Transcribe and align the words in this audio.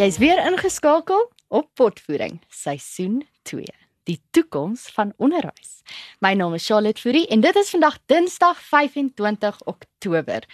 Jy's 0.00 0.16
weer 0.16 0.38
ingeskakel 0.48 1.26
op 1.52 1.66
Potvoering 1.76 2.38
Seisoen 2.48 3.18
2. 3.44 3.66
Die 4.08 4.16
toekoms 4.32 4.86
van 4.94 5.10
onderwys. 5.20 5.82
My 6.24 6.30
naam 6.32 6.54
is 6.56 6.64
Charlotte 6.70 7.02
Fourie 7.02 7.26
en 7.28 7.42
dit 7.44 7.58
is 7.60 7.72
vandag 7.74 7.98
Dinsdag 8.08 8.62
25 8.64 9.58
Oktober. 9.68 10.46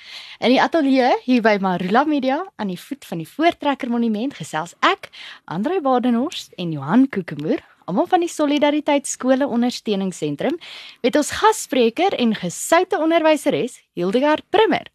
In 0.42 0.50
die 0.50 0.58
ateljee 0.58 1.12
hier 1.28 1.44
by 1.46 1.60
Marula 1.62 2.02
Media 2.10 2.40
aan 2.56 2.72
die 2.74 2.80
voet 2.88 3.06
van 3.06 3.22
die 3.22 3.28
Voortrekker 3.36 3.92
Monument 3.92 4.34
gesels 4.34 4.74
ek, 4.82 5.12
Andre 5.44 5.78
Badenhorst 5.80 6.50
en 6.58 6.74
Johan 6.74 7.06
Kokemoer, 7.06 7.62
almal 7.86 8.10
van 8.10 8.26
die 8.26 8.32
Solidariteit 8.32 9.06
Skole 9.06 9.46
Ondersteuningsentrum, 9.46 10.58
met 11.06 11.22
ons 11.22 11.30
gasspreker 11.38 12.18
en 12.18 12.34
gesoute 12.34 12.98
onderwyseres 12.98 13.78
Hildegard 13.94 14.42
Primmer. 14.50 14.90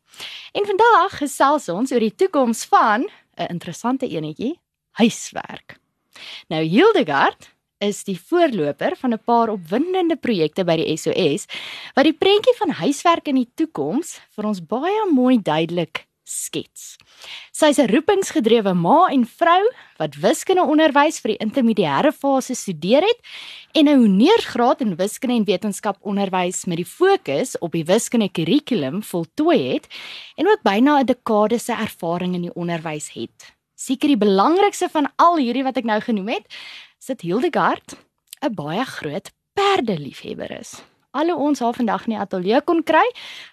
En 0.52 0.68
vandag 0.68 1.22
gesels 1.24 1.72
ons 1.72 1.96
oor 1.96 2.04
die 2.04 2.16
toekoms 2.20 2.68
van 2.68 3.08
'n 3.38 3.50
interessante 3.50 4.08
enetjie, 4.08 4.60
huiswerk. 4.92 5.80
Nou 6.48 6.64
Hildegard 6.64 7.50
is 7.82 8.04
die 8.04 8.20
voorloper 8.20 8.96
van 8.96 9.14
'n 9.14 9.24
paar 9.26 9.50
opwindende 9.50 10.16
projekte 10.16 10.64
by 10.64 10.76
die 10.76 10.98
SOS 10.98 11.46
wat 11.96 12.06
die 12.06 12.18
prentjie 12.18 12.56
van 12.58 12.70
huiswerk 12.70 13.28
in 13.28 13.36
die 13.36 13.52
toekoms 13.56 14.20
vir 14.36 14.46
ons 14.46 14.66
baie 14.66 15.06
mooi 15.12 15.42
duidelik 15.42 16.08
skets. 16.24 16.98
Sy 17.52 17.72
is 17.74 17.80
'n 17.80 17.88
roepingsgedrewe 17.88 18.74
ma 18.74 19.08
en 19.12 19.26
vrou 19.26 19.64
wat 19.98 20.16
wiskunde 20.16 20.64
onderwys 20.64 21.20
vir 21.20 21.32
die 21.32 21.44
intermediêre 21.46 22.12
fase 22.12 22.56
studeer 22.56 23.02
het 23.02 23.20
en 23.74 23.88
'n 23.88 24.00
honeursgraad 24.02 24.82
in 24.82 24.96
wiskunde 24.96 25.36
en 25.36 25.46
wetenskap 25.46 25.98
onderwys 26.02 26.66
met 26.66 26.78
die 26.78 26.86
fokus 26.86 27.58
op 27.60 27.72
die 27.72 27.86
wiskunde 27.86 28.30
kurrikulum 28.30 29.04
voltooi 29.04 29.74
het 29.74 29.88
en 30.36 30.48
ook 30.48 30.62
byna 30.64 31.00
'n 31.00 31.06
dekade 31.06 31.60
se 31.60 31.74
ervaring 31.74 32.36
in 32.36 32.42
die 32.42 32.56
onderwys 32.56 33.14
het. 33.14 33.54
Seker 33.76 34.08
die 34.08 34.18
belangrikste 34.18 34.90
van 34.90 35.10
al 35.16 35.38
hierdie 35.38 35.64
wat 35.64 35.78
ek 35.78 35.84
nou 35.84 36.00
genoem 36.00 36.28
het, 36.28 36.46
sit 37.00 37.22
Hildegard 37.22 37.96
'n 38.42 38.54
baie 38.54 38.86
groot 38.86 39.32
perdeliefhebber 39.54 40.52
is. 40.60 40.91
Alle 41.12 41.36
ons 41.36 41.60
haar 41.60 41.74
vandag 41.76 42.06
in 42.08 42.14
die 42.16 42.20
ateljee 42.22 42.62
kon 42.64 42.84
kry, 42.88 43.04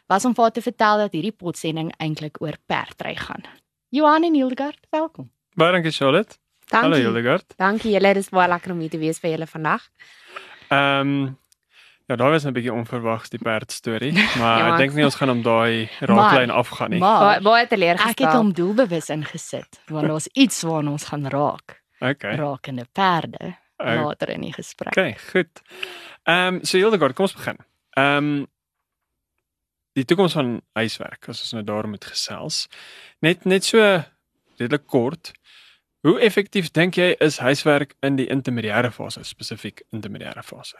was 0.06 0.24
om 0.24 0.34
vir 0.36 0.44
haar 0.46 0.54
te 0.54 0.62
vertel 0.62 1.00
dat 1.02 1.16
hierdie 1.16 1.34
potsending 1.34 1.90
eintlik 1.98 2.38
oor 2.44 2.54
perdry 2.70 3.16
gaan. 3.18 3.42
Johan 3.90 4.22
en 4.28 4.36
Hildegard, 4.38 4.78
welkom. 4.94 5.30
Baie 5.58 5.72
dankie 5.74 5.90
Charlotte. 5.90 6.36
Dankie. 6.68 6.84
Hallo 6.86 7.00
Hildegard. 7.02 7.56
Dankie 7.58 7.96
julle, 7.96 8.14
dis 8.14 8.30
baie 8.30 8.46
lekker 8.52 8.72
om 8.76 8.80
hier 8.84 8.92
te 8.92 9.00
wees 9.02 9.18
vir 9.18 9.34
julle 9.34 9.50
vandag. 9.50 9.88
Ehm 10.68 11.12
um, 11.18 11.36
ja, 12.08 12.16
daar 12.16 12.30
was 12.30 12.44
'n 12.46 12.52
bietjie 12.52 12.72
onverwags 12.72 13.28
die 13.28 13.38
perd 13.38 13.72
storie, 13.72 14.12
maar 14.40 14.58
Ja. 14.58 14.72
ek 14.72 14.78
dink 14.78 14.94
nie 14.94 15.04
ons 15.04 15.14
gaan 15.14 15.30
om 15.30 15.42
daai 15.42 15.90
raaklyn 16.00 16.50
afgaan 16.50 16.90
nie. 16.90 16.98
Maar 17.00 17.42
Baie 17.42 17.66
baie 17.68 17.94
ek 17.94 18.18
het 18.18 18.32
hom 18.32 18.52
doelbewus 18.52 19.08
ingesit 19.08 19.80
want 19.88 20.06
daar's 20.06 20.28
iets 20.32 20.62
waarna 20.62 20.90
ons 20.90 21.04
gaan 21.04 21.26
raak. 21.26 21.76
Okay. 22.00 22.36
Rakende 22.36 22.86
perde 22.92 23.56
Oh. 23.78 24.04
later 24.04 24.28
in 24.34 24.42
die 24.42 24.52
gesprek. 24.52 24.96
Okay, 24.96 25.16
goed. 25.30 25.62
Ehm 26.26 26.54
um, 26.54 26.64
so 26.64 26.78
Hildegard, 26.78 27.14
kom 27.14 27.28
ons 27.28 27.36
begin. 27.36 27.58
Ehm 27.94 28.16
um, 28.16 28.46
die 29.98 30.04
toekoms 30.04 30.34
van 30.38 30.60
huiswerk, 30.78 31.28
as 31.28 31.42
ons 31.42 31.52
nou 31.56 31.64
daar 31.66 31.88
moet 31.88 32.04
gesels. 32.04 32.66
Net 33.24 33.44
net 33.44 33.64
so 33.64 33.82
redelik 34.58 34.86
kort. 34.86 35.32
Hoe 36.06 36.18
effektief 36.22 36.70
dink 36.70 36.98
jy 36.98 37.14
is 37.22 37.40
huiswerk 37.42 37.94
in 38.06 38.18
die 38.18 38.28
intermediêre 38.30 38.90
fase, 38.94 39.24
spesifiek 39.26 39.82
intermediêre 39.94 40.42
fase? 40.46 40.78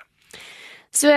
So 0.95 1.11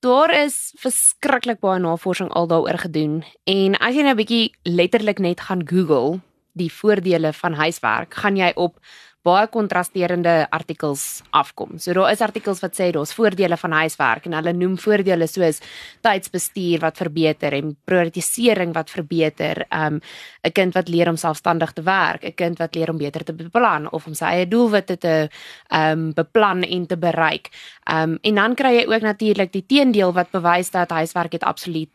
daar 0.00 0.32
is 0.34 0.72
verskriklik 0.80 1.60
baie 1.60 1.80
navorsing 1.82 2.30
al 2.32 2.46
daaroor 2.48 2.78
gedoen 2.86 3.22
en 3.44 3.76
as 3.78 3.94
jy 3.94 4.02
nou 4.02 4.14
'n 4.14 4.22
bietjie 4.22 4.54
letterlik 4.64 5.18
net 5.18 5.40
gaan 5.40 5.66
Google 5.68 6.20
die 6.54 6.72
voordele 6.72 7.32
van 7.32 7.54
huiswerk, 7.54 8.14
gaan 8.14 8.36
jy 8.36 8.52
op 8.54 8.78
baie 9.22 9.46
kontrasterende 9.46 10.46
artikels 10.50 11.22
afkom. 11.30 11.76
So 11.78 11.94
daar 11.94 12.10
is 12.10 12.22
artikels 12.24 12.60
wat 12.62 12.74
sê 12.74 12.90
daar's 12.94 13.14
voordele 13.14 13.56
van 13.56 13.74
huiswerk 13.78 14.26
en 14.26 14.34
hulle 14.34 14.52
noem 14.56 14.74
voordele 14.82 15.28
soos 15.30 15.60
tydsbestuur 16.02 16.82
wat 16.82 16.98
verbeter 16.98 17.54
en 17.54 17.76
prioritisering 17.86 18.74
wat 18.74 18.90
verbeter. 18.90 19.64
Um 19.70 20.00
'n 20.44 20.52
kind 20.52 20.74
wat 20.74 20.88
leer 20.88 21.08
om 21.08 21.16
selfstandig 21.16 21.72
te 21.72 21.82
werk, 21.82 22.24
'n 22.24 22.34
kind 22.34 22.58
wat 22.58 22.74
leer 22.74 22.90
om 22.90 22.98
beter 22.98 23.24
te 23.24 23.32
beplan 23.32 23.90
of 23.92 24.06
om 24.06 24.14
sy 24.14 24.24
eie 24.24 24.48
doelwitte 24.48 24.98
te 24.98 25.28
um 25.70 26.12
beplan 26.12 26.62
en 26.62 26.86
te 26.86 26.96
bereik. 26.96 27.50
Um 27.86 28.18
en 28.22 28.34
dan 28.34 28.54
kry 28.54 28.74
jy 28.74 28.86
ook 28.86 29.02
natuurlik 29.02 29.52
die 29.52 29.66
teendeel 29.66 30.12
wat 30.12 30.30
bewys 30.30 30.70
dat 30.70 30.90
huiswerk 30.90 31.32
het 31.32 31.44
absoluut 31.44 31.90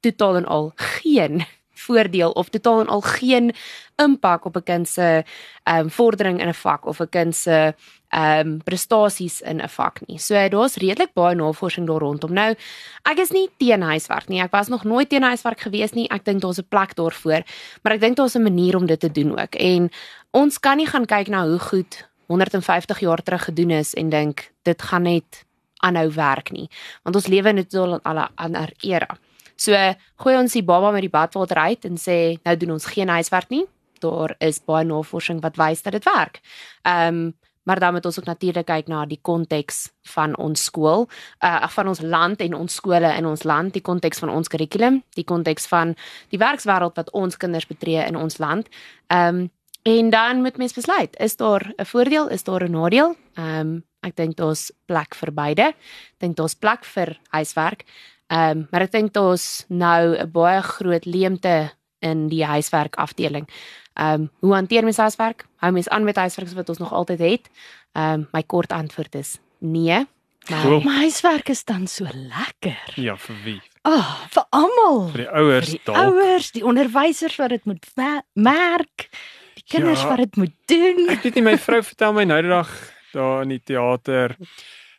totaal 0.00 0.36
en 0.36 0.46
al 0.46 0.72
geen 0.76 1.46
voordeel 1.74 2.30
of 2.30 2.48
totaal 2.48 2.80
en 2.80 2.88
al 2.88 3.00
geen 3.00 3.52
impak 3.96 4.44
op 4.44 4.56
'n 4.56 4.62
kind 4.62 4.88
se 4.88 5.24
ehm 5.62 5.78
um, 5.78 5.90
vordering 5.90 6.40
in 6.40 6.48
'n 6.48 6.54
vak 6.54 6.86
of 6.86 7.00
'n 7.00 7.08
kind 7.08 7.36
se 7.36 7.74
ehm 8.08 8.46
um, 8.46 8.62
prestasies 8.62 9.40
in 9.40 9.60
'n 9.62 9.68
vak 9.68 10.00
nie. 10.06 10.18
So 10.18 10.48
daar's 10.48 10.76
redelik 10.76 11.12
baie 11.12 11.34
navorsing 11.34 11.86
daar 11.86 12.00
rondom. 12.00 12.32
Nou, 12.32 12.54
ek 13.02 13.18
is 13.18 13.30
nie 13.30 13.48
teen 13.56 13.82
huiswerk 13.82 14.28
nie. 14.28 14.40
Ek 14.40 14.50
was 14.50 14.68
nog 14.68 14.84
nooit 14.84 15.08
teen 15.08 15.22
huiswerk 15.22 15.60
gewees 15.60 15.92
nie. 15.92 16.08
Ek 16.08 16.24
dink 16.24 16.40
daar's 16.40 16.58
'n 16.58 16.68
plek 16.68 16.94
daarvoor, 16.94 17.42
maar 17.82 17.92
ek 17.92 18.00
dink 18.00 18.16
daar's 18.16 18.34
'n 18.34 18.42
manier 18.42 18.76
om 18.76 18.86
dit 18.86 19.00
te 19.00 19.12
doen 19.12 19.38
ook. 19.38 19.54
En 19.54 19.90
ons 20.30 20.60
kan 20.60 20.76
nie 20.76 20.86
gaan 20.86 21.06
kyk 21.06 21.28
na 21.28 21.46
hoe 21.46 21.58
goed 21.58 22.08
150 22.26 23.00
jaar 23.00 23.22
terug 23.22 23.44
gedoen 23.44 23.70
is 23.70 23.94
en 23.94 24.08
dink 24.08 24.52
dit 24.62 24.82
gaan 24.82 25.02
net 25.02 25.44
aanhou 25.84 26.10
werk 26.10 26.50
nie, 26.50 26.68
want 27.02 27.16
ons 27.16 27.26
lewe 27.26 27.48
in 27.48 27.58
'n 27.58 28.00
ander 28.02 28.28
ander 28.34 28.72
era. 28.80 29.18
So 29.56 29.72
gooi 30.16 30.36
ons 30.36 30.52
die 30.52 30.62
baba 30.62 30.90
met 30.90 31.00
die 31.00 31.12
badwater 31.12 31.56
uit 31.56 31.84
en 31.84 31.96
sê 31.96 32.38
nou 32.42 32.56
doen 32.56 32.70
ons 32.70 32.86
geen 32.86 33.08
huiswerk 33.08 33.50
nie. 33.50 33.66
Daar 34.00 34.34
is 34.38 34.64
baie 34.64 34.84
navorsing 34.84 35.40
wat 35.42 35.56
wys 35.56 35.82
dat 35.82 35.92
dit 35.92 36.04
werk. 36.04 36.40
Ehm 36.82 37.14
um, 37.14 37.34
maar 37.64 37.78
dan 37.78 37.92
moet 37.92 38.04
ons 38.04 38.18
ook 38.18 38.24
natuurlik 38.24 38.66
kyk 38.66 38.86
na 38.86 39.06
die 39.08 39.18
konteks 39.22 39.92
van 40.02 40.36
ons 40.36 40.64
skool, 40.64 41.08
uh 41.44 41.68
van 41.68 41.88
ons 41.88 42.00
land 42.00 42.40
en 42.40 42.54
ons 42.54 42.74
skole 42.74 43.16
in 43.16 43.26
ons 43.26 43.42
land, 43.42 43.72
die 43.72 43.82
konteks 43.82 44.18
van 44.18 44.28
ons 44.28 44.48
kurrikulum, 44.48 45.02
die 45.16 45.24
konteks 45.24 45.66
van 45.66 45.94
die 46.28 46.38
werkswêreld 46.38 46.96
wat 46.96 47.10
ons 47.10 47.36
kinders 47.36 47.66
betree 47.66 48.04
in 48.04 48.16
ons 48.16 48.38
land. 48.38 48.68
Ehm 49.06 49.44
um, 49.44 49.50
en 49.84 50.10
dan 50.10 50.40
moet 50.40 50.56
mens 50.56 50.72
besluit, 50.72 51.16
is 51.20 51.36
daar 51.36 51.72
'n 51.76 51.84
voordeel, 51.84 52.28
is 52.28 52.44
daar 52.44 52.64
'n 52.64 52.70
nadeel? 52.70 53.16
Ehm 53.34 53.60
um, 53.60 53.84
ek 54.02 54.16
dink 54.16 54.36
daar's 54.36 54.72
plek 54.86 55.14
vir 55.14 55.32
beide. 55.32 55.62
Ek 55.62 56.20
dink 56.20 56.36
daar's 56.36 56.54
plek 56.54 56.84
vir 56.84 57.18
huiswerk. 57.30 57.84
Ehm 58.28 58.50
um, 58.50 58.68
maar 58.70 58.82
ek 58.82 58.92
dink 58.92 59.12
daar's 59.12 59.64
nou 59.68 60.16
'n 60.16 60.30
baie 60.30 60.62
groot 60.62 61.04
leemte 61.04 61.72
in 62.04 62.28
die 62.32 62.44
huiswerk 62.44 62.96
afdeling. 63.00 63.48
Ehm 63.94 64.20
um, 64.26 64.30
hoe 64.42 64.54
hanteer 64.54 64.84
mens 64.84 64.96
huiswerk? 64.98 65.46
Hou 65.62 65.72
mens 65.72 65.88
aan 65.88 66.04
met 66.04 66.16
huiswerk 66.16 66.50
wat 66.58 66.68
ons 66.68 66.78
nog 66.82 66.92
altyd 66.92 67.18
het? 67.18 67.50
Ehm 67.92 68.12
um, 68.20 68.28
my 68.32 68.42
kort 68.42 68.72
antwoord 68.72 69.14
is 69.14 69.38
nee. 69.58 70.06
Maar 70.48 70.60
Cool. 70.62 70.80
Maar 70.84 70.94
huiswerk 70.94 71.48
is 71.48 71.64
dan 71.64 71.86
so 71.86 72.04
lekker. 72.12 72.92
Ja, 73.00 73.16
vir 73.16 73.36
wie? 73.44 73.60
Ah, 73.82 73.92
oh, 73.94 74.26
vir 74.34 74.44
almal. 74.50 74.98
Vir 75.14 75.22
die 75.22 75.28
ouers 75.30 75.70
die 75.70 75.80
dalk. 75.84 75.96
ouers, 75.96 76.50
die 76.52 76.64
onderwysers 76.64 77.36
wat 77.40 77.48
dit 77.48 77.64
moet 77.64 77.86
merk, 78.34 79.08
die 79.54 79.64
kinders 79.66 80.02
Ja. 80.02 80.08
wat 80.08 80.16
dit 80.18 80.36
moet 80.36 80.52
doen. 80.68 81.08
Ek 81.08 81.22
weet 81.24 81.34
nie 81.34 81.42
my 81.46 81.56
vrou 81.58 81.80
vertel 81.82 82.12
my 82.12 82.24
nou 82.28 82.40
die 82.42 82.50
dag 82.50 82.70
daar 83.14 83.42
in 83.42 83.48
die 83.54 83.62
teater 83.64 84.36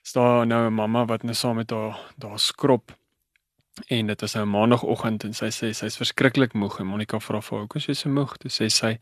staan 0.02 0.48
nou 0.48 0.66
'n 0.70 0.74
mamma 0.74 1.06
wat 1.06 1.24
nou 1.24 1.34
saam 1.36 1.56
met 1.56 1.70
haar 1.70 2.00
daar 2.18 2.40
skrob 2.40 2.92
en 3.88 4.08
dit 4.08 4.22
was 4.22 4.34
nou 4.34 4.46
'n 4.46 4.50
maandagooggend 4.50 5.24
en 5.24 5.34
sy 5.34 5.50
sê 5.52 5.74
sy's 5.74 5.98
verskriklik 5.98 6.54
moeg 6.54 6.80
en 6.80 6.88
Monica 6.88 7.20
vra 7.20 7.42
vir 7.42 7.52
haar 7.52 7.62
hoekom 7.66 7.82
is 7.82 7.88
jy 7.88 7.94
so 7.94 8.10
moeg? 8.10 8.38
Toe 8.38 8.50
sê 8.50 8.70
sy 8.70 8.98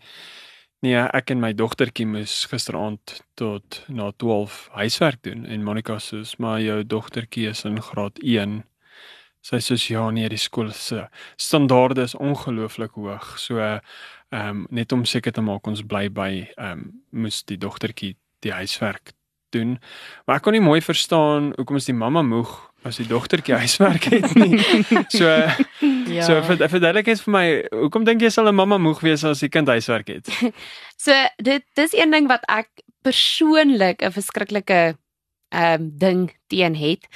nee, 0.81 0.95
ek 0.95 1.31
en 1.31 1.39
my 1.39 1.53
dogtertjie 1.53 2.06
moes 2.06 2.45
gisteraand 2.45 3.22
tot 3.35 3.85
na 3.88 4.12
12 4.12 4.69
huiswerk 4.73 5.23
doen 5.23 5.45
en 5.45 5.63
Monica 5.63 5.97
sê 6.00 6.23
maar 6.39 6.59
jou 6.62 6.83
dogtertjie 6.83 7.50
is 7.50 7.66
in 7.66 7.81
graad 7.81 8.19
1 8.22 8.63
Sy 9.44 9.59
sê 9.59 9.75
ja 9.91 10.06
nee 10.16 10.29
die 10.31 10.39
skool 10.39 10.69
se 10.72 11.01
standaarde 11.35 12.06
is 12.07 12.16
ongelooflik 12.16 12.95
hoog. 12.95 13.33
So 13.39 13.59
ehm 13.59 13.81
um, 14.31 14.68
net 14.71 14.92
om 14.95 15.03
seker 15.06 15.33
te 15.36 15.42
maak 15.44 15.68
ons 15.68 15.83
bly 15.83 16.07
by 16.09 16.30
ehm 16.56 16.71
um, 16.71 16.86
moes 17.12 17.44
die 17.44 17.57
dogtertjie 17.59 18.15
die 18.39 18.53
huiswerk 18.56 19.12
doen. 19.51 19.77
Maar 20.25 20.39
ek 20.39 20.45
kon 20.48 20.56
nie 20.56 20.63
mooi 20.63 20.80
verstaan 20.81 21.51
hoekom 21.57 21.77
is 21.77 21.89
die 21.92 21.98
mamma 21.98 22.24
moeg 22.24 22.53
as 22.85 22.97
die 22.97 23.07
dogtertjie 23.07 23.56
huiswerk 23.56 24.03
het 24.12 24.33
nie. 24.35 24.59
So 25.19 25.27
Ja. 26.07 26.21
so 26.27 26.41
vir 26.44 26.57
verduidelik 26.69 27.07
eens 27.07 27.21
vir 27.24 27.31
my, 27.31 27.45
hoekom 27.71 28.03
dink 28.06 28.21
jy 28.21 28.30
sal 28.30 28.47
'n 28.51 28.56
mamma 28.56 28.77
moeg 28.77 29.00
wees 29.01 29.24
as 29.24 29.39
die 29.39 29.50
kind 29.50 29.68
huiswerk 29.68 30.07
het? 30.07 30.27
So 31.03 31.12
dit 31.44 31.63
dis 31.75 31.94
een 31.94 32.12
ding 32.12 32.27
wat 32.27 32.44
ek 32.47 32.69
persoonlik 33.03 34.01
'n 34.03 34.12
verskriklike 34.12 34.97
ehm 35.50 35.81
um, 35.81 35.91
ding 35.97 36.31
teen 36.47 36.75
het. 36.75 37.07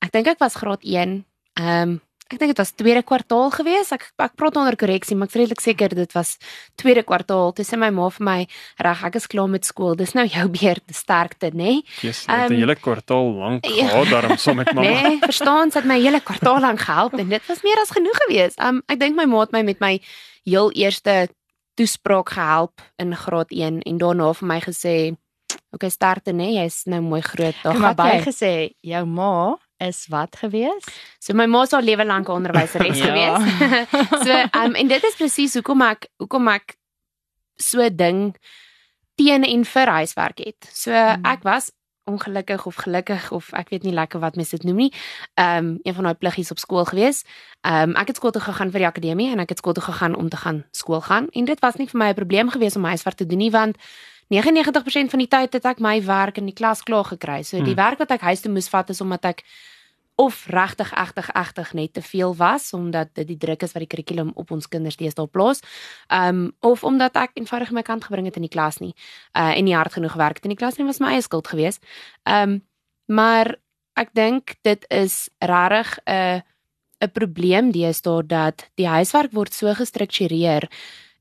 Ek 0.00 0.12
dink 0.12 0.26
ek 0.26 0.38
was 0.40 0.54
graad 0.56 0.82
1. 0.82 1.24
Ehm 1.60 1.88
um, 1.88 2.00
ek 2.34 2.40
dink 2.42 2.52
dit 2.54 2.60
was 2.60 2.72
tweede 2.74 3.02
kwartaal 3.06 3.50
gewees. 3.54 3.92
Ek 3.94 4.08
ek 4.18 4.34
praat 4.38 4.56
onder 4.60 4.76
korreksie, 4.76 5.16
maar 5.16 5.28
ek 5.30 5.34
is 5.34 5.40
redelik 5.40 5.62
seker 5.62 5.94
dit 5.94 6.12
was 6.16 6.36
tweede 6.80 7.04
kwartaal. 7.06 7.52
Toe 7.54 7.64
sê 7.66 7.78
my 7.78 7.90
ma 7.94 8.08
vir 8.10 8.24
my, 8.24 8.46
"Reg, 8.82 9.04
ek 9.04 9.16
is 9.16 9.26
klaar 9.26 9.48
met 9.48 9.64
skool. 9.64 9.94
Dis 9.96 10.14
nou 10.14 10.26
jou 10.26 10.48
beurt, 10.58 10.84
sterkte, 10.90 11.50
nê?" 11.54 11.62
Nee? 11.64 11.82
Jy's 12.02 12.26
net 12.26 12.50
'n 12.50 12.52
Ehm, 12.52 12.60
hele 12.60 12.74
kwartaal 12.76 13.28
lank 13.38 13.64
ja. 13.80 13.88
gehad 13.88 14.10
daarom 14.10 14.36
saam 14.36 14.56
met 14.56 14.72
mamma. 14.74 14.90
Nee, 14.90 15.18
verstaan, 15.20 15.70
sy 15.70 15.78
het 15.78 15.86
my 15.88 16.00
hele 16.00 16.20
kwartaal 16.20 16.60
lank 16.60 16.80
gehelp 16.80 17.14
en 17.14 17.28
dit 17.28 17.46
was 17.48 17.62
meer 17.62 17.78
as 17.80 17.90
genoeg 17.90 18.18
geweest. 18.26 18.60
Um 18.60 18.82
ek 18.88 18.98
dink 18.98 19.16
my 19.16 19.24
ma 19.24 19.40
het 19.40 19.52
my 19.52 19.62
met 19.62 19.80
my 19.80 20.00
heel 20.44 20.70
eerste 20.72 21.28
toespraak 21.74 22.30
gehelp 22.30 22.80
in 22.98 23.14
graad 23.16 23.50
1 23.50 23.82
en 23.82 23.98
daarna 23.98 24.32
vir 24.34 24.46
my 24.46 24.60
gesê, 24.60 25.16
"Oké, 25.72 25.90
starte 25.90 26.32
nê, 26.32 26.54
jy's 26.60 26.84
nou 26.86 27.00
mooi 27.00 27.20
groot." 27.20 27.54
Daar 27.62 27.74
het 27.74 27.96
gaan 27.98 28.18
jy. 28.18 28.24
gesê 28.24 28.74
jou 28.80 29.04
ma 29.06 29.56
is 29.78 30.06
wat 30.08 30.36
gewees? 30.36 30.84
So 31.18 31.34
my 31.34 31.46
ma 31.46 31.64
al 31.70 31.82
lewe 31.82 32.04
lank 32.04 32.28
onderwyseres 32.28 32.98
Ja. 33.02 33.06
gewees. 33.06 33.88
so 34.26 34.32
um 34.64 34.74
en 34.74 34.88
dit 34.88 35.02
is 35.04 35.14
presies 35.16 35.54
hoekom 35.54 35.82
ek 35.82 36.08
hoekom 36.16 36.48
ek 36.48 36.76
so 37.56 37.88
ding 37.90 38.36
teen 39.14 39.44
en 39.44 39.64
vir 39.64 39.86
huiswerk 39.88 40.38
het. 40.38 40.68
So 40.72 40.90
Hmm. 40.92 41.24
ek 41.24 41.42
was 41.42 41.70
ongelukkig 42.04 42.66
of 42.66 42.74
gelukkig 42.74 43.30
of 43.32 43.52
ek 43.52 43.68
weet 43.72 43.82
nie 43.82 43.92
lekker 43.94 44.20
wat 44.20 44.36
mens 44.36 44.50
dit 44.50 44.62
noem 44.62 44.76
nie. 44.76 44.92
Um 45.40 45.78
een 45.82 45.94
van 45.94 46.04
daai 46.04 46.14
pluggies 46.14 46.50
op 46.50 46.58
skool 46.58 46.84
gewees. 46.84 47.24
Um 47.62 47.94
ek 47.96 48.06
het 48.06 48.16
skool 48.16 48.30
toe 48.30 48.42
gegaan 48.42 48.70
vir 48.70 48.78
die 48.84 48.86
akademie 48.88 49.30
en 49.32 49.40
ek 49.40 49.48
het 49.48 49.58
skool 49.58 49.72
toe 49.72 49.82
gegaan 49.84 50.14
om 50.16 50.28
te 50.28 50.36
gaan 50.36 50.64
skool 50.70 51.00
gaan 51.00 51.28
en 51.32 51.44
dit 51.44 51.60
was 51.60 51.76
nie 51.76 51.86
vir 51.88 51.98
my 51.98 52.08
'n 52.10 52.14
probleem 52.14 52.50
gewees 52.50 52.76
om 52.76 52.84
huiswerk 52.84 53.16
te 53.16 53.26
doen 53.26 53.38
nie 53.38 53.50
want 53.50 53.76
99% 54.42 55.10
van 55.10 55.18
die 55.18 55.28
tyd 55.28 55.52
het 55.52 55.64
ek 55.64 55.80
my 55.80 55.98
werk 56.04 56.38
in 56.38 56.46
die 56.46 56.56
klas 56.56 56.82
klaar 56.82 57.04
gekry. 57.04 57.42
So 57.44 57.56
die 57.62 57.74
Hmm. 57.74 57.76
werk 57.76 57.98
wat 57.98 58.10
ek 58.10 58.20
huis 58.20 58.40
toe 58.40 58.52
moes 58.52 58.68
vat 58.68 58.90
is 58.90 59.00
omdat 59.00 59.24
ek 59.24 59.44
of 60.16 60.46
regtig 60.46 60.92
egtig 60.92 61.28
egtig 61.34 61.72
net 61.72 61.92
te 61.92 62.02
veel 62.02 62.36
was 62.36 62.72
omdat 62.72 63.08
dit 63.14 63.26
die 63.26 63.36
druk 63.36 63.62
is 63.62 63.72
wat 63.72 63.82
die 63.82 63.90
kurrikulum 63.90 64.30
op 64.34 64.50
ons 64.50 64.68
kinders 64.68 64.96
deesdae 64.96 65.26
plaas. 65.26 65.60
Um 66.08 66.52
of 66.60 66.84
omdat 66.84 67.16
ek 67.16 67.30
eenvoudig 67.34 67.70
my 67.70 67.82
kant 67.82 68.04
gebring 68.04 68.26
het 68.26 68.36
in 68.36 68.46
die 68.46 68.52
klas 68.52 68.78
nie. 68.78 68.94
Uh 69.32 69.58
en 69.58 69.64
nie 69.64 69.74
hard 69.74 69.92
genoeg 69.92 70.12
gewerk 70.12 70.36
het 70.36 70.44
in 70.44 70.54
die 70.54 70.60
klas 70.60 70.76
nie 70.78 70.86
was 70.86 71.00
my 71.00 71.14
eie 71.14 71.22
skuld 71.22 71.48
geweest. 71.48 71.82
Um 72.24 72.62
maar 73.06 73.56
ek 73.96 74.14
dink 74.14 74.56
dit 74.62 74.86
is 74.90 75.28
regtig 75.40 75.98
'n 76.06 76.42
'n 77.02 77.10
probleem 77.12 77.72
deesdae 77.72 78.22
dat 78.26 78.70
die 78.74 78.88
huiswerk 78.88 79.32
word 79.32 79.52
so 79.54 79.74
gestruktureer 79.74 80.68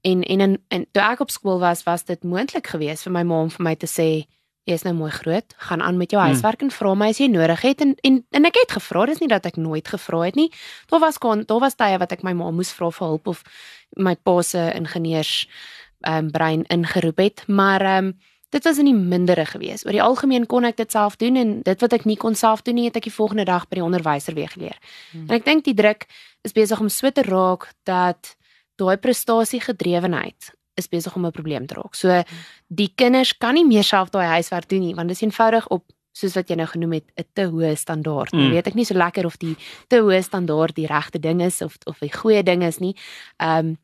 en 0.04 0.24
en 0.24 0.42
in 0.42 0.56
en 0.68 0.86
toe 0.92 1.04
ek 1.04 1.20
op 1.24 1.32
skool 1.32 1.60
was 1.60 1.84
was 1.88 2.04
dit 2.04 2.24
moontlik 2.24 2.68
geweest 2.68 3.08
vir 3.08 3.14
my 3.16 3.24
ma 3.24 3.42
om 3.46 3.52
vir 3.54 3.64
my 3.64 3.76
te 3.76 3.88
sê 3.88 4.26
jy 4.64 4.78
is 4.78 4.86
nou 4.88 4.94
mooi 4.96 5.12
groot, 5.12 5.56
gaan 5.68 5.82
aan 5.84 5.98
met 6.00 6.12
jou 6.12 6.22
Hmm. 6.22 6.32
huiswerk 6.32 6.62
en 6.62 6.72
vra 6.72 6.94
my 6.96 7.10
as 7.10 7.20
jy 7.20 7.28
nodig 7.28 7.62
het 7.62 7.82
en 7.82 7.96
en 8.04 8.26
en 8.32 8.46
ek 8.46 8.56
het 8.62 8.72
gevra, 8.72 9.06
dis 9.06 9.20
nie 9.20 9.28
dat 9.28 9.46
ek 9.46 9.58
nooit 9.58 9.88
gevra 9.88 10.22
het 10.22 10.36
nie. 10.36 10.52
Daar 10.88 11.00
was 11.00 11.18
kon 11.18 11.44
daar 11.46 11.60
was 11.60 11.76
tye 11.76 11.98
wat 11.98 12.12
ek 12.12 12.24
my 12.24 12.34
ma 12.34 12.52
moes 12.52 12.72
vra 12.72 12.92
vir 12.92 13.08
hulp 13.08 13.28
of 13.28 13.44
my 13.98 14.16
pa 14.16 14.42
se 14.42 14.72
ingenieurs 14.76 15.48
ehm 16.02 16.26
um, 16.26 16.32
brein 16.32 16.64
ingeroep 16.64 17.18
het, 17.18 17.44
maar 17.48 17.82
ehm 17.82 18.06
um, 18.06 18.14
dit 18.50 18.64
was 18.64 18.78
in 18.78 18.86
die 18.86 18.94
mindere 18.94 19.46
gewees. 19.46 19.86
Oor 19.86 19.92
die 19.92 20.02
algemeen 20.02 20.46
kon 20.46 20.66
ek 20.66 20.78
dit 20.78 20.92
self 20.92 21.16
doen 21.16 21.36
en 21.36 21.62
dit 21.62 21.82
wat 21.82 21.94
ek 21.94 22.06
nie 22.06 22.18
kon 22.18 22.36
self 22.36 22.62
doen 22.62 22.76
nie, 22.76 22.86
het 22.86 22.96
ek 22.96 23.04
die 23.04 23.14
volgende 23.14 23.44
dag 23.50 23.68
by 23.68 23.76
die 23.76 23.84
onderwyser 23.84 24.34
weer 24.34 24.50
geleer. 24.50 24.78
Hmm. 25.12 25.26
En 25.28 25.36
ek 25.36 25.46
dink 25.46 25.66
die 25.66 25.74
druk 25.74 26.06
is 26.44 26.54
besig 26.54 26.80
om 26.80 26.90
so 26.90 27.10
te 27.10 27.22
raak 27.22 27.72
dat 27.84 28.36
daai 28.76 28.98
prestasiegedrewenheid 28.98 30.54
is 30.76 30.88
besig 30.90 31.16
om 31.16 31.26
'n 31.26 31.32
probleem 31.32 31.66
te 31.68 31.74
raak. 31.76 31.96
So 31.96 32.24
die 32.68 32.92
kinders 32.96 33.38
kan 33.38 33.54
nie 33.54 33.66
meer 33.66 33.84
self 33.84 34.10
daai 34.10 34.26
huiswerk 34.28 34.70
doen 34.70 34.80
nie 34.80 34.96
want 34.96 35.08
dit 35.08 35.18
is 35.18 35.22
eenvoudig 35.24 35.68
op 35.70 35.84
soos 36.14 36.34
wat 36.36 36.50
jy 36.50 36.56
nou 36.56 36.68
genoem 36.68 36.92
het 36.94 37.06
'n 37.18 37.26
te 37.34 37.42
hoë 37.50 37.76
standaard. 37.78 38.32
Nou 38.34 38.44
Mm. 38.46 38.52
weet 38.52 38.68
ek 38.68 38.76
nie 38.76 38.86
so 38.86 38.94
lekker 38.94 39.26
of 39.26 39.38
die 39.38 39.56
te 39.88 39.98
hoë 39.98 40.24
standaard 40.24 40.76
die 40.76 40.88
regte 40.88 41.20
ding 41.20 41.42
is 41.42 41.62
of 41.62 41.78
of 41.86 42.00
die 42.00 42.12
goeie 42.12 42.44
ding 42.44 42.64
is 42.64 42.80
nie. 42.80 42.96
Ehm 43.40 43.58
um, 43.68 43.78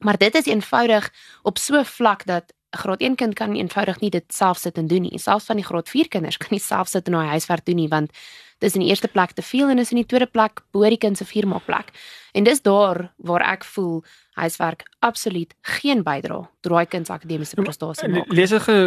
maar 0.00 0.16
dit 0.16 0.34
is 0.34 0.46
eenvoudig 0.46 1.10
op 1.42 1.58
so 1.58 1.74
'n 1.78 1.84
vlak 1.84 2.24
dat 2.26 2.52
'n 2.72 2.78
graad 2.78 3.00
1 3.00 3.14
kind 3.16 3.34
kan 3.34 3.54
eenvoudig 3.54 4.00
nie 4.00 4.10
dit 4.10 4.24
self 4.34 4.58
sit 4.58 4.78
en 4.78 4.86
doen 4.86 5.02
nie. 5.02 5.18
Selfs 5.18 5.46
van 5.46 5.56
die 5.56 5.64
graad 5.64 5.88
4 5.88 6.08
kinders 6.08 6.36
kan 6.36 6.48
nie 6.50 6.60
self 6.60 6.88
sit 6.88 7.06
en 7.06 7.12
daai 7.12 7.28
huiswerk 7.28 7.64
doen 7.64 7.76
nie 7.76 7.88
want 7.88 8.10
dis 8.58 8.74
in 8.74 8.84
die 8.84 8.90
eerste 8.90 9.08
plek 9.08 9.32
te 9.32 9.42
veel 9.42 9.68
en 9.70 9.78
is 9.78 9.92
in 9.94 10.02
die 10.02 10.06
tweede 10.06 10.26
plek 10.26 10.62
bo 10.72 10.88
die 10.88 11.00
kind 11.00 11.18
se 11.18 11.24
viermaakplek. 11.24 11.92
En 12.34 12.44
dis 12.44 12.62
daar 12.62 13.12
waar 13.16 13.44
ek 13.54 13.64
voel 13.64 14.04
huiswerk 14.38 14.86
absoluut 14.98 15.54
geen 15.78 16.02
bydra 16.02 16.44
tot 16.60 16.72
daai 16.72 16.86
kind 16.86 17.06
se 17.06 17.12
akademiese 17.12 17.56
prestasie 17.56 18.08
maak. 18.08 18.32
Lees 18.32 18.52
ek 18.52 18.66
ge, 18.66 18.78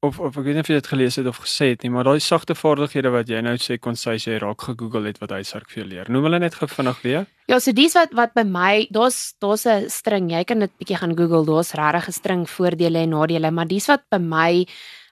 of 0.00 0.18
of 0.20 0.36
ek 0.40 0.46
weet 0.46 0.56
nie 0.56 0.64
of 0.64 0.70
jy 0.70 0.78
dit 0.78 0.90
gelees 0.92 1.18
het 1.20 1.26
of 1.28 1.40
gesê 1.44 1.72
het 1.74 1.82
nie, 1.84 1.90
maar 1.92 2.08
daai 2.08 2.20
sagte 2.24 2.56
vaardighede 2.56 3.12
wat 3.12 3.28
jy 3.28 3.42
nou 3.44 3.56
sê 3.60 3.76
kon 3.78 3.98
sy 3.98 4.16
jy 4.16 4.38
raak 4.40 4.64
gegoogel 4.64 5.10
het 5.10 5.20
wat 5.20 5.34
huiswerk 5.36 5.68
vir 5.72 5.82
jou 5.82 5.88
leer. 5.90 6.10
Noem 6.12 6.28
hulle 6.28 6.40
net 6.40 6.56
gou 6.56 6.68
vinnig 6.70 7.02
weer. 7.04 7.26
Ja, 7.50 7.58
so 7.60 7.74
dis 7.76 7.96
wat 7.98 8.14
wat 8.16 8.32
by 8.36 8.46
my, 8.48 8.86
daar's 8.96 9.34
daar's 9.44 9.66
'n 9.66 9.90
string. 9.90 10.30
Jy 10.32 10.44
kan 10.44 10.60
dit 10.60 10.72
bietjie 10.78 10.96
gaan 10.96 11.16
Google. 11.16 11.44
Daar's 11.44 11.74
regtig 11.74 12.08
'n 12.08 12.12
string 12.12 12.48
voordele 12.48 12.98
en 12.98 13.10
nadele, 13.10 13.50
maar 13.50 13.68
dis 13.68 13.86
wat 13.86 14.02
by 14.10 14.18
my 14.18 14.66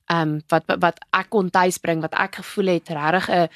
ehm 0.08 0.20
um, 0.20 0.40
wat 0.48 0.64
wat 0.80 0.98
ek 1.12 1.28
kon 1.28 1.50
tuisbring, 1.50 2.00
wat 2.00 2.14
ek 2.14 2.36
gevoel 2.40 2.66
het 2.66 2.88
regtig 2.88 3.28
'n 3.28 3.48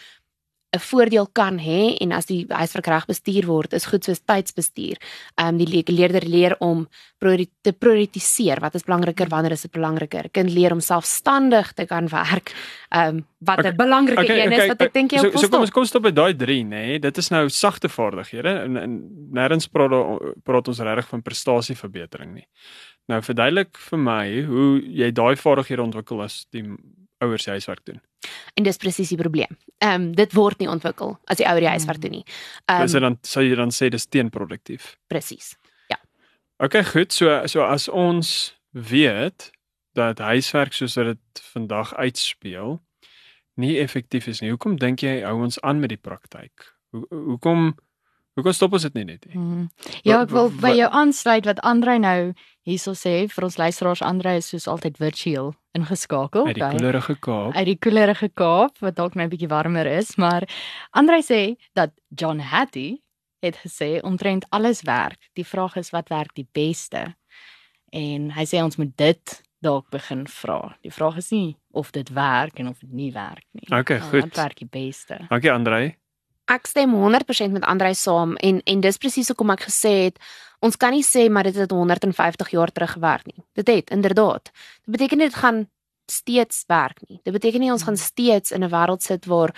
'n 0.72 0.80
voordeel 0.80 1.28
kan 1.32 1.58
hê 1.60 1.96
en 2.00 2.12
as 2.12 2.26
die 2.26 2.46
huiswerk 2.48 2.86
reg 2.88 3.06
bestuur 3.06 3.46
word, 3.46 3.74
is 3.76 3.84
goed 3.84 4.04
soos 4.04 4.22
tydsbestuur. 4.24 4.96
Ehm 5.36 5.48
um, 5.48 5.56
die 5.60 5.68
le- 5.68 5.92
leerder 5.92 6.24
leer 6.24 6.56
om 6.60 6.86
priori 7.18 7.46
te 7.60 7.72
prioritiseer. 7.72 8.60
Wat 8.60 8.74
is 8.74 8.86
belangriker, 8.88 9.28
wanneer 9.28 9.52
is 9.52 9.62
dit 9.62 9.72
belangriker? 9.72 10.30
Kind 10.32 10.50
leer 10.50 10.72
om 10.72 10.80
selfstandig 10.80 11.72
te 11.72 11.84
kan 11.86 12.08
werk. 12.08 12.54
Ehm 12.88 13.16
um, 13.16 13.26
wat 13.38 13.58
'n 13.58 13.66
Okay, 13.66 13.76
belangrike 13.76 14.22
Okay, 14.22 14.38
een 14.38 14.52
is 14.52 14.58
okay, 14.58 14.68
wat 14.68 14.80
ek 14.80 14.92
dink 14.92 15.10
jy 15.12 15.18
so, 15.18 15.26
ook 15.26 15.32
so 15.32 15.40
wil 15.40 15.50
kom 15.50 15.60
ons 15.60 15.70
kom 15.70 15.84
stop 15.84 16.02
by 16.02 16.10
daai 16.12 16.34
3 16.34 16.64
nê. 16.64 16.68
Nee. 16.68 16.98
Dit 16.98 17.18
is 17.18 17.28
nou 17.28 17.48
sagte 17.48 17.88
vaardighede 17.88 18.48
en, 18.64 18.76
en 18.76 18.92
nêrens 19.32 19.68
praat 19.68 19.92
praat 20.44 20.68
ons 20.68 20.80
regtig 20.80 21.08
van 21.08 21.22
prestasieverbetering 21.22 22.34
nie. 22.34 22.48
Nou 23.08 23.20
verduidelik 23.22 23.76
vir 23.76 23.98
my 23.98 24.42
hoe 24.42 24.80
jy 24.80 25.10
daai 25.12 25.36
vaardighede 25.36 25.82
ontwikkel 25.82 26.22
as 26.22 26.46
die 26.50 26.64
ouers 27.22 27.46
die 27.46 27.54
huiswerk 27.54 27.84
doen. 27.88 28.00
En 28.58 28.66
dis 28.66 28.76
presies 28.82 29.08
die 29.14 29.18
probleem. 29.20 29.56
Ehm 29.78 29.94
um, 30.08 30.12
dit 30.18 30.34
word 30.36 30.58
nie 30.62 30.68
ontwikkel 30.70 31.16
as 31.30 31.40
die 31.40 31.46
ouer 31.48 31.62
die 31.64 31.72
huiswerk 31.72 32.02
doen 32.02 32.18
nie. 32.18 32.24
Um, 32.66 32.76
Ehm 32.76 32.84
is 32.90 32.92
dit 32.98 33.02
dan 33.02 33.18
sou 33.22 33.44
jy 33.44 33.56
dan 33.58 33.70
sê 33.74 33.88
dis 33.90 34.06
teenproduktief. 34.06 34.96
presies. 35.08 35.54
Okay, 36.62 36.84
goed. 36.84 37.12
So 37.12 37.46
so 37.50 37.64
as 37.66 37.88
ons 37.88 38.54
weet 38.70 39.50
dat 39.98 40.18
huiswerk 40.22 40.72
soos 40.72 40.94
wat 40.94 41.06
dit 41.16 41.40
vandag 41.52 41.90
uitspeel 41.94 42.76
nie 43.58 43.78
effektief 43.82 44.28
is 44.30 44.40
nie. 44.40 44.52
Hoekom 44.54 44.76
dink 44.78 45.02
jy 45.02 45.22
hou 45.26 45.40
ons 45.42 45.58
aan 45.60 45.80
met 45.82 45.90
die 45.90 45.98
praktyk? 45.98 46.68
Hoe 46.94 47.02
hoekom 47.10 47.74
hoekom 48.34 48.52
stop 48.52 48.72
ons 48.72 48.82
dit 48.82 48.94
nie 48.94 49.04
net 49.04 49.26
nie? 49.26 49.34
Hmm. 49.36 49.68
Ja, 50.02 50.22
ek 50.22 50.30
wil 50.30 50.50
by 50.62 50.72
jou 50.76 50.88
aansluit 50.90 51.46
wat 51.48 51.60
Andrei 51.60 51.98
nou 51.98 52.32
hierso 52.68 52.94
sê 52.94 53.28
vir 53.28 53.44
ons 53.44 53.58
luisteraars. 53.58 54.02
Andrei 54.02 54.36
is 54.40 54.48
soos 54.52 54.68
altyd 54.70 54.98
virtueel 55.02 55.52
ingeskakel. 55.76 56.46
Uit 56.46 56.58
die 56.58 56.68
koelerige 56.68 57.16
Kaap. 57.20 57.54
uit 57.56 57.66
die 57.66 57.78
koelerige 57.78 58.28
Kaap 58.28 58.78
wat 58.84 58.96
dalk 58.96 59.14
nou 59.14 59.26
'n 59.26 59.30
bietjie 59.30 59.48
warmer 59.48 59.86
is, 59.86 60.16
maar 60.16 60.48
Andrei 60.92 61.22
sê 61.22 61.56
dat 61.74 61.90
John 62.08 62.38
Hattie 62.38 63.02
het 63.42 63.56
gesê 63.56 64.00
omtrent 64.02 64.46
alles 64.50 64.82
werk. 64.82 65.18
Die 65.34 65.46
vraag 65.46 65.76
is 65.76 65.90
wat 65.90 66.08
werk 66.08 66.34
die 66.34 66.48
beste? 66.52 67.16
En 67.92 68.30
hy 68.30 68.44
sê 68.44 68.62
ons 68.62 68.76
moet 68.76 68.96
dit 68.96 69.42
dalk 69.62 69.90
begin 69.90 70.26
vra. 70.26 70.76
Die 70.82 70.92
vraag 70.92 71.16
is 71.16 71.30
nie 71.30 71.56
of 71.70 71.90
dit 71.90 72.08
werk 72.08 72.58
en 72.58 72.68
of 72.68 72.78
dit 72.78 72.92
nie 72.92 73.12
werk 73.12 73.44
nie. 73.52 73.78
Okay, 73.78 74.00
goed. 74.00 74.20
Wat 74.20 74.36
werk 74.36 74.58
die 74.58 74.68
beste? 74.70 75.26
Dankie 75.28 75.52
Andrei. 75.52 75.96
Ek 76.50 76.66
stem 76.66 76.94
100% 76.94 77.52
met 77.52 77.64
Andrei 77.64 77.94
saam 77.94 78.36
en 78.36 78.60
en 78.64 78.80
dis 78.80 78.98
presies 78.98 79.28
hoekom 79.28 79.50
ek 79.54 79.68
gesê 79.68 79.92
het 80.06 80.18
ons 80.62 80.76
kan 80.76 80.94
nie 80.94 81.04
sê 81.06 81.28
maar 81.30 81.44
dit 81.44 81.56
het 81.58 81.70
150 81.70 82.50
jaar 82.50 82.72
terug 82.72 82.92
gewerk 82.92 83.26
nie. 83.26 83.44
Dit 83.54 83.68
het 83.68 83.90
inderdaad. 83.90 84.50
Dit 84.84 84.90
beteken 84.96 85.18
dit 85.18 85.34
gaan 85.34 85.68
steeds 86.10 86.64
werk 86.66 87.00
nie. 87.08 87.20
Dit 87.22 87.32
beteken 87.32 87.60
nie 87.60 87.72
ons 87.72 87.82
gaan 87.82 87.96
steeds 87.96 88.50
in 88.50 88.64
'n 88.64 88.70
wêreld 88.70 89.02
sit 89.02 89.26
waar 89.26 89.54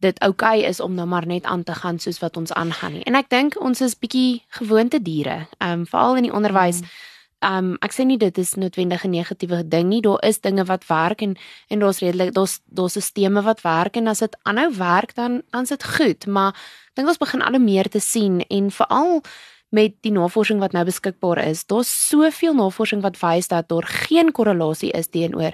dit 0.00 0.18
oukei 0.20 0.58
okay 0.58 0.68
is 0.68 0.80
om 0.80 0.94
nou 0.94 1.06
maar 1.06 1.26
net 1.26 1.44
aan 1.44 1.62
te 1.62 1.74
gaan 1.74 1.98
soos 1.98 2.18
wat 2.18 2.36
ons 2.36 2.52
aangaan 2.52 2.92
nie. 2.92 3.04
En 3.04 3.14
ek 3.14 3.28
dink 3.28 3.60
ons 3.60 3.80
is 3.80 3.98
bietjie 3.98 4.44
gewoonte 4.48 5.02
diere. 5.02 5.48
Ehm 5.58 5.72
um, 5.72 5.86
veral 5.86 6.16
in 6.16 6.22
die 6.22 6.32
onderwys. 6.32 6.80
Ehm 6.80 7.15
um, 7.44 7.74
ek 7.84 7.92
sê 7.92 8.06
nie 8.06 8.18
dit 8.18 8.38
is 8.38 8.54
noodwendig 8.56 9.04
'n 9.04 9.10
negatiewe 9.10 9.68
ding 9.68 9.88
nie. 9.88 10.00
Daar 10.00 10.24
is 10.24 10.40
dinge 10.40 10.64
wat 10.64 10.86
werk 10.86 11.22
en 11.22 11.36
en 11.68 11.78
daar's 11.78 12.00
redelik 12.00 12.32
daar's 12.32 12.60
daar's 12.66 13.00
stelsels 13.00 13.44
wat 13.44 13.60
werk 13.60 13.96
en 13.96 14.08
as 14.08 14.18
dit 14.18 14.36
aanhou 14.44 14.70
werk 14.76 15.14
dan 15.14 15.42
dan 15.50 15.62
is 15.62 15.68
dit 15.68 15.84
goed, 15.84 16.26
maar 16.26 16.52
ek 16.52 16.94
dink 16.94 17.08
ons 17.08 17.18
begin 17.18 17.42
al 17.42 17.52
hoe 17.52 17.60
meer 17.60 17.88
te 17.88 18.00
sien 18.00 18.40
en 18.40 18.70
veral 18.70 19.22
met 19.70 19.94
die 20.02 20.12
navorsing 20.12 20.60
wat 20.60 20.72
nou 20.72 20.84
beskikbaar 20.84 21.38
is, 21.38 21.66
daar's 21.66 22.08
soveel 22.08 22.54
navorsing 22.54 23.02
wat 23.02 23.18
wys 23.20 23.48
dat 23.48 23.68
daar 23.68 23.86
geen 23.86 24.32
korrelasie 24.32 24.92
is 24.92 25.08
teenoor 25.08 25.52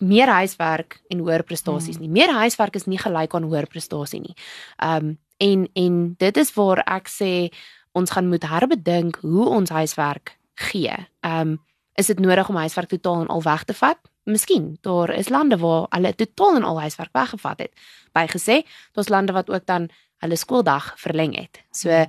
meer 0.00 0.28
huiswerk 0.28 1.00
en 1.08 1.18
hoër 1.18 1.42
prestasies 1.42 1.98
nie. 1.98 2.08
Meer 2.08 2.32
huiswerk 2.32 2.74
is 2.76 2.86
nie 2.86 2.98
gelyk 2.98 3.34
aan 3.34 3.42
hoër 3.48 3.66
prestasie 3.66 4.20
nie. 4.20 4.34
Um, 4.82 5.18
en 5.38 5.68
en 5.72 6.14
dit 6.18 6.36
is 6.36 6.52
waar 6.54 6.82
ek 6.86 7.08
sê 7.08 7.50
ons 7.92 8.10
gaan 8.10 8.28
moet 8.28 8.44
herbedink 8.44 9.16
hoe 9.22 9.48
ons 9.48 9.70
huiswerk 9.70 10.36
gee. 10.56 10.94
Ehm 11.20 11.40
um, 11.40 11.64
is 11.96 12.06
dit 12.06 12.18
nodig 12.18 12.48
om 12.48 12.56
huiswerk 12.56 12.88
totaal 12.88 13.20
en 13.20 13.26
al 13.32 13.42
weg 13.42 13.64
te 13.64 13.74
vat? 13.74 13.98
Miskien. 14.24 14.76
Daar 14.80 15.10
is 15.14 15.28
lande 15.28 15.56
waar 15.56 15.86
hulle 15.88 16.14
totaal 16.14 16.56
en 16.56 16.62
al 16.62 16.80
huiswerk 16.80 17.12
weggevat 17.12 17.58
het. 17.58 17.72
Bygesê, 18.12 18.62
daar's 18.92 19.08
lande 19.08 19.32
wat 19.32 19.50
ook 19.50 19.66
dan 19.66 19.88
hulle 20.18 20.36
skooldag 20.36 20.94
verleng 21.00 21.36
het. 21.36 21.62
So, 21.70 21.88
ehm 21.88 22.08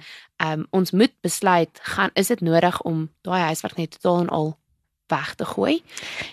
um, 0.51 0.67
ons 0.69 0.91
moet 0.91 1.13
besluit, 1.21 1.79
gaan 1.81 2.09
is 2.13 2.27
dit 2.27 2.41
nodig 2.41 2.81
om 2.81 3.09
daai 3.21 3.41
huiswerk 3.41 3.77
net 3.77 3.91
totaal 3.91 4.19
en 4.19 4.29
al 4.29 4.57
weg 5.07 5.35
te 5.35 5.45
gooi? 5.45 5.83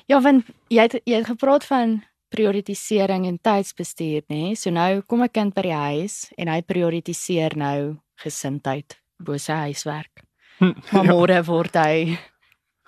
Ja, 0.06 0.21
want 0.21 0.47
jy 0.68 0.83
het 0.83 1.00
jy 1.04 1.14
het 1.23 1.30
gepraat 1.30 1.64
van 1.64 2.02
prioritisering 2.35 3.26
en 3.26 3.38
tydsbestuur, 3.40 4.26
nê? 4.26 4.40
Nee? 4.50 4.54
So 4.59 4.71
nou 4.71 5.02
kom 5.06 5.23
'n 5.23 5.30
kind 5.30 5.54
by 5.54 5.62
die 5.62 5.73
huis 5.73 6.33
en 6.37 6.49
hy 6.49 6.61
prioritiseer 6.62 7.56
nou 7.56 7.97
gesindheid 8.14 9.00
bo 9.18 9.37
sy 9.38 9.52
huiswerk. 9.52 10.24
Maar 10.61 11.04
Ja. 11.04 11.11
môre 11.12 11.42
word 11.44 11.75
hy 11.75 12.18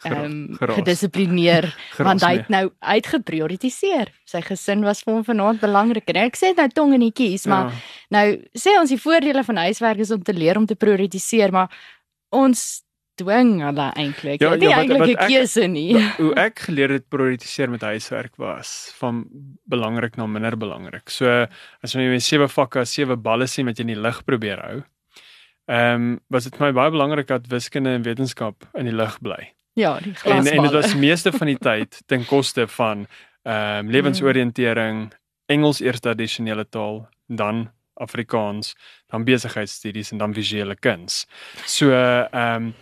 ehm 0.04 0.54
geraas. 0.58 0.76
gedissiplineer 0.76 1.74
want 2.06 2.20
hy 2.22 2.36
het 2.36 2.48
nou 2.52 2.70
uitgeprioritiseer. 2.80 4.10
Sy 4.28 4.40
gesin 4.44 4.84
was 4.84 5.02
vir 5.02 5.14
hom 5.14 5.24
vanaand 5.24 5.60
belangriker. 5.60 6.16
En 6.16 6.26
ek 6.28 6.36
sê 6.36 6.52
dit 6.52 6.56
nou 6.60 6.68
tong 6.68 6.94
in 6.94 7.00
die 7.00 7.12
kies, 7.12 7.46
maar 7.46 7.70
Ja. 7.70 7.78
nou 8.10 8.26
sê 8.58 8.76
ons 8.80 8.90
die 8.92 9.00
voordele 9.00 9.42
van 9.44 9.56
huiswerk 9.56 9.98
is 9.98 10.10
om 10.10 10.22
te 10.22 10.32
leer 10.36 10.56
om 10.56 10.66
te 10.66 10.76
prioritiseer, 10.76 11.50
maar 11.52 11.68
ons 12.32 12.82
dwing 13.16 13.62
hulle 13.64 13.92
eintlik. 13.96 14.40
Ja, 14.42 14.50
Ja, 14.50 14.56
nie 14.56 14.68
ja, 14.68 14.78
eintlik 14.82 15.16
'n 15.18 15.26
keuse 15.32 15.66
nie. 15.68 15.96
hoe 16.20 16.34
ek 16.36 16.58
geleer 16.68 16.90
het 16.90 17.08
prioritiseer 17.08 17.70
met 17.70 17.80
huiswerk 17.80 18.36
was 18.36 18.92
van 18.98 19.24
belangrik 19.66 20.16
na 20.18 20.26
minder 20.26 20.56
belangrik. 20.56 21.08
So 21.08 21.46
as 21.82 21.94
jy 21.94 22.10
met 22.10 22.22
sewe 22.22 22.46
vakke, 22.48 22.84
sewe 22.84 23.16
balle 23.16 23.46
sien 23.46 23.64
wat 23.66 23.78
jy 23.78 23.82
in 23.88 23.94
die 23.94 24.00
lug 24.02 24.22
probeer 24.24 24.60
hou. 24.60 24.82
Ehm 25.66 25.94
um, 25.94 26.18
was 26.30 26.44
dit 26.44 26.56
vir 26.56 26.66
my 26.66 26.72
baie 26.72 26.90
belangrik 26.90 27.26
dat 27.26 27.46
wiskunde 27.50 27.90
en 27.90 28.02
wetenskap 28.06 28.68
in 28.78 28.86
die 28.86 28.94
lug 28.94 29.18
bly. 29.20 29.52
Ja, 29.74 29.98
die 30.00 30.14
En 30.24 30.46
en 30.46 30.62
dit 30.62 30.72
was 30.72 30.94
meeste 30.94 31.32
van 31.32 31.46
die 31.46 31.58
tyd 31.58 32.02
ten 32.06 32.24
koste 32.26 32.68
van 32.68 33.06
ehm 33.42 33.86
um, 33.86 33.90
lewensoriëntering, 33.90 35.12
Engels 35.46 35.80
eerste 35.80 36.08
addisionele 36.08 36.68
taal, 36.68 37.08
dan 37.26 37.70
Afrikaans, 37.94 38.74
dan 39.06 39.24
besigheidstudies 39.24 40.10
en 40.10 40.18
dan 40.18 40.34
visuele 40.34 40.76
kuns. 40.76 41.26
So 41.64 41.90
ehm 41.90 42.54
um, 42.54 42.74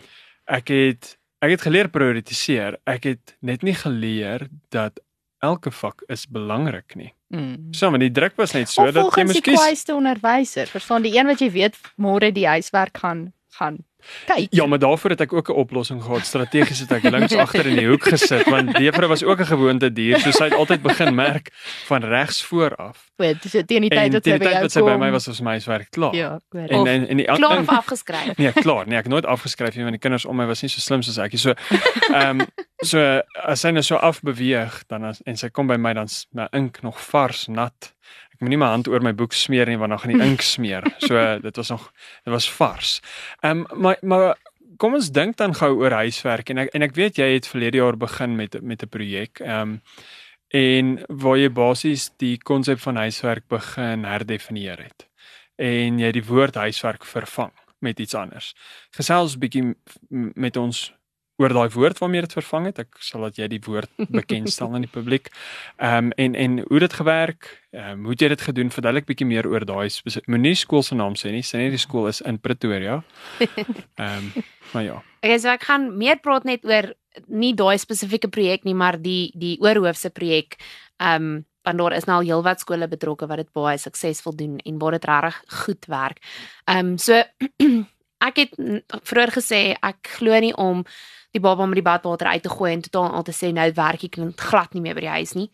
ek 0.45 0.69
het 0.69 1.17
ek 1.45 1.51
het 1.51 1.65
geleer 1.67 1.89
prioritiseer. 1.89 2.79
Ek 2.85 3.05
het 3.05 3.37
net 3.41 3.63
nie 3.63 3.75
geleer 3.75 4.49
dat 4.69 5.01
elke 5.45 5.73
vak 5.75 6.03
is 6.13 6.27
belangrik 6.31 6.97
nie. 6.99 7.13
Mm. 7.35 7.73
So, 7.75 7.91
maar 7.91 8.03
die 8.03 8.13
druk 8.15 8.37
was 8.41 8.55
net 8.57 8.71
so 8.71 8.85
of 8.85 8.93
dat 8.93 9.05
jy 9.05 9.11
volgens 9.11 9.41
die 9.41 9.55
kwaaiste 9.55 9.95
onderwyser, 9.95 10.71
verstaan 10.71 11.07
die 11.07 11.15
een 11.17 11.31
wat 11.31 11.43
jy 11.43 11.51
weet 11.55 11.79
môre 12.01 12.33
die 12.35 12.47
huiswerk 12.49 13.03
gaan 13.05 13.29
gaan 13.55 13.79
kyk. 14.27 14.49
Ja, 14.51 14.67
maar 14.67 14.79
daarvoor 14.79 15.11
het 15.11 15.21
ek 15.21 15.33
ook 15.33 15.49
'n 15.49 15.53
oplossing 15.53 16.03
gehad. 16.03 16.27
Strategies 16.27 16.79
het 16.81 16.93
ek 16.93 17.03
links 17.03 17.35
agter 17.35 17.67
in 17.67 17.77
die 17.77 17.87
hoek 17.89 18.03
gesit 18.09 18.45
want 18.51 18.75
die 18.77 18.85
juffrou 18.85 19.09
was 19.09 19.23
ook 19.25 19.41
'n 19.41 19.47
gewoonte 19.47 19.93
dier, 19.93 20.19
so 20.21 20.31
sy 20.31 20.45
het 20.45 20.55
altyd 20.55 20.83
begin 20.83 21.15
merk 21.15 21.51
van 21.87 22.03
regs 22.05 22.45
voor 22.45 22.75
af. 22.77 23.11
Goed, 23.17 23.37
so 23.49 23.63
teen 23.63 23.81
die 23.81 23.91
tyd 23.91 24.13
wat 24.13 24.23
teen 24.23 24.33
sy 24.33 24.39
die 24.39 24.39
by 24.39 24.45
tyd 24.45 24.53
jou 24.53 24.63
wat 24.63 24.73
sy 24.73 24.81
by 24.81 24.91
kom. 24.91 25.01
my 25.01 25.11
was, 25.11 25.27
was 25.27 25.41
my 25.41 25.51
huiswerk 25.51 25.91
klaar. 25.91 26.15
Ja, 26.15 26.41
weet. 26.51 26.71
En 26.71 26.81
Of 26.81 26.87
en 26.89 27.09
en 27.09 27.17
die 27.17 27.27
Klaar 27.27 27.59
of 27.59 27.69
en- 27.69 27.77
afgeskryf. 27.77 28.37
Nee, 28.37 28.53
klaar. 28.53 28.87
Nee, 28.87 28.99
ek 28.99 29.09
nooit 29.09 29.27
afgeskryf 29.27 29.75
nie 29.75 29.83
want 29.85 29.95
die 29.95 30.01
kinders 30.01 30.25
om 30.25 30.37
my 30.37 30.47
was 30.47 30.63
nie 30.63 30.69
so 30.71 30.81
slim 30.81 31.03
soos 31.03 31.19
ek 31.19 31.33
nie. 31.33 31.39
So 31.41 31.53
ehm 32.15 32.41
um, 32.41 32.47
so 32.83 33.21
as 33.45 33.61
sy 33.61 33.71
nou 33.71 33.83
so 33.83 33.97
afbeweeg 33.97 34.85
dan 34.89 35.05
as, 35.05 35.21
en 35.25 35.37
sy 35.37 35.49
kom 35.49 35.67
by 35.67 35.77
my 35.77 35.95
dan 35.95 36.09
my 36.33 36.47
ink 36.53 36.83
nog 36.83 37.01
vars 37.01 37.47
nat. 37.47 37.93
Ek 38.45 38.51
moet 38.51 38.59
nie 38.59 38.61
my 38.61 38.75
hand 38.75 38.89
oor 38.93 39.01
my 39.01 39.15
boek 39.17 39.33
smeer 39.33 39.71
nie 39.73 39.79
want 39.81 39.95
dan 39.95 40.01
gaan 40.03 40.11
die 40.13 40.25
ink 40.29 40.43
smeer. 40.45 40.85
So 41.01 41.17
dit 41.41 41.57
was 41.57 41.71
nog 41.73 41.87
dit 42.25 42.33
was 42.35 42.49
vars. 42.53 42.99
Ehm 43.41 43.65
um, 43.65 43.81
maar 43.81 43.97
maar 44.03 44.35
kom 44.77 44.99
ons 44.99 45.09
dink 45.09 45.39
dan 45.41 45.55
gou 45.57 45.71
oor 45.81 45.97
huiswerk 45.97 46.51
en 46.53 46.61
ek 46.67 46.75
en 46.77 46.85
ek 46.85 46.93
weet 46.93 47.17
jy 47.17 47.31
het 47.39 47.49
verlede 47.49 47.81
jaar 47.81 47.97
begin 47.97 48.37
met 48.37 48.61
met 48.61 48.85
'n 48.85 48.89
projek. 48.93 49.41
Ehm 49.41 49.61
um, 49.61 49.81
en 50.55 51.01
waar 51.09 51.39
jy 51.39 51.49
basies 51.51 52.11
die 52.21 52.37
konsep 52.39 52.79
van 52.85 52.97
huiswerk 52.97 53.49
begin 53.49 54.05
herdefinieer 54.05 54.79
het 54.79 55.09
en 55.57 55.99
jy 55.99 56.13
die 56.13 56.25
woord 56.25 56.55
huiswerk 56.55 57.05
vervang 57.05 57.51
met 57.81 57.99
iets 57.99 58.15
anders. 58.15 58.55
Gesels 58.91 59.37
'n 59.37 59.41
bietjie 59.41 59.75
met 60.35 60.57
ons 60.57 60.93
oor 61.37 61.51
daai 61.51 61.69
woord 61.75 61.99
waarmee 61.99 62.23
dit 62.25 62.33
vervang 62.37 62.69
het. 62.71 62.79
Ek 62.85 63.01
sal 63.03 63.27
dat 63.27 63.39
jy 63.39 63.49
die 63.51 63.61
woord 63.65 63.91
bekendstel 64.21 64.75
aan 64.75 64.87
die 64.87 64.91
publiek. 64.91 65.31
Ehm 65.77 66.11
um, 66.11 66.13
en 66.25 66.35
en 66.35 66.59
hoe 66.69 66.83
dit 66.85 66.93
gewerk, 67.01 67.49
ehm 67.75 67.99
um, 67.99 68.05
hoe 68.11 68.17
jy 68.19 68.29
dit 68.35 68.45
gedoen? 68.49 68.71
Verduidelik 68.71 69.09
bietjie 69.11 69.27
meer 69.27 69.49
oor 69.51 69.67
daai. 69.67 69.89
Moenie 70.27 70.55
skool 70.59 70.83
se 70.83 70.95
naam 70.95 71.17
sê 71.19 71.33
nie. 71.35 71.43
Sê 71.43 71.63
net 71.63 71.75
die 71.75 71.83
skool 71.83 72.09
is 72.13 72.21
in 72.21 72.39
Pretoria. 72.39 73.03
Ehm 73.45 74.31
um, 74.35 74.45
maar 74.73 74.83
ja. 74.83 75.01
Okay, 75.23 75.39
so 75.39 75.49
ek 75.53 75.67
gaan 75.69 75.91
meer 75.99 76.19
praat 76.23 76.45
net 76.45 76.65
oor 76.67 76.95
nie 77.31 77.55
daai 77.55 77.79
spesifieke 77.79 78.29
projek 78.29 78.65
nie, 78.67 78.75
maar 78.75 78.99
die 79.01 79.33
die 79.39 79.57
oorhoofse 79.63 80.11
projek. 80.11 80.59
Ehm 81.01 81.35
um, 81.35 81.43
want 81.65 81.79
daar 81.81 81.95
is 81.97 82.05
nou 82.05 82.19
al 82.21 82.27
heelwat 82.29 82.61
skole 82.61 82.89
betrokke 82.89 83.27
wat 83.27 83.41
dit 83.41 83.49
baie 83.57 83.79
suksesvol 83.81 84.35
doen 84.37 84.59
en 84.69 84.79
waar 84.79 84.99
dit 84.99 85.07
regtig 85.09 85.41
goed 85.65 85.87
werk. 85.89 86.21
Ehm 86.69 86.95
um, 86.95 86.99
so 86.99 87.23
ek 88.29 88.41
het 88.43 88.55
vroeër 89.05 89.33
gesê 89.33 89.61
ek 89.81 90.17
glo 90.19 90.41
nie 90.41 90.55
om 90.57 90.85
die 91.35 91.43
baba 91.43 91.67
met 91.67 91.81
die 91.81 91.87
badwater 91.87 92.31
uit 92.31 92.43
te 92.43 92.53
gooi 92.53 92.73
en 92.73 92.83
totaal 92.85 93.13
al 93.19 93.27
te 93.27 93.35
sê 93.35 93.51
nou 93.55 93.67
werk 93.75 94.07
ek 94.07 94.19
glad 94.39 94.75
nie 94.75 94.83
meer 94.85 94.95
by 94.95 95.07
die 95.07 95.15
huis 95.19 95.35
nie. 95.39 95.51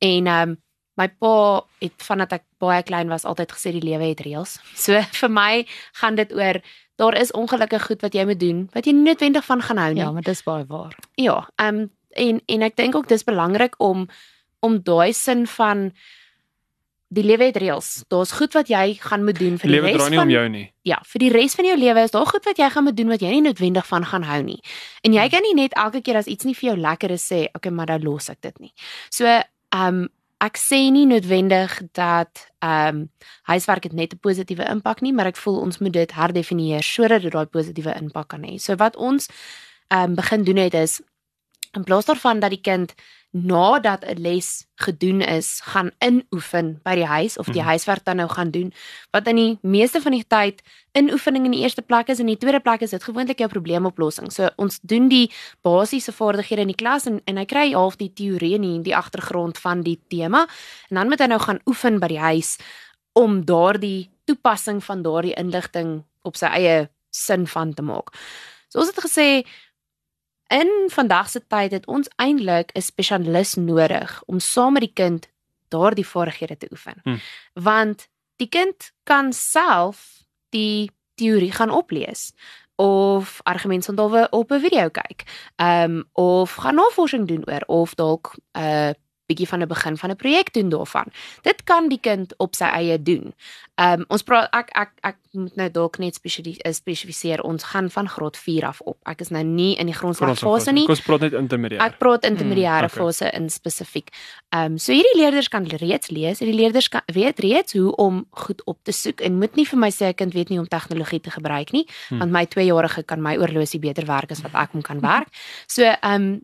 En 0.00 0.26
ehm 0.26 0.50
um, 0.50 0.58
my 1.00 1.06
pa 1.22 1.64
het 1.80 2.02
vandat 2.04 2.34
ek 2.36 2.42
baie 2.60 2.82
klein 2.84 3.08
was 3.08 3.24
altyd 3.24 3.52
gesê 3.54 3.70
die 3.72 3.84
lewe 3.84 4.10
het 4.10 4.20
reëls. 4.20 4.58
So 4.84 5.00
vir 5.20 5.32
my 5.32 5.64
gaan 6.00 6.18
dit 6.18 6.32
oor 6.36 6.60
daar 7.00 7.16
is 7.16 7.32
ongelukkige 7.32 7.86
goed 7.86 8.02
wat 8.04 8.16
jy 8.16 8.26
moet 8.28 8.40
doen 8.40 8.66
wat 8.74 8.88
jy 8.88 8.92
noodwendig 8.96 9.46
van 9.46 9.62
gaan 9.64 9.80
hou 9.80 9.92
nie. 9.94 10.02
Ja, 10.02 10.10
maar 10.12 10.26
dis 10.26 10.44
baie 10.44 10.66
waar. 10.68 10.96
Ja, 11.16 11.42
ehm 11.56 11.84
um, 11.84 11.88
en 12.10 12.40
en 12.46 12.62
ek 12.66 12.76
dink 12.76 12.96
ook 12.98 13.08
dis 13.08 13.24
belangrik 13.24 13.76
om 13.78 14.08
om 14.60 14.80
daai 14.82 15.12
sin 15.12 15.46
van 15.46 15.92
die 17.10 17.24
lewe 17.26 17.48
het 17.50 17.58
reëls. 17.58 17.88
Daar's 18.12 18.32
goed 18.38 18.54
wat 18.54 18.68
jy 18.70 18.94
gaan 19.02 19.24
moet 19.26 19.38
doen 19.38 19.56
vir 19.58 19.66
die 19.66 19.74
Lewe 19.74 19.90
res 19.90 19.96
draai 19.98 20.10
nie 20.12 20.20
van 20.20 20.28
om 20.28 20.34
jou 20.34 20.44
nie. 20.48 20.66
ja, 20.86 21.00
vir 21.12 21.22
die 21.24 21.30
res 21.34 21.56
van 21.58 21.66
jou 21.66 21.76
lewe 21.78 22.04
is 22.06 22.14
daar 22.14 22.26
goed 22.26 22.46
wat 22.46 22.58
jy 22.62 22.68
gaan 22.70 22.86
moet 22.86 22.96
doen 22.96 23.10
wat 23.10 23.24
jy 23.24 23.32
nie 23.34 23.42
noodwendig 23.48 23.86
van 23.86 24.06
gaan 24.06 24.26
hou 24.28 24.38
nie. 24.46 24.60
En 25.02 25.16
jy 25.16 25.26
kan 25.32 25.42
nie 25.42 25.56
net 25.58 25.74
elke 25.74 26.00
keer 26.06 26.20
as 26.22 26.30
iets 26.30 26.46
nie 26.46 26.54
vir 26.54 26.70
jou 26.70 26.76
lekker 26.78 27.10
is 27.10 27.26
sê, 27.26 27.42
okay, 27.54 27.72
maar 27.74 27.90
dan 27.90 28.06
los 28.06 28.30
ek 28.30 28.40
dit 28.46 28.58
nie. 28.60 28.72
So, 29.10 29.26
ehm 29.26 30.00
um, 30.04 30.08
ek 30.40 30.56
sê 30.56 30.78
nie 30.88 31.04
noodwendig 31.04 31.74
dat 31.92 32.46
ehm 32.64 33.02
um, 33.02 33.02
huiswerk 33.50 33.90
het 33.90 33.92
net 33.92 34.14
'n 34.14 34.22
positiewe 34.22 34.64
impak 34.70 35.02
nie, 35.02 35.12
maar 35.12 35.26
ek 35.26 35.36
voel 35.36 35.60
ons 35.60 35.78
moet 35.78 35.92
dit 35.92 36.12
herdefinieer 36.12 36.82
sodat 36.82 37.22
dit 37.22 37.32
daai 37.32 37.46
positiewe 37.46 37.92
impak 38.00 38.28
kan 38.28 38.42
hê. 38.44 38.56
So 38.58 38.76
wat 38.76 38.96
ons 38.96 39.28
ehm 39.88 40.10
um, 40.10 40.14
begin 40.14 40.44
doen 40.44 40.56
het 40.56 40.74
is 40.74 41.00
in 41.76 41.84
plaas 41.84 42.04
daarvan 42.04 42.40
dat 42.40 42.50
die 42.50 42.60
kind 42.60 42.94
nadat 43.30 44.04
'n 44.04 44.20
les 44.20 44.66
gedoen 44.74 45.20
is, 45.20 45.60
gaan 45.62 45.90
inoefen 45.98 46.80
by 46.82 46.94
die 46.94 47.06
huis 47.06 47.38
of 47.38 47.46
die 47.46 47.60
Mhm. 47.60 47.68
huiswerk 47.68 48.04
dan 48.04 48.16
nou 48.16 48.28
gaan 48.28 48.50
doen, 48.50 48.72
wat 49.10 49.26
in 49.28 49.36
die 49.36 49.58
meeste 49.62 50.00
van 50.00 50.12
die 50.12 50.24
tyd 50.26 50.62
inoefening 50.92 51.44
in 51.44 51.50
die 51.50 51.60
eerste 51.62 51.82
plek 51.82 52.08
is 52.08 52.18
en 52.18 52.28
in 52.28 52.34
die 52.34 52.38
tweede 52.46 52.60
plek 52.60 52.80
is 52.80 52.90
dit 52.90 53.02
gewoonlik 53.04 53.38
jou 53.38 53.48
probleemoplossing. 53.48 54.32
So 54.32 54.48
ons 54.56 54.78
doen 54.82 55.08
die 55.08 55.30
basiese 55.62 56.12
vaardighede 56.12 56.60
in 56.60 56.66
die 56.66 56.76
klas 56.84 57.06
en 57.06 57.20
en 57.24 57.36
hy 57.36 57.44
kry 57.44 57.72
half 57.72 57.96
die 57.96 58.12
teorie 58.12 58.54
en 58.54 58.62
die, 58.62 58.82
die 58.82 58.96
agtergrond 58.96 59.58
van 59.58 59.82
die 59.82 60.00
tema 60.08 60.46
en 60.90 60.96
dan 60.96 61.08
moet 61.08 61.20
hy 61.20 61.26
nou 61.26 61.40
gaan 61.40 61.60
oefen 61.66 62.00
by 62.00 62.08
die 62.08 62.18
huis 62.18 62.58
om 63.12 63.44
daardie 63.44 64.10
toepassing 64.24 64.84
van 64.84 65.02
daardie 65.02 65.34
inligting 65.34 66.04
op 66.22 66.36
sy 66.36 66.46
eie 66.46 66.88
sin 67.10 67.46
van 67.46 67.74
te 67.74 67.82
maak. 67.82 68.10
So 68.68 68.78
ons 68.78 68.88
het 68.88 69.00
gesê 69.04 69.44
in 70.50 70.70
vandag 70.90 71.28
se 71.30 71.40
tyd 71.46 71.72
het 71.72 71.86
ons 71.86 72.08
eintlik 72.16 72.70
'n 72.74 72.80
spesialis 72.80 73.54
nodig 73.54 74.22
om 74.26 74.38
saam 74.38 74.72
met 74.72 74.82
die 74.82 74.92
kind 74.92 75.28
daardie 75.68 76.06
vaardighede 76.06 76.56
te 76.56 76.68
oefen. 76.70 77.00
Hm. 77.02 77.16
Want 77.54 78.08
die 78.36 78.48
kind 78.48 78.92
kan 79.02 79.32
self 79.32 80.24
die 80.48 80.90
teorie 81.14 81.52
gaan 81.52 81.70
oplees 81.70 82.32
of 82.74 83.40
argumentsonderwe 83.42 84.26
op 84.30 84.50
'n 84.50 84.60
video 84.60 84.88
kyk. 84.88 85.22
Ehm 85.56 85.90
um, 85.90 86.04
of 86.12 86.54
gaan 86.54 86.74
navorsing 86.74 87.28
doen 87.28 87.42
oor 87.46 87.62
of 87.66 87.94
dalk 87.94 88.34
'n 88.52 88.60
uh, 88.60 88.90
bietjie 89.30 89.48
van 89.48 89.62
'n 89.62 89.68
begin 89.70 89.96
van 89.96 90.10
'n 90.10 90.16
projek 90.16 90.52
doen 90.52 90.68
daarvan. 90.68 91.06
Dit 91.42 91.64
kan 91.64 91.88
die 91.88 92.00
kind 92.00 92.34
op 92.38 92.54
sy 92.54 92.64
eie 92.64 92.98
doen. 93.02 93.32
Ehm 93.80 94.00
um, 94.00 94.04
ons 94.08 94.22
praat 94.22 94.48
ek 94.52 94.68
ek 94.76 94.90
ek 95.08 95.16
moet 95.32 95.56
nou 95.56 95.70
dalk 95.70 95.98
net 95.98 96.18
eh, 96.20 96.72
spesifiseer 96.72 97.40
ons 97.42 97.64
gaan 97.64 97.88
van 97.90 98.08
graad 98.08 98.36
4 98.36 98.64
af 98.66 98.80
op. 98.84 98.98
Ek 99.08 99.20
is 99.20 99.30
nou 99.30 99.44
nie 99.44 99.76
in 99.78 99.86
die 99.86 99.94
grondslagfase 99.94 100.72
nie. 100.72 100.88
Ons 100.88 101.00
praat 101.00 101.20
net 101.20 101.32
intermediair. 101.32 101.80
Ek 101.86 101.98
praat 101.98 102.24
intermediêre 102.28 102.88
Mm, 102.88 102.92
okay. 102.92 103.04
fase 103.04 103.30
in 103.32 103.48
spesifiek. 103.50 104.08
Ehm 104.52 104.72
um, 104.72 104.78
so 104.78 104.92
hierdie 104.92 105.16
leerders 105.16 105.48
kan 105.48 105.64
reeds 105.64 106.10
lees. 106.10 106.38
Hierdie 106.40 106.60
leerders 106.60 106.88
kan 106.88 107.02
weet 107.12 107.38
reeds 107.40 107.72
hoe 107.72 107.94
om 107.96 108.26
goed 108.30 108.62
op 108.66 108.78
te 108.82 108.92
soek 108.92 109.20
en 109.20 109.38
moet 109.38 109.56
nie 109.56 109.64
vir 109.66 109.78
my 109.78 109.90
sê 109.90 110.08
'n 110.08 110.14
kind 110.14 110.32
weet 110.34 110.48
nie 110.50 110.58
om 110.58 110.68
tegnologie 110.68 111.20
te 111.20 111.30
gebruik 111.30 111.72
nie, 111.72 111.86
Hmm. 112.08 112.18
want 112.18 112.30
my 112.32 112.46
2-jarige 112.46 113.02
kan 113.04 113.22
my 113.22 113.36
oorlosie 113.36 113.80
beter 113.80 114.06
werk 114.06 114.30
as 114.30 114.42
wat 114.42 114.54
ek 114.54 114.72
hom 114.72 114.82
kan 114.82 115.00
werk. 115.12 115.28
So 115.66 115.82
ehm 115.82 116.14
um, 116.22 116.40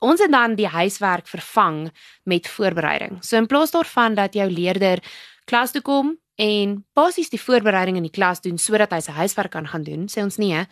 ons 0.00 0.20
het 0.20 0.30
dan 0.32 0.54
die 0.54 0.66
huiswerk 0.68 1.26
vervang 1.26 1.90
met 2.24 2.46
voorbereiding. 2.48 3.18
So 3.24 3.36
in 3.36 3.46
plaas 3.46 3.70
daarvan 3.70 4.14
dat 4.14 4.34
jou 4.34 4.50
leerder 4.50 4.98
klas 5.44 5.72
toe 5.72 5.82
kom 5.82 6.16
en 6.36 6.84
basies 6.94 7.30
die 7.30 7.40
voorbereiding 7.40 7.96
in 7.96 8.02
die 8.02 8.14
klas 8.14 8.40
doen 8.40 8.58
sodat 8.58 8.90
hy 8.92 9.00
sy 9.00 9.12
huiswerk 9.12 9.50
kan 9.50 9.66
gaan 9.66 9.82
doen, 9.82 10.06
sê 10.08 10.22
ons 10.22 10.36
nee. 10.38 10.66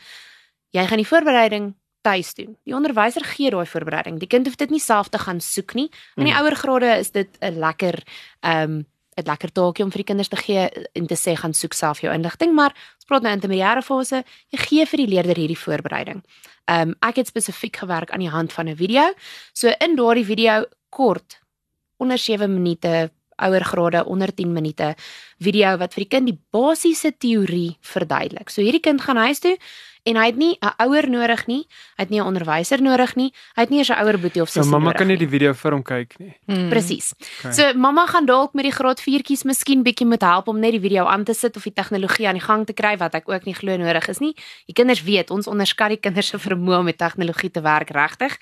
Jy 0.71 0.87
gaan 0.87 0.99
die 1.03 1.09
voorbereiding 1.09 1.75
tuis 2.03 2.35
doen. 2.35 2.57
Die 2.65 2.75
onderwyser 2.75 3.25
gee 3.25 3.51
daai 3.51 3.67
voorbereiding. 3.67 4.19
Die 4.21 4.29
kind 4.31 4.47
hoef 4.47 4.57
dit 4.57 4.71
nie 4.71 4.81
self 4.81 5.09
te 5.09 5.19
gaan 5.19 5.41
soek 5.41 5.75
nie. 5.75 5.91
In 6.17 6.25
die 6.25 6.33
Mm. 6.33 6.39
ouer 6.39 6.55
grade 6.57 6.99
is 6.99 7.11
dit 7.11 7.29
'n 7.41 7.59
lekker 7.59 8.03
ehm 8.43 8.63
um, 8.71 8.87
'n 9.17 9.25
lekker 9.25 9.53
taakie 9.53 9.85
om 9.85 9.91
vir 9.91 10.03
die 10.03 10.11
kinders 10.11 10.29
te 10.29 10.37
gee 10.37 10.69
en 10.95 11.07
te 11.07 11.17
sê 11.17 11.37
gaan 11.37 11.55
soek 11.55 11.75
self 11.75 12.01
jou 12.01 12.13
inligting, 12.13 12.55
maar 12.55 12.73
ons 12.73 13.09
praat 13.09 13.23
nou 13.23 13.33
intermediêre 13.33 13.83
fase, 13.83 14.25
jy 14.53 14.59
gee 14.59 14.87
vir 14.87 14.99
die 14.99 15.09
leerder 15.09 15.37
hierdie 15.37 15.59
voorbereiding. 15.59 16.23
Ehm 16.67 16.89
um, 16.89 16.95
ek 17.01 17.17
het 17.17 17.27
spesifiek 17.27 17.77
gewerk 17.77 18.11
aan 18.11 18.21
die 18.21 18.31
hand 18.31 18.53
van 18.53 18.69
'n 18.69 18.77
video. 18.77 19.15
So 19.53 19.73
in 19.81 19.97
daardie 19.97 20.25
video 20.25 20.65
kort 20.91 21.41
onder 21.97 22.19
7 22.19 22.53
minute 22.53 23.11
ouer 23.37 23.65
grade 23.65 24.05
onder 24.05 24.35
10 24.35 24.53
minute 24.53 24.95
video 25.39 25.77
wat 25.77 25.95
vir 25.95 26.05
die 26.05 26.13
kind 26.15 26.27
die 26.27 26.41
basiese 26.51 27.13
teorie 27.19 27.77
verduidelik. 27.81 28.51
So 28.51 28.63
hierdie 28.63 28.81
kind 28.81 29.01
gaan 29.01 29.17
huis 29.17 29.41
toe 29.41 29.57
en 30.07 30.17
hy 30.21 30.27
het 30.31 30.37
nie 30.39 30.55
'n 30.63 30.73
ouer 30.87 31.09
nodig 31.11 31.47
nie, 31.47 31.67
hy 31.97 32.03
het 32.03 32.11
nie 32.11 32.21
'n 32.21 32.27
onderwyser 32.27 32.83
nodig 32.83 33.17
nie, 33.17 33.33
hy 33.57 33.63
het 33.63 33.71
nie 33.71 33.79
eers 33.79 33.91
'n 33.91 33.99
ouer 33.99 34.19
boetie 34.19 34.43
of 34.43 34.49
sussie 34.49 34.71
mamma 34.71 34.93
nodig 34.93 34.99
kan 34.99 35.07
nie 35.07 35.17
nie. 35.17 35.27
die 35.27 35.31
video 35.39 35.53
vir 35.53 35.73
hom 35.73 35.83
kyk 35.83 36.19
nie. 36.19 36.35
Hmm. 36.47 36.69
Presies. 36.69 37.15
Okay. 37.39 37.53
So 37.53 37.75
mamma 37.75 38.07
gaan 38.07 38.27
dalk 38.27 38.55
met 38.55 38.65
die 38.65 38.73
graad 38.73 39.01
4tjies 39.01 39.45
miskien 39.45 39.83
bietjie 39.83 40.07
moet 40.07 40.23
help 40.23 40.49
om 40.49 40.59
net 40.59 40.73
die 40.73 40.81
video 40.81 41.07
aan 41.07 41.25
te 41.25 41.35
sit 41.35 41.57
of 41.57 41.63
die 41.63 41.73
tegnologie 41.73 42.29
aan 42.29 42.39
die 42.39 42.47
gang 42.47 42.67
te 42.67 42.73
kry 42.73 42.97
wat 42.97 43.15
ek 43.15 43.29
ook 43.29 43.45
nie 43.45 43.55
glo 43.55 43.77
nodig 43.77 44.09
is 44.09 44.19
nie. 44.19 44.35
Die 44.67 44.75
kinders 44.75 45.03
weet 45.03 45.31
ons 45.31 45.47
onderskat 45.47 45.89
die 45.89 46.01
kinders 46.01 46.29
se 46.29 46.39
vermoë 46.39 46.79
om 46.79 46.85
met 46.85 46.99
tegnologie 46.99 47.51
te 47.51 47.61
werk 47.61 47.91
regtig. 47.91 48.39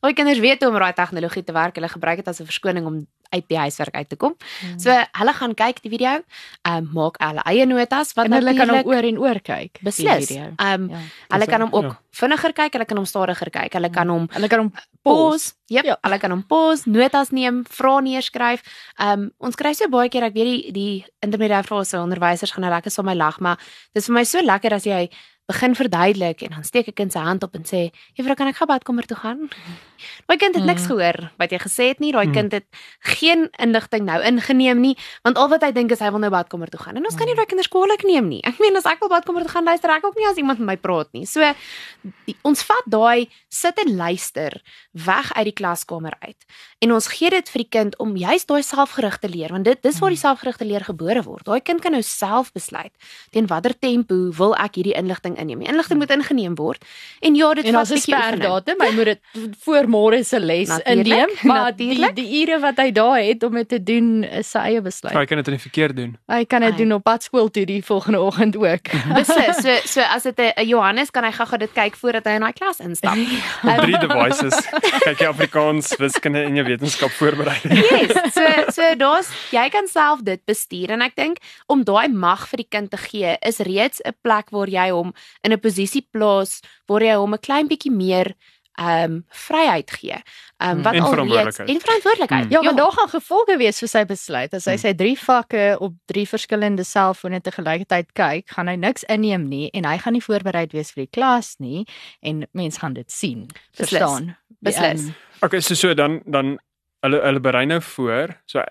Daai 0.00 0.14
kinders 0.14 0.38
weet 0.38 0.62
hoe 0.62 0.70
om 0.70 0.78
daai 0.78 0.92
tegnologie 0.92 1.44
te 1.44 1.52
werk. 1.52 1.74
Hulle 1.74 1.88
gebruik 1.88 2.16
dit 2.16 2.28
as 2.28 2.40
'n 2.40 2.46
verskoning 2.46 2.86
om 2.86 3.06
uit 3.34 3.44
die 3.48 3.58
huiswerk 3.58 3.94
uit 3.94 4.08
te 4.08 4.16
kom. 4.16 4.34
Hmm. 4.60 4.78
So 4.80 4.90
hulle 5.18 5.32
gaan 5.36 5.54
kyk 5.54 5.82
die 5.84 5.90
video, 5.92 6.20
ehm 6.64 6.86
um, 6.86 6.90
maak 6.96 7.18
hulle 7.22 7.42
eie 7.50 7.66
notas 7.66 8.14
wat 8.16 8.26
en 8.26 8.32
hulle 8.38 8.54
kan 8.56 8.68
hom 8.72 8.86
oor 8.88 9.04
en 9.04 9.18
oor 9.18 9.40
kyk. 9.44 9.78
die 9.80 9.84
beslis. 9.90 10.28
video. 10.28 10.52
Ehm 10.58 10.82
um, 10.82 10.90
Ja. 10.90 11.00
hulle 11.34 11.46
kan 11.46 11.60
hom 11.60 11.72
ook 11.74 11.84
ja. 11.90 11.98
vinniger 12.20 12.52
kyk, 12.52 12.72
hulle 12.72 12.84
kan 12.88 12.96
hom 12.96 13.06
stadiger 13.06 13.50
kyk. 13.50 13.72
Hulle 13.78 13.90
kan 13.90 14.08
hom 14.08 14.28
Hulle 14.32 14.48
kan 14.48 14.58
hom 14.64 14.72
pause. 15.04 15.54
Yep, 15.68 15.84
Ja. 15.84 15.96
hulle 16.02 16.18
kan 16.18 16.30
hom 16.30 16.42
pause, 16.48 16.86
notas 16.90 17.30
neem, 17.32 17.64
vrae 17.64 18.02
neerskryf. 18.02 18.62
Ehm 18.98 19.20
um, 19.28 19.30
ons 19.38 19.56
kry 19.56 19.74
so 19.74 19.88
baie 19.88 20.08
keer 20.08 20.24
ek 20.24 20.34
weet 20.34 20.44
die 20.48 20.72
die 20.72 21.04
intermediate 21.22 21.66
fase 21.68 21.98
onderwysers 22.00 22.52
gaan 22.52 22.62
nou 22.64 22.70
lekker 22.72 22.90
so 22.90 23.02
my 23.02 23.14
lag, 23.14 23.40
maar 23.40 23.58
dis 23.94 24.06
vir 24.06 24.14
my 24.14 24.24
so 24.24 24.40
lekker 24.40 24.72
as 24.72 24.84
jy 24.86 25.08
begin 25.48 25.72
verduidelik 25.74 26.42
en 26.44 26.50
dan 26.58 26.64
steek 26.64 26.88
'n 26.88 26.92
kind 26.92 27.12
sy 27.12 27.18
hand 27.24 27.42
op 27.42 27.54
en 27.54 27.64
sê, 27.64 27.90
"Juffrou, 28.14 28.36
kan 28.36 28.48
ek 28.48 28.56
gou 28.56 28.66
badkamer 28.68 29.06
toe 29.06 29.16
gaan?" 29.16 29.48
Daai 30.28 30.36
kind 30.38 30.54
het 30.54 30.64
niks 30.64 30.82
Mm. 30.82 30.88
gehoor 30.88 31.32
wat 31.38 31.50
jy 31.50 31.58
gesê 31.58 31.88
het 31.88 31.98
nie. 32.00 32.12
Daai 32.12 32.26
Mm. 32.26 32.32
kind 32.32 32.52
het 32.52 32.64
geen 33.00 33.48
inligting 33.58 34.04
nou 34.04 34.22
ingeneem 34.22 34.80
nie, 34.80 34.96
want 35.24 35.36
al 35.36 35.48
wat 35.48 35.62
hy 35.62 35.72
dink 35.72 35.90
is 35.90 35.98
hy 35.98 36.10
wil 36.10 36.20
nou 36.20 36.30
badkamer 36.30 36.68
toe 36.68 36.78
gaan. 36.80 36.96
En 36.96 37.04
ons 37.04 37.14
kan 37.16 37.26
nie 37.26 37.34
daai 37.34 37.46
kinders 37.46 37.68
kwaliek 37.68 38.04
neem 38.04 38.28
nie. 38.28 38.40
Ek 38.44 38.58
meen 38.60 38.76
as 38.76 38.84
ek 38.86 39.00
wil 39.00 39.08
badkamer 39.08 39.42
toe 39.42 39.50
gaan, 39.50 39.64
luister 39.64 39.90
ek 39.90 40.04
ook 40.04 40.16
nie 40.16 40.26
as 40.28 40.36
iemand 40.36 40.58
met 40.58 40.66
my 40.66 40.76
praat 40.76 41.08
nie. 41.12 41.24
So 41.26 41.40
die, 42.26 42.36
ons 42.44 42.62
vat 42.62 42.84
daai 42.86 43.28
sit 43.48 43.78
en 43.78 43.96
luister 43.96 44.62
weg 44.92 45.32
uit 45.34 45.44
die 45.44 45.52
klaskamer 45.64 46.12
uit. 46.20 46.44
En 46.80 46.92
ons 46.92 47.08
gee 47.08 47.30
dit 47.30 47.48
vir 47.48 47.62
die 47.62 47.68
kind 47.70 47.96
om 47.98 48.16
juis 48.16 48.44
daai 48.46 48.62
selfgerigte 48.62 49.28
leer, 49.28 49.48
want 49.50 49.64
dit 49.64 49.82
dis 49.82 49.98
waar 49.98 50.10
die 50.10 50.16
selfgerigte 50.18 50.64
leer 50.64 50.84
gebore 50.84 51.22
word. 51.22 51.44
Daai 51.44 51.60
kind 51.60 51.80
kan 51.80 51.92
nou 51.92 52.02
self 52.02 52.52
besluit 52.52 52.92
teen 53.32 53.46
watter 53.46 53.74
tempo 53.78 54.30
wil 54.32 54.54
ek 54.54 54.74
hierdie 54.76 54.94
inligting 54.94 55.37
inneem. 55.38 55.58
Die 55.64 55.68
inligting 55.68 55.98
moet 55.98 56.10
ingeneem 56.10 56.54
word. 56.54 56.84
En 57.20 57.34
ja, 57.34 57.54
dit 57.54 57.64
En 57.64 57.72
vat 57.72 57.80
as 57.80 57.90
'n 57.92 57.98
sperdatum, 58.04 58.80
hy 58.80 58.90
moet 58.94 59.04
dit 59.04 59.20
voor 59.64 59.88
môre 59.88 60.24
se 60.24 60.40
les 60.40 60.68
Natuurlijk, 60.68 61.06
inneem, 61.06 61.28
maar 61.42 61.76
die 61.76 61.86
natuurlijk. 61.88 62.16
die 62.16 62.42
ure 62.42 62.58
wat 62.60 62.76
hy 62.76 62.92
daar 62.92 63.18
het 63.20 63.42
om 63.42 63.52
dit 63.54 63.68
te 63.68 63.82
doen 63.82 64.24
is 64.24 64.50
sy 64.50 64.58
eie 64.58 64.80
besluit. 64.80 65.14
Hy 65.14 65.24
kan 65.24 65.36
dit 65.36 65.46
in 65.46 65.54
die 65.54 65.62
verkeer 65.62 65.94
doen. 65.94 66.16
Hy 66.26 66.44
kan 66.44 66.60
dit 66.60 66.76
doen 66.76 66.92
op 66.92 67.02
pad 67.02 67.22
skool 67.22 67.48
toe 67.50 67.64
die 67.64 67.84
volgende 67.84 68.20
oggend 68.20 68.56
ook. 68.56 68.88
Beslis. 69.18 69.56
So 69.62 69.76
so 69.84 70.00
as 70.00 70.22
dit 70.22 70.38
'n 70.38 70.66
Johannes 70.66 71.10
kan 71.10 71.24
hy 71.24 71.32
gou-gou 71.32 71.58
dit 71.58 71.72
kyk 71.72 71.96
voordat 71.96 72.24
hy 72.24 72.30
in 72.32 72.40
daai 72.40 72.52
klas 72.52 72.80
instap. 72.80 73.16
Op 73.68 73.80
drie 73.80 73.98
devices. 73.98 74.56
Kyk 75.04 75.18
jy 75.18 75.26
Afrikaans, 75.26 75.96
wiskunde 75.98 76.42
en 76.42 76.54
jou 76.54 76.64
wetenskap 76.66 77.10
voorberei. 77.10 77.56
Yes, 77.64 78.34
so 78.34 78.44
so 78.70 78.94
daar's 78.96 79.28
jy 79.50 79.68
kan 79.70 79.86
self 79.88 80.22
dit 80.22 80.40
bestuur 80.44 80.90
en 80.90 81.02
ek 81.02 81.14
dink 81.16 81.38
om 81.66 81.84
daai 81.84 82.08
mag 82.08 82.48
vir 82.48 82.56
die 82.56 82.68
kind 82.70 82.90
te 82.90 82.96
gee 82.96 83.36
is 83.42 83.58
reeds 83.58 84.00
'n 84.04 84.14
plek 84.22 84.50
waar 84.50 84.68
jy 84.68 84.90
hom 84.90 85.12
in 85.42 85.52
'n 85.52 85.60
posisie 85.60 86.08
plaas 86.10 86.60
waar 86.86 87.00
jy 87.02 87.14
hom 87.16 87.34
'n 87.34 87.38
klein 87.40 87.68
bietjie 87.68 87.92
meer 87.92 88.34
ehm 88.78 89.04
um, 89.12 89.24
vryheid 89.28 89.90
gee. 89.90 90.14
Ehm 90.62 90.70
um, 90.78 90.82
wat 90.82 90.94
En 90.94 91.00
al 91.02 91.10
verantwoordelikheid. 91.10 91.68
en 91.68 91.80
verantwoordelikheid. 91.80 92.42
Hmm. 92.44 92.52
Ja, 92.52 92.62
maar 92.62 92.76
daar 92.76 92.92
gaan 92.92 93.08
gevolge 93.08 93.56
wees 93.56 93.78
vir 93.78 93.88
sy 93.88 94.04
besluit. 94.04 94.54
As 94.54 94.64
hy 94.64 94.70
Hmm. 94.72 94.78
sy 94.80 94.92
drie 94.94 95.18
vakke 95.18 95.76
op 95.80 95.92
drie 96.06 96.28
verskillende 96.28 96.84
selfone 96.84 97.40
te 97.40 97.50
gelykheid 97.50 98.12
kyk, 98.12 98.48
gaan 98.50 98.68
hy 98.68 98.76
niks 98.76 99.02
inneem 99.08 99.48
nie 99.48 99.70
en 99.74 99.84
hy 99.84 99.98
gaan 99.98 100.12
nie 100.12 100.22
voorberei 100.22 100.66
wees 100.70 100.92
vir 100.92 101.04
die 101.06 101.10
klas 101.20 101.56
nie 101.58 101.86
en 102.22 102.46
mense 102.52 102.78
gaan 102.78 102.92
dit 102.94 103.10
sien. 103.12 103.46
Beslis. 103.76 103.88
Verstaan? 103.88 104.36
Beslis. 104.62 105.00
Ehm, 105.06 105.12
Okay, 105.42 105.60
so 105.60 105.74
so 105.74 105.94
dan 105.94 106.22
dan 106.26 106.58
hulle 107.02 107.20
hulle 107.22 107.40
berei 107.40 107.66
nou 107.66 107.80
voor. 107.80 108.36
So 108.46 108.62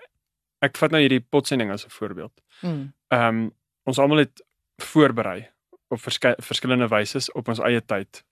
ek 0.62 0.76
vat 0.76 0.90
nou 0.90 1.00
hierdie 1.00 1.20
potsending 1.30 1.70
as 1.70 1.84
'n 1.84 1.90
voorbeeld. 1.90 2.32
mm, 2.62 2.92
Ehm 3.10 3.22
um, 3.28 3.52
ons 3.84 3.98
almal 3.98 4.18
het 4.18 4.42
voorberei 4.78 5.48
op 5.88 6.00
verskei, 6.00 6.34
verskillende 6.38 6.88
wyse 6.88 7.20
op 7.34 7.48
ons 7.48 7.58
eie 7.64 7.80
tyd. 7.84 8.24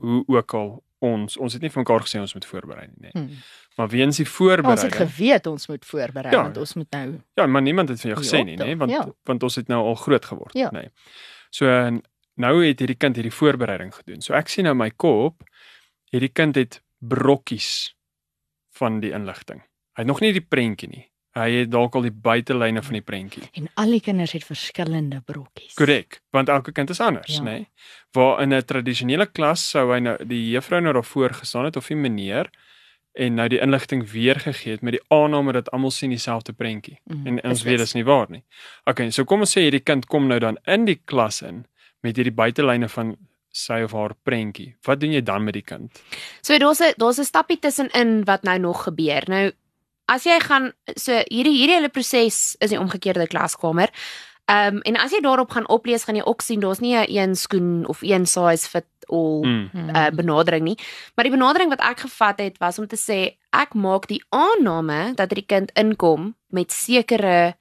Hoe 0.00 0.24
ook 0.26 0.54
al 0.54 0.84
ons 0.98 1.36
ons 1.36 1.52
het 1.52 1.62
nie 1.62 1.70
vir 1.70 1.82
mekaar 1.82 2.00
gesê 2.06 2.20
ons 2.20 2.34
moet 2.34 2.44
voorberei 2.48 2.86
nie, 2.88 3.08
nê. 3.08 3.10
mm. 3.20 3.30
Maar 3.76 3.88
weens 3.92 4.16
die 4.16 4.24
Ons 4.24 4.30
het 4.30 4.36
voorbereiding. 4.36 4.94
geweet 4.96 5.46
ons 5.46 5.66
moet 5.68 5.84
voorberei 5.84 6.32
Ja. 6.32 6.42
want 6.42 6.56
ons 6.56 6.74
moet 6.74 6.90
nou 6.90 7.20
Ja, 7.36 7.46
maar 7.46 7.62
niemand 7.62 7.88
het 7.88 8.00
vir 8.00 8.10
jou 8.14 8.22
gesê 8.22 8.44
nie, 8.44 8.56
nê, 8.56 8.76
want 8.76 8.90
ja. 8.90 9.06
want 9.24 9.42
ons 9.42 9.54
het 9.54 9.68
nou 9.68 9.82
al 9.84 9.94
groot 9.94 10.24
geword, 10.24 10.52
Ja. 10.54 10.70
nê. 10.72 10.88
So 11.50 11.66
en 11.68 12.02
nou 12.36 12.64
het 12.66 12.78
hierdie 12.80 12.96
kind 12.96 13.16
hierdie 13.16 13.32
voorbereiding 13.32 13.94
gedoen. 13.94 14.20
So 14.22 14.34
ek 14.34 14.48
sien 14.48 14.64
nou 14.64 14.74
my 14.74 14.90
kop, 14.90 15.42
hierdie 16.12 16.32
kind 16.32 16.54
het 16.56 16.80
brokkies 17.00 17.94
van 18.76 19.00
die 19.00 19.10
inligting. 19.12 19.60
Hy 19.96 20.02
het 20.04 20.06
nog 20.06 20.20
nie 20.20 20.32
die 20.32 20.44
prentjie 20.44 20.88
nie. 20.88 21.10
Hy 21.36 21.50
het 21.52 21.70
dalk 21.70 21.94
al 21.98 22.06
die 22.06 22.10
buitelyne 22.14 22.80
van 22.82 22.92
die 22.96 23.02
prentjie. 23.04 23.42
en 23.54 23.68
al 23.76 23.90
die 23.90 24.00
kinders 24.00 24.32
het 24.32 24.44
verskillende 24.44 25.20
brokkies. 25.20 25.74
Korrek, 25.76 26.20
want 26.32 26.48
elke 26.48 26.72
kind 26.72 26.90
is 26.90 27.00
anders, 27.00 27.36
Ja. 27.36 27.42
nê. 27.42 27.44
Nee? 27.44 27.68
Waar 28.12 28.40
in 28.42 28.52
'n 28.54 28.62
tradisionele 28.64 29.26
klas 29.26 29.70
sou 29.70 29.92
hy 29.92 29.98
nou 30.00 30.16
die 30.24 30.50
juffrou 30.50 30.80
nou 30.80 30.92
daarvoor 30.92 31.30
gestaan 31.34 31.64
het 31.64 31.76
of 31.76 31.86
die 31.88 31.96
meneer 31.96 32.48
en 33.14 33.34
nou 33.34 33.48
die 33.48 33.60
inligting 33.60 34.10
weergegee 34.10 34.72
het 34.72 34.82
met 34.82 34.92
die 34.92 35.02
aanname 35.08 35.52
dat 35.52 35.70
almal 35.70 35.90
sien 35.90 36.10
dieselfde 36.10 36.52
prentjie. 36.52 37.00
Mm, 37.04 37.26
En 37.26 37.44
ons 37.50 37.62
weet 37.62 37.78
dis 37.78 37.94
nie 37.94 38.04
waar 38.04 38.26
nie. 38.30 38.42
Okay, 38.84 39.10
so 39.10 39.24
kom 39.24 39.40
ons 39.40 39.50
sê 39.56 39.60
hierdie 39.60 39.80
kind 39.84 40.06
kom 40.06 40.26
nou 40.28 40.38
dan 40.38 40.56
in 40.66 40.84
die 40.84 41.00
klas 41.04 41.42
in 41.42 41.66
met 42.02 42.16
hierdie 42.16 42.34
buitelyne 42.34 42.88
van 42.88 43.16
sy 43.50 43.82
of 43.82 43.92
haar 43.92 44.14
prentjie. 44.22 44.74
Wat 44.84 45.00
doen 45.00 45.12
jy 45.12 45.20
dan 45.22 45.44
met 45.44 45.54
die 45.54 45.62
kind? 45.62 46.02
So 46.42 46.58
daar's 46.58 46.80
'n 46.80 46.94
daar's 46.96 47.18
'n 47.18 47.24
stappie 47.24 47.58
tussenin 47.58 48.24
wat 48.24 48.42
nou 48.42 48.58
nog 48.58 48.82
gebeur. 48.84 49.22
Nou 49.28 49.52
as 50.08 50.24
jy 50.24 50.38
gaan 50.40 50.72
so 50.96 51.12
hierdie 51.12 51.56
hierdie 51.58 51.74
hele 51.76 51.88
proses 51.88 52.56
is 52.60 52.70
die 52.70 52.78
omgekeerde 52.80 53.26
klaskamer. 53.26 53.90
Ehm 54.48 54.76
um, 54.76 54.80
en 54.84 54.96
as 54.96 55.10
jy 55.12 55.20
daarop 55.20 55.50
gaan 55.50 55.66
oplees, 55.68 56.04
gaan 56.04 56.16
jy 56.16 56.22
ook 56.24 56.42
sien 56.42 56.60
daar's 56.60 56.80
nie 56.80 56.94
'n 56.94 57.06
een 57.08 57.34
skoen 57.36 57.86
of 57.88 58.02
een 58.02 58.26
size 58.26 58.68
fit 58.68 58.86
all 59.08 59.42
Mm. 59.44 59.70
Mm. 59.72 59.88
uh, 59.96 60.10
benadering 60.10 60.62
nie. 60.64 60.78
Maar 61.14 61.24
die 61.24 61.32
benadering 61.36 61.68
wat 61.70 61.80
ek 61.80 62.00
gevat 62.00 62.38
het 62.38 62.58
was 62.58 62.78
om 62.78 62.86
te 62.86 62.96
sê 62.96 63.36
ek 63.52 63.74
maak 63.74 64.06
die 64.06 64.22
aanname 64.30 65.14
dat 65.14 65.28
die 65.30 65.46
kind 65.46 65.70
inkom 65.74 66.34
met 66.50 66.72
sekere 66.72 67.54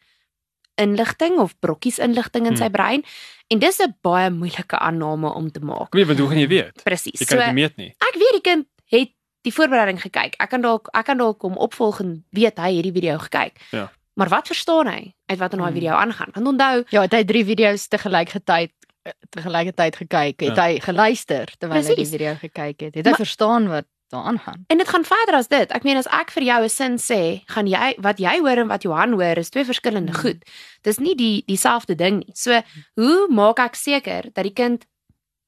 inligting 0.76 1.38
of 1.40 1.54
brokkies 1.60 2.00
inligting 2.00 2.46
in 2.48 2.58
sy 2.58 2.64
Hmm. 2.68 2.72
brein 2.72 3.04
en 3.48 3.60
dis 3.60 3.80
'n 3.80 3.96
baie 4.02 4.30
moeilike 4.30 4.78
aanname 4.80 5.34
om 5.34 5.52
te 5.52 5.60
maak. 5.60 5.94
Jy, 5.96 6.06
want 6.06 6.20
hoe 6.20 6.28
gaan 6.30 6.38
jy 6.40 6.48
weet? 6.48 6.84
Presies. 6.84 7.20
Jy 7.20 7.26
kan 7.26 7.38
dit 7.38 7.46
nie 7.48 7.54
meet 7.64 7.78
nie. 7.78 7.96
ek 8.00 8.14
weet 8.14 8.32
die 8.44 8.52
kind 8.52 8.66
die 9.46 9.54
voorbereiding 9.54 10.02
gekyk. 10.02 10.36
Ek 10.42 10.50
kan 10.50 10.62
dalk 10.66 10.90
ek 10.94 11.06
kan 11.06 11.18
dalk 11.22 11.40
kom 11.44 11.58
opvolg 11.62 12.02
en 12.04 12.24
weet 12.36 12.58
hy 12.58 12.72
het 12.72 12.76
hierdie 12.84 12.96
video 12.96 13.18
gekyk. 13.22 13.62
Ja. 13.72 13.92
Maar 14.16 14.30
wat 14.32 14.48
verstaan 14.48 14.88
hy 14.88 15.14
uit 15.28 15.40
wat 15.40 15.54
in 15.54 15.60
daai 15.60 15.72
Hmm. 15.72 15.80
video 15.80 15.94
aangaan? 15.94 16.30
Want 16.34 16.48
onthou, 16.48 16.84
Ja, 16.90 17.02
het 17.02 17.12
hy 17.14 17.24
drie 17.24 17.46
video's 17.46 17.88
te 17.88 17.98
gelykheid 17.98 18.72
te 19.30 19.42
gelykheid 19.42 19.96
gekyk, 19.96 20.40
het 20.42 20.56
Ja. 20.58 20.64
hy 20.66 20.80
geluister 20.80 21.46
terwyl 21.60 21.84
hy 21.84 21.96
die 21.96 22.06
video 22.06 22.34
gekyk 22.36 22.80
het. 22.82 22.96
Het 22.96 23.06
hy 23.06 23.12
Maar- 23.12 23.20
verstaan 23.22 23.68
wat 23.68 23.86
daar 24.10 24.24
aangaan? 24.24 24.64
en 24.68 24.78
dit 24.78 24.88
gaan 24.88 25.04
verder 25.04 25.36
as 25.36 25.48
dit. 25.48 25.72
Ek 25.72 25.84
meen 25.84 25.98
as 25.98 26.08
ek 26.08 26.32
vir 26.32 26.44
jou 26.44 26.64
'n 26.64 26.70
sin 26.70 26.96
sê, 26.98 27.44
gaan 27.46 27.68
jy 27.68 27.96
wat 28.00 28.18
jy 28.20 28.40
hoor 28.40 28.58
en 28.58 28.68
wat 28.68 28.84
Johan 28.84 29.12
hoor 29.14 29.38
is 29.38 29.50
twee 29.50 29.66
verskillende 29.66 30.12
Hmm. 30.12 30.22
goed. 30.22 30.44
Dis 30.82 30.98
nie 31.00 31.16
die 31.16 31.44
dieselfde 31.48 31.96
ding 31.96 32.18
nie. 32.26 32.32
So, 32.34 32.62
hoe 32.96 33.28
maak 33.30 33.60
ek 33.60 33.76
seker 33.76 34.22
dat 34.34 34.44
die 34.44 34.54
kind 34.54 34.86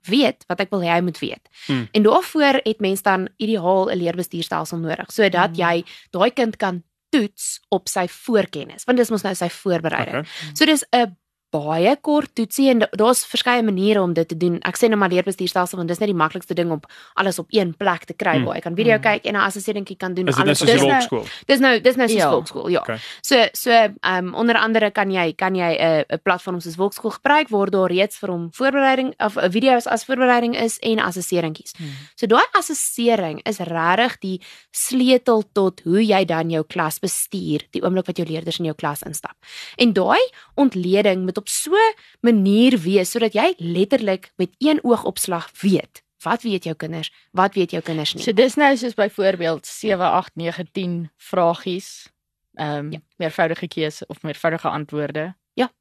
weet 0.05 0.43
wat 0.47 0.59
ek 0.59 0.69
wil 0.69 0.81
hê 0.81 0.91
hy 0.93 1.01
moet 1.01 1.19
weet. 1.19 1.49
Hmm. 1.67 1.87
En 1.91 2.03
daarvoor 2.03 2.59
het 2.63 2.79
mens 2.79 3.01
dan 3.01 3.29
ideaal 3.37 3.89
'n 3.89 3.97
leerbestuurstelsel 3.97 4.77
nodig 4.77 5.11
sodat 5.11 5.55
Hmm. 5.55 5.59
jy 5.65 5.85
daai 6.11 6.31
kind 6.31 6.57
kan 6.57 6.83
toets 7.09 7.59
op 7.69 7.87
sy 7.87 8.07
voorkennis, 8.07 8.83
want 8.83 8.97
dis 8.97 9.09
mos 9.09 9.21
nou 9.23 9.35
sy 9.35 9.49
voorbereiding. 9.49 10.17
Okay. 10.17 10.51
So 10.53 10.65
dis 10.65 10.83
'n 10.93 11.15
baie 11.51 11.95
kort 12.01 12.35
toetsie 12.35 12.69
en 12.69 12.79
da- 12.79 12.89
daar's 12.91 13.25
verskeie 13.25 13.63
maniere 13.63 14.01
om 14.01 14.13
dit 14.13 14.27
te 14.27 14.37
doen. 14.37 14.59
Ek 14.63 14.75
sê 14.77 14.87
nou 14.89 14.97
maar 14.97 15.09
leerbestuurstelsel 15.09 15.77
want 15.77 15.87
dis 15.89 15.99
net 15.99 16.07
die 16.09 16.15
maklikste 16.17 16.53
ding 16.53 16.71
om 16.71 16.81
alles 17.15 17.39
op 17.39 17.47
een 17.49 17.73
plek 17.77 18.03
te 18.05 18.13
kry 18.13 18.35
Hmm. 18.37 18.45
waar 18.45 18.55
jy 18.55 18.61
kan 18.61 18.75
video 18.75 18.93
Hmm. 18.93 19.01
kyk 19.03 19.25
en 19.25 19.33
'n 19.35 19.39
assesseringkie 19.39 19.95
kan 19.97 20.13
doen 20.13 20.27
Is 20.27 20.35
alles 20.35 20.59
Dis 20.59 20.81
nou-? 20.81 21.25
Dis 21.47 21.59
nou 21.59 21.79
dis 21.81 21.95
nou 21.95 22.07
soos 22.07 22.17
Ja. 22.17 22.29
volkskool, 22.31 22.67
ja. 22.69 22.79
Okay. 22.79 22.97
So 23.21 23.47
so 23.53 23.69
ehm 23.71 23.95
um, 24.03 24.33
onder 24.35 24.55
andere 24.57 24.91
kan 24.91 25.09
jy 25.11 25.33
kan 25.35 25.55
jy 25.55 25.77
'n 25.79 26.05
'n 26.09 26.19
platform 26.23 26.59
soos 26.59 26.75
volkskool 26.75 27.11
gebruik 27.11 27.49
waar 27.49 27.69
daar 27.69 27.89
reeds 27.89 28.17
vir 28.17 28.29
hom 28.29 28.49
voorbereiding 28.51 29.13
of 29.19 29.37
uh, 29.37 29.49
video's 29.49 29.87
as 29.87 30.03
voorbereiding 30.05 30.55
is 30.59 30.77
en 30.79 30.99
assesseringkies. 30.99 31.73
Hmm. 31.77 31.87
So 32.15 32.25
daai 32.27 32.45
assessering 32.53 33.41
is 33.47 33.57
regtig 33.59 34.19
die 34.19 34.41
sleutel 34.71 35.43
tot 35.53 35.81
hoe 35.85 36.01
jy 36.05 36.25
dan 36.25 36.49
jou 36.49 36.63
klas 36.63 36.99
bestuur 36.99 37.61
die 37.71 37.81
oomblik 37.81 38.05
wat 38.07 38.17
jou 38.17 38.27
leerders 38.27 38.59
in 38.59 38.65
jou 38.65 38.75
klas 38.75 39.01
instap. 39.03 39.35
En 39.77 39.93
daai 39.93 40.19
ontleding 40.55 41.23
moet 41.23 41.36
op 41.37 41.47
so 41.47 41.71
'n 41.71 41.93
manier 42.21 42.77
wees 42.77 43.11
sodat 43.11 43.33
jy 43.33 43.53
letterlik 43.57 44.31
met 44.37 44.49
een 44.57 44.79
oogopslag 44.83 45.49
weet 45.61 46.01
wat 46.23 46.41
weet 46.41 46.63
jou 46.63 46.75
kinders, 46.75 47.11
wat 47.31 47.53
weet 47.53 47.71
jou 47.71 47.81
kinders 47.83 48.13
nie. 48.13 48.23
So 48.23 48.33
dis 48.33 48.55
nou 48.55 48.75
soos 48.77 48.93
byvoorbeeld 48.93 49.65
7, 49.65 50.05
8, 50.11 50.31
9, 50.35 50.67
10 50.71 51.11
vragies. 51.17 52.09
Ehm 52.55 52.77
um, 52.77 52.91
Ja. 52.91 52.99
meervoudige 53.17 53.67
keuse 53.67 54.05
of 54.07 54.21
meervoudige 54.23 54.69
antwoorde 54.69 55.35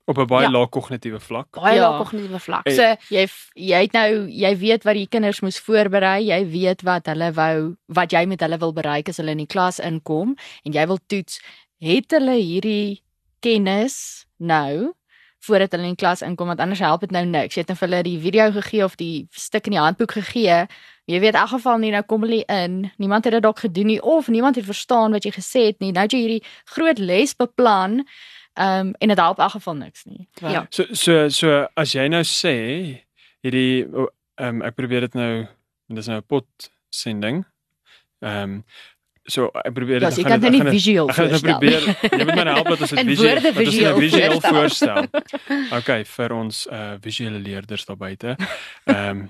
op 0.05 0.19
'n 0.19 0.27
baie 0.27 0.43
Ja. 0.47 0.51
lae 0.51 0.69
kognitiewe 0.69 1.21
vlak. 1.21 1.51
Baie 1.51 1.75
Ja. 1.75 1.89
lae 1.91 1.99
kognitiewe 1.99 2.39
vlak. 2.41 2.67
Eh, 2.67 2.75
So 2.75 2.97
Jy 3.15 3.29
jy 3.55 3.81
het 3.83 3.93
nou 3.93 4.29
jy 4.31 4.57
weet 4.59 4.83
wat 4.85 4.95
die 4.95 5.09
kinders 5.09 5.41
moes 5.41 5.59
voorberei, 5.61 6.25
jy 6.27 6.47
weet 6.51 6.83
wat 6.83 7.07
hulle 7.07 7.33
wou 7.33 7.77
wat 7.87 8.11
jy 8.13 8.27
met 8.27 8.41
hulle 8.41 8.59
wil 8.59 8.73
bereik 8.73 9.09
as 9.09 9.17
hulle 9.17 9.31
in 9.31 9.39
die 9.39 9.47
klas 9.47 9.79
inkom 9.81 10.35
en 10.65 10.73
jy 10.73 10.87
wil 10.87 10.99
toets 11.07 11.41
het 11.81 12.11
hulle 12.11 12.37
hierdie 12.41 13.03
kennis 13.41 14.27
nou 14.39 14.93
voordat 15.41 15.71
hulle 15.73 15.83
in 15.85 15.89
die 15.95 15.97
klas 15.97 16.23
inkom 16.23 16.47
want 16.47 16.61
anders 16.61 16.81
help 16.81 17.01
dit 17.01 17.11
nou 17.11 17.25
niks. 17.25 17.55
Jy 17.55 17.61
het 17.61 17.69
nou 17.69 17.77
vir 17.79 17.89
hulle 17.89 18.03
die 18.03 18.19
video 18.21 18.51
gegee 18.53 18.85
of 18.85 18.97
die 18.97 19.29
stuk 19.31 19.67
in 19.67 19.73
die 19.73 19.81
handboek 19.81 20.13
gegee. 20.13 20.67
Jy 21.07 21.21
weet 21.21 21.35
in 21.35 21.41
elk 21.41 21.49
geval 21.49 21.79
nie 21.79 21.91
nou 21.91 22.03
kom 22.03 22.23
hulle 22.23 22.45
in. 22.51 22.91
Niemand 22.99 23.25
het 23.25 23.33
dit 23.33 23.43
dalk 23.43 23.59
gedoen 23.59 23.87
nie 23.87 24.03
of 24.03 24.29
niemand 24.29 24.57
het 24.57 24.65
verstaan 24.65 25.13
wat 25.13 25.25
jy 25.25 25.31
gesê 25.31 25.67
het 25.67 25.79
nie. 25.81 25.93
Nou 25.93 26.03
het 26.03 26.13
jy 26.13 26.19
hierdie 26.19 26.45
groot 26.65 26.99
les 26.99 27.35
beplan. 27.37 28.05
Ehm 28.57 28.87
um, 28.89 28.95
en 28.99 29.09
dit 29.09 29.19
help 29.19 29.37
in 29.39 29.45
elk 29.45 29.53
geval 29.53 29.75
niks 29.75 30.05
nie. 30.05 30.29
Want- 30.41 30.55
Ja. 30.55 30.67
So 30.71 30.85
so 30.95 31.29
so 31.29 31.67
as 31.77 31.93
jy 31.93 32.09
nou 32.09 32.23
sê 32.25 33.05
hierdie 33.45 33.85
ehm 33.85 34.09
um, 34.39 34.63
ek 34.63 34.75
probeer 34.75 35.01
dit 35.01 35.15
nou 35.15 35.47
dis 35.89 36.07
nou 36.09 36.17
'n 36.19 36.27
pot 36.27 36.71
sending. 36.91 37.45
Ehm 38.21 38.43
um, 38.43 38.65
so 39.27 39.51
ek 39.63 39.75
probeer 39.75 40.01
Ja, 40.01 40.11
dit 40.11 40.27
gaan 40.27 40.41
dit 40.41 40.57
gaan 40.57 40.71
visueel 40.75 41.09
Ek 41.11 41.19
gaan 41.19 41.29
dit 41.33 41.47
probeer. 41.47 41.87
Jy 42.11 42.25
moet 42.25 42.35
my 42.35 42.47
nou 42.49 42.57
help 42.59 42.71
dat 42.73 42.81
ons 42.87 42.95
dit 42.95 43.07
visueel 43.13 43.41
dat 43.41 43.61
ons 43.63 43.77
dit 43.77 44.01
visueel 44.05 44.41
voorstel. 44.41 45.09
Okay, 45.81 46.05
vir 46.17 46.35
ons 46.37 46.65
uh 46.71 46.97
visuele 47.03 47.39
leerders 47.43 47.87
daar 47.89 48.01
buite. 48.01 48.37
Ehm 48.87 49.09
um, 49.11 49.23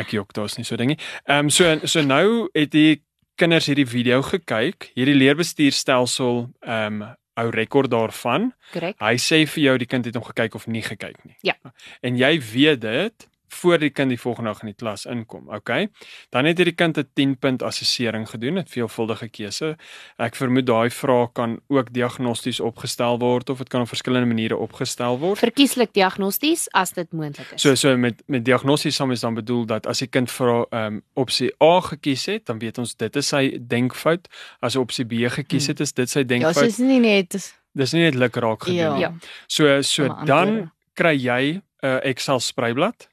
ek 0.00 0.14
jok 0.14 0.32
daar's 0.36 0.56
nie 0.58 0.66
so 0.68 0.76
dingie. 0.80 0.98
Ehm 1.24 1.46
um, 1.46 1.50
so 1.50 1.76
so 1.84 2.02
nou 2.02 2.48
het 2.54 2.72
die 2.74 3.02
kinders 3.40 3.66
hierdie 3.66 3.88
video 3.88 4.22
gekyk. 4.22 4.90
Hierdie 4.94 5.18
leerbestuurstelsel 5.18 6.48
ehm 6.60 7.02
um, 7.02 7.04
hou 7.34 7.50
rekord 7.50 7.90
daarvan. 7.90 8.52
korrek. 8.72 8.98
Hy 9.02 9.14
sê 9.18 9.42
vir 9.50 9.62
jou 9.64 9.78
die 9.82 9.88
kind 9.90 10.06
het 10.06 10.14
hom 10.14 10.24
gekyk 10.24 10.54
of 10.54 10.66
nie 10.70 10.82
gekyk 10.82 11.18
nie. 11.26 11.36
Ja. 11.42 11.56
En 12.02 12.18
jy 12.18 12.36
weet 12.52 12.84
dit 12.84 13.26
voor 13.54 13.78
die 13.78 13.90
kind 13.90 14.08
die 14.08 14.18
volgende 14.20 14.50
dag 14.50 14.60
in 14.62 14.66
die 14.72 14.74
klas 14.74 15.04
inkom, 15.06 15.48
okay? 15.54 15.88
Dan 16.30 16.44
het 16.44 16.56
hierdie 16.58 16.74
kind 16.74 16.98
'n 16.98 17.08
10 17.14 17.36
punt 17.38 17.62
assessering 17.62 18.28
gedoen, 18.30 18.58
'n 18.58 18.66
veelvuldige 18.66 19.28
keuse. 19.28 19.76
Ek 20.18 20.34
vermoed 20.36 20.66
daai 20.66 20.90
vrae 20.90 21.28
kan 21.32 21.60
ook 21.68 21.92
diagnosties 21.92 22.60
opgestel 22.60 23.18
word 23.18 23.50
of 23.50 23.58
dit 23.58 23.68
kan 23.68 23.80
op 23.80 23.88
verskillende 23.88 24.26
maniere 24.26 24.56
opgestel 24.56 25.18
word. 25.18 25.38
Verkieslik 25.38 25.92
diagnosties 25.92 26.68
as 26.72 26.92
dit 26.92 27.12
moontlik 27.12 27.52
is. 27.54 27.60
So 27.62 27.74
so 27.74 27.96
met 27.96 28.22
met 28.26 28.44
diagnosties 28.44 28.96
sal 28.96 29.06
mens 29.06 29.20
dan 29.20 29.34
bedoel 29.34 29.66
dat 29.66 29.86
as 29.86 29.98
die 29.98 30.08
kind 30.08 30.30
vir 30.30 30.66
ehm 30.70 30.86
um, 30.94 31.02
opsie 31.14 31.52
A 31.62 31.80
gekies 31.80 32.26
het, 32.26 32.46
dan 32.46 32.58
weet 32.58 32.78
ons 32.78 32.94
dit 32.96 33.16
is 33.16 33.28
sy 33.28 33.58
denkfout. 33.66 34.28
As 34.60 34.76
opsie 34.76 35.04
B 35.04 35.12
gekies 35.30 35.66
het, 35.66 35.80
is 35.80 35.92
dit 35.92 36.10
sy 36.10 36.18
Ja, 36.18 36.24
denkfout. 36.24 36.54
so 36.54 36.64
is 36.64 36.78
nie 36.78 37.00
net 37.00 37.54
Dis 37.74 37.92
nie 37.92 38.02
net 38.02 38.14
lukraak 38.14 38.62
gedoen 38.62 38.76
Ja. 38.78 38.92
nie. 38.94 39.00
Ja. 39.00 39.12
So 39.46 39.82
so 39.82 40.08
dan 40.24 40.70
kry 40.94 41.16
jy 41.16 41.60
'n 41.82 41.86
uh, 41.86 41.98
Excel 42.04 42.40
spreiblad 42.40 43.08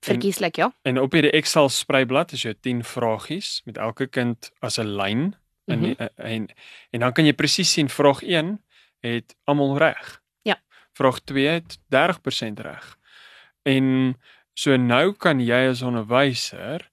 Verkieslik 0.00 0.56
ja. 0.56 0.72
en 0.82 0.98
op 0.98 1.12
hierdie 1.12 1.30
Excel 1.30 1.68
spreiblad 1.68 2.32
is 2.32 2.42
jou 2.42 2.54
10 2.60 2.84
vragies 2.84 3.62
met 3.64 3.76
elke 3.78 4.06
kind 4.06 4.50
as 4.60 4.78
'n 4.78 4.86
lyn 4.96 5.36
in 5.66 5.78
Mhm. 5.78 5.82
die, 5.82 5.96
uh, 5.98 6.06
en 6.16 6.48
en 6.90 7.00
dan 7.00 7.12
kan 7.12 7.24
jy 7.24 7.32
presies 7.32 7.72
sien 7.72 7.88
vraag 7.88 8.22
1 8.22 8.60
het 9.00 9.34
almal 9.44 9.78
reg. 9.78 10.20
Ja. 10.42 10.56
Vraag 10.92 11.18
2 11.20 11.46
het 11.46 11.78
30% 11.88 12.60
reg. 12.60 12.96
En 13.62 14.16
so 14.54 14.76
nou 14.76 15.12
kan 15.12 15.40
jy 15.40 15.68
as 15.68 15.82
onderwyser 15.82 16.90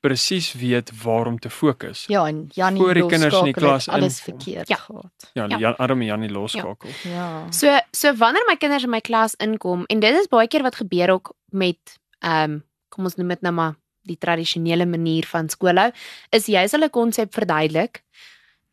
presies 0.00 0.52
weet 0.52 0.90
waar 1.02 1.26
om 1.26 1.38
te 1.38 1.50
fokus. 1.50 2.04
Ja, 2.08 2.26
en 2.26 2.46
Janie 2.52 2.80
Voor 2.80 2.94
die 2.94 3.06
kinders 3.06 3.34
in 3.38 3.44
die 3.44 3.52
klas 3.52 3.88
alles 3.88 4.18
inkom. 4.26 4.40
verkeerd 4.40 4.68
Ja. 4.68 4.76
gehad. 4.76 5.30
Ja, 5.34 5.46
die 5.46 5.58
Jan, 5.58 5.76
arme 5.76 6.04
Janie 6.04 6.30
loskakel. 6.30 6.90
Ja. 7.04 7.50
So 7.50 7.78
so 7.92 8.14
wanneer 8.16 8.44
my 8.48 8.56
kinders 8.56 8.82
in 8.82 8.90
my 8.90 9.00
klas 9.00 9.34
inkom 9.34 9.84
en 9.86 10.00
dit 10.00 10.14
is 10.14 10.26
baie 10.28 10.48
keer 10.48 10.62
wat 10.62 10.74
gebeur 10.76 11.10
ook 11.10 11.34
met 11.50 11.98
ehm 12.22 12.50
um, 12.52 12.62
kom 12.90 13.04
ons 13.04 13.14
noem 13.16 13.28
dit 13.28 13.42
nou 13.42 13.52
maar 13.54 13.74
die 14.08 14.16
tradisionele 14.18 14.86
manier 14.86 15.26
van 15.26 15.48
skoolhou 15.48 15.92
is 16.32 16.46
jy 16.46 16.66
sal 16.68 16.80
'n 16.84 16.90
konsep 16.90 17.32
verduidelik 17.34 18.02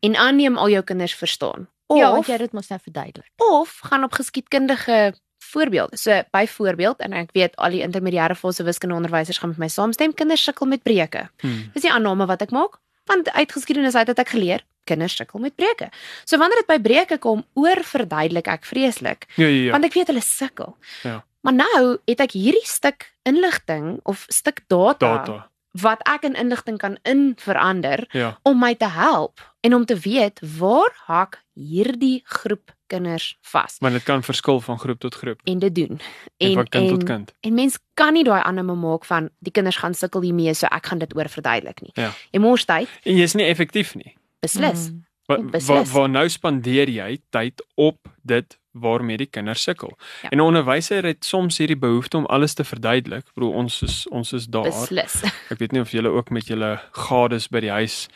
en 0.02 0.16
aanneem 0.16 0.56
al 0.58 0.68
jou 0.70 0.82
kinders 0.82 1.14
verstaan. 1.14 1.68
Of 1.86 1.98
Ja, 1.98 2.10
want 2.12 2.26
jy 2.26 2.36
dit 2.38 2.52
mos 2.52 2.68
nou 2.68 2.78
verduidelik. 2.82 3.30
of 3.36 3.78
gaan 3.84 4.04
op 4.04 4.12
geskiedkundige 4.12 5.14
voorbeelde. 5.38 5.96
So 5.96 6.22
byvoorbeeld 6.30 6.98
en 7.00 7.12
ek 7.12 7.30
weet 7.32 7.56
al 7.56 7.70
die 7.70 7.82
intermediêre 7.82 8.34
fase 8.36 8.62
wiskundeonderwysers 8.64 9.38
gaan 9.38 9.48
met 9.50 9.58
my 9.58 9.68
saamstem, 9.68 10.14
kinders 10.14 10.42
sukkel 10.44 10.66
met 10.66 10.82
breuke. 10.82 11.28
Hmm. 11.40 11.70
Dis 11.72 11.82
die 11.82 11.92
aanname 11.92 12.26
wat 12.26 12.42
ek 12.42 12.50
maak, 12.50 12.78
want 13.06 13.30
uit 13.30 13.52
geskiedenis 13.52 13.94
uit 13.94 14.06
het 14.06 14.18
ek 14.18 14.28
geleer 14.28 14.64
kinders 14.84 15.16
sukkel 15.16 15.40
met 15.40 15.54
breuke. 15.56 15.90
So 16.24 16.36
wanneer 16.38 16.56
dit 16.56 16.66
by 16.66 16.78
breuke 16.78 17.18
kom, 17.18 17.44
oor 17.54 17.82
verduidelik 17.84 18.46
ek 18.48 18.64
vreeslik, 18.64 19.26
Ja, 19.36 19.46
ja, 19.46 19.64
ja. 19.64 19.70
want 19.72 19.84
ek 19.84 19.92
weet 19.94 20.06
hulle 20.06 20.20
sukkel. 20.22 20.76
Ja. 21.02 21.22
Maar 21.40 21.54
nou 21.54 21.98
het 22.04 22.20
ek 22.20 22.32
hierdie 22.34 22.66
stuk 22.66 23.12
inligting 23.28 24.00
of 24.02 24.24
stuk 24.28 24.64
data, 24.66 25.16
Data. 25.16 25.50
wat 25.78 26.00
ek 26.08 26.22
in 26.26 26.34
inligting 26.34 26.78
kan 26.78 26.96
in 27.02 27.34
verander 27.38 28.08
Ja. 28.12 28.38
om 28.42 28.58
my 28.58 28.74
te 28.74 28.88
help 28.88 29.40
en 29.60 29.74
om 29.74 29.84
te 29.84 29.94
weet 29.96 30.40
waar 30.58 30.90
hak 31.06 31.42
hierdie 31.54 32.22
groep 32.24 32.72
kinders 32.86 33.36
vas 33.42 33.76
Maar 33.80 33.90
dit 33.90 34.02
kan 34.02 34.22
verskil 34.22 34.60
van 34.60 34.78
groep 34.78 34.98
tot 34.98 35.14
groep 35.14 35.40
en 35.44 35.58
dit 35.58 35.74
doen. 35.74 36.00
en, 36.36 36.54
van 36.54 36.68
kind 36.68 36.88
tot 36.88 37.04
kind. 37.04 37.32
En 37.40 37.54
mens 37.54 37.78
kan 37.94 38.12
nie 38.12 38.24
daai 38.24 38.42
aanname 38.42 38.74
maak 38.74 39.04
van 39.04 39.30
die 39.38 39.52
kinders 39.52 39.76
gaan 39.76 39.94
sukkel 39.94 40.20
hiermee, 40.20 40.54
so 40.54 40.66
ek 40.66 40.86
gaan 40.86 40.98
dit 40.98 41.14
oor 41.16 41.28
verduidelik 41.28 41.80
nie. 41.82 41.90
Ja. 41.94 42.12
Jy 42.32 42.40
mors 42.40 42.64
tyd, 42.64 42.88
En 43.04 43.16
jy's 43.16 43.34
nie 43.34 43.44
effektief 43.46 43.94
nie. 43.94 44.16
beslis. 44.40 44.88
Mm. 44.90 45.04
Beslis. 45.28 45.66
waar 45.68 45.84
waar 45.84 46.08
nou 46.08 46.28
spandeer 46.28 46.88
jy 46.88 47.18
tyd 47.30 47.60
op 47.76 47.98
dit 48.22 48.58
waarmee 48.80 49.16
die 49.16 49.26
kinders 49.30 49.62
sukkel. 49.62 49.98
Ja. 50.22 50.28
En 50.30 50.38
'n 50.38 50.40
onderwyser 50.40 51.04
het 51.04 51.24
soms 51.24 51.58
hierdie 51.58 51.76
behoefte 51.78 52.16
om 52.16 52.26
alles 52.26 52.54
te 52.54 52.64
verduidelik. 52.64 53.26
Ek 53.26 53.34
bedoel 53.34 53.52
ons 53.52 53.82
is 53.82 54.06
ons 54.08 54.32
is 54.32 54.46
daar. 54.46 54.62
Beslis. 54.62 55.22
Ek 55.52 55.58
weet 55.58 55.72
nie 55.72 55.80
of 55.80 55.90
julle 55.90 56.08
ook 56.08 56.30
met 56.30 56.46
julle 56.46 56.80
gades 56.92 57.48
by 57.48 57.60
die 57.60 57.70
huis 57.70 58.08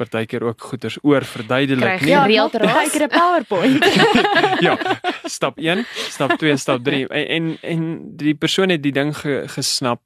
partykeer 0.00 0.42
ook 0.42 0.60
goeters 0.60 0.98
oor 1.02 1.24
verduidelik 1.24 2.00
nie. 2.00 2.08
Ja, 2.10 2.22
Gereeld 2.22 2.52
nog 2.52 2.62
raas. 2.62 2.72
baie 2.74 2.90
keer 2.90 3.02
'n 3.04 3.08
PowerPoint. 3.08 3.84
ja, 4.66 4.78
stap 5.24 5.58
1, 5.58 5.84
stap 6.08 6.38
2, 6.38 6.56
stap 6.56 6.84
3 6.84 7.08
en 7.08 7.26
en, 7.28 7.58
en 7.62 8.00
die 8.16 8.34
persoon 8.34 8.68
het 8.68 8.82
die 8.82 8.92
ding 8.92 9.16
ge, 9.16 9.42
gesnap 9.46 10.00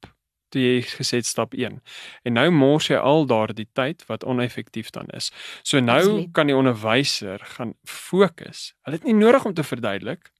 toe 0.54 0.62
jy 0.62 0.78
gesê 0.86 1.20
het 1.20 1.28
stap 1.28 1.54
1. 1.58 1.80
En 2.24 2.36
nou 2.38 2.46
mors 2.54 2.88
jy 2.90 3.00
al 3.00 3.26
daardie 3.30 3.66
tyd 3.76 4.04
wat 4.10 4.24
oneffektief 4.24 4.92
dan 4.94 5.10
is. 5.16 5.30
So 5.62 5.82
nou 5.82 5.98
Absoluut. 5.98 6.32
kan 6.36 6.50
die 6.50 6.56
onderwyser 6.56 7.42
gaan 7.56 7.74
fokus. 7.88 8.72
Hulle 8.86 9.00
het 9.00 9.08
nie 9.08 9.18
nodig 9.18 9.44
om 9.44 9.54
te 9.54 9.66
verduidelik 9.66 10.30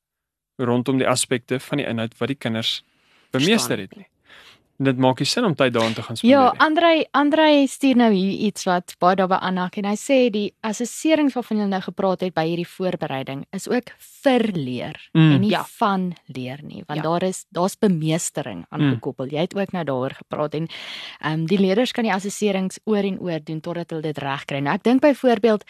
rondom 0.63 1.01
die 1.01 1.09
aspekte 1.09 1.59
van 1.61 1.83
die 1.83 1.87
inhoud 1.91 2.15
wat 2.21 2.31
die 2.31 2.39
kinders 2.39 2.85
bemeester 3.35 3.79
het 3.79 3.97
nie. 3.99 4.07
En 4.79 4.85
dit 4.85 4.99
maak 4.99 5.19
nie 5.23 5.27
sin 5.27 5.45
om 5.45 5.55
tyd 5.55 5.73
daarin 5.73 5.95
te 5.95 6.03
gaan 6.03 6.17
spandeer 6.17 6.39
Ja. 6.39 6.55
Andrei 6.59 7.05
Andrei 7.13 7.67
stuur 7.67 7.97
nou 7.97 8.13
hier 8.13 8.39
iets 8.49 8.65
wat 8.65 8.97
baie 8.99 9.15
daarby 9.17 9.35
aanhaak 9.39 9.77
en 9.79 9.85
hy 9.85 9.95
sê 9.95 10.31
die 10.31 10.53
assesserings 10.67 11.35
waarvan 11.35 11.59
jy 11.59 11.67
nou 11.71 11.81
gepraat 11.81 12.21
het 12.21 12.35
by 12.35 12.45
hierdie 12.49 12.67
voorbereiding 12.69 13.45
is 13.53 13.69
ook 13.69 13.93
vir 14.25 14.43
leer 14.53 14.99
Mm. 15.15 15.33
en 15.33 15.41
nie 15.41 15.51
Ja. 15.51 15.65
van 15.79 16.13
leer 16.27 16.59
nie 16.63 16.83
want 16.89 17.03
Ja. 17.03 17.03
daar 17.03 17.23
is 17.23 17.45
daar's 17.53 17.77
bemeestering 17.79 18.65
aangekoppel. 18.71 19.27
Jy 19.31 19.41
het 19.41 19.55
ook 19.57 19.73
nou 19.73 19.85
daaroor 19.85 20.15
gepraat 20.15 20.55
en 20.55 20.67
ehm 21.21 21.33
um, 21.33 21.47
die 21.47 21.59
leerders 21.59 21.93
kan 21.93 22.05
die 22.05 22.13
assesserings 22.13 22.79
oor 22.85 23.05
en 23.05 23.19
oor 23.21 23.39
doen 23.45 23.61
totdat 23.61 23.91
hulle 23.91 24.03
dit 24.03 24.19
reg 24.19 24.45
kry. 24.45 24.59
Nou 24.59 24.75
ek 24.75 24.83
dink 24.83 25.01
byvoorbeeld 25.01 25.65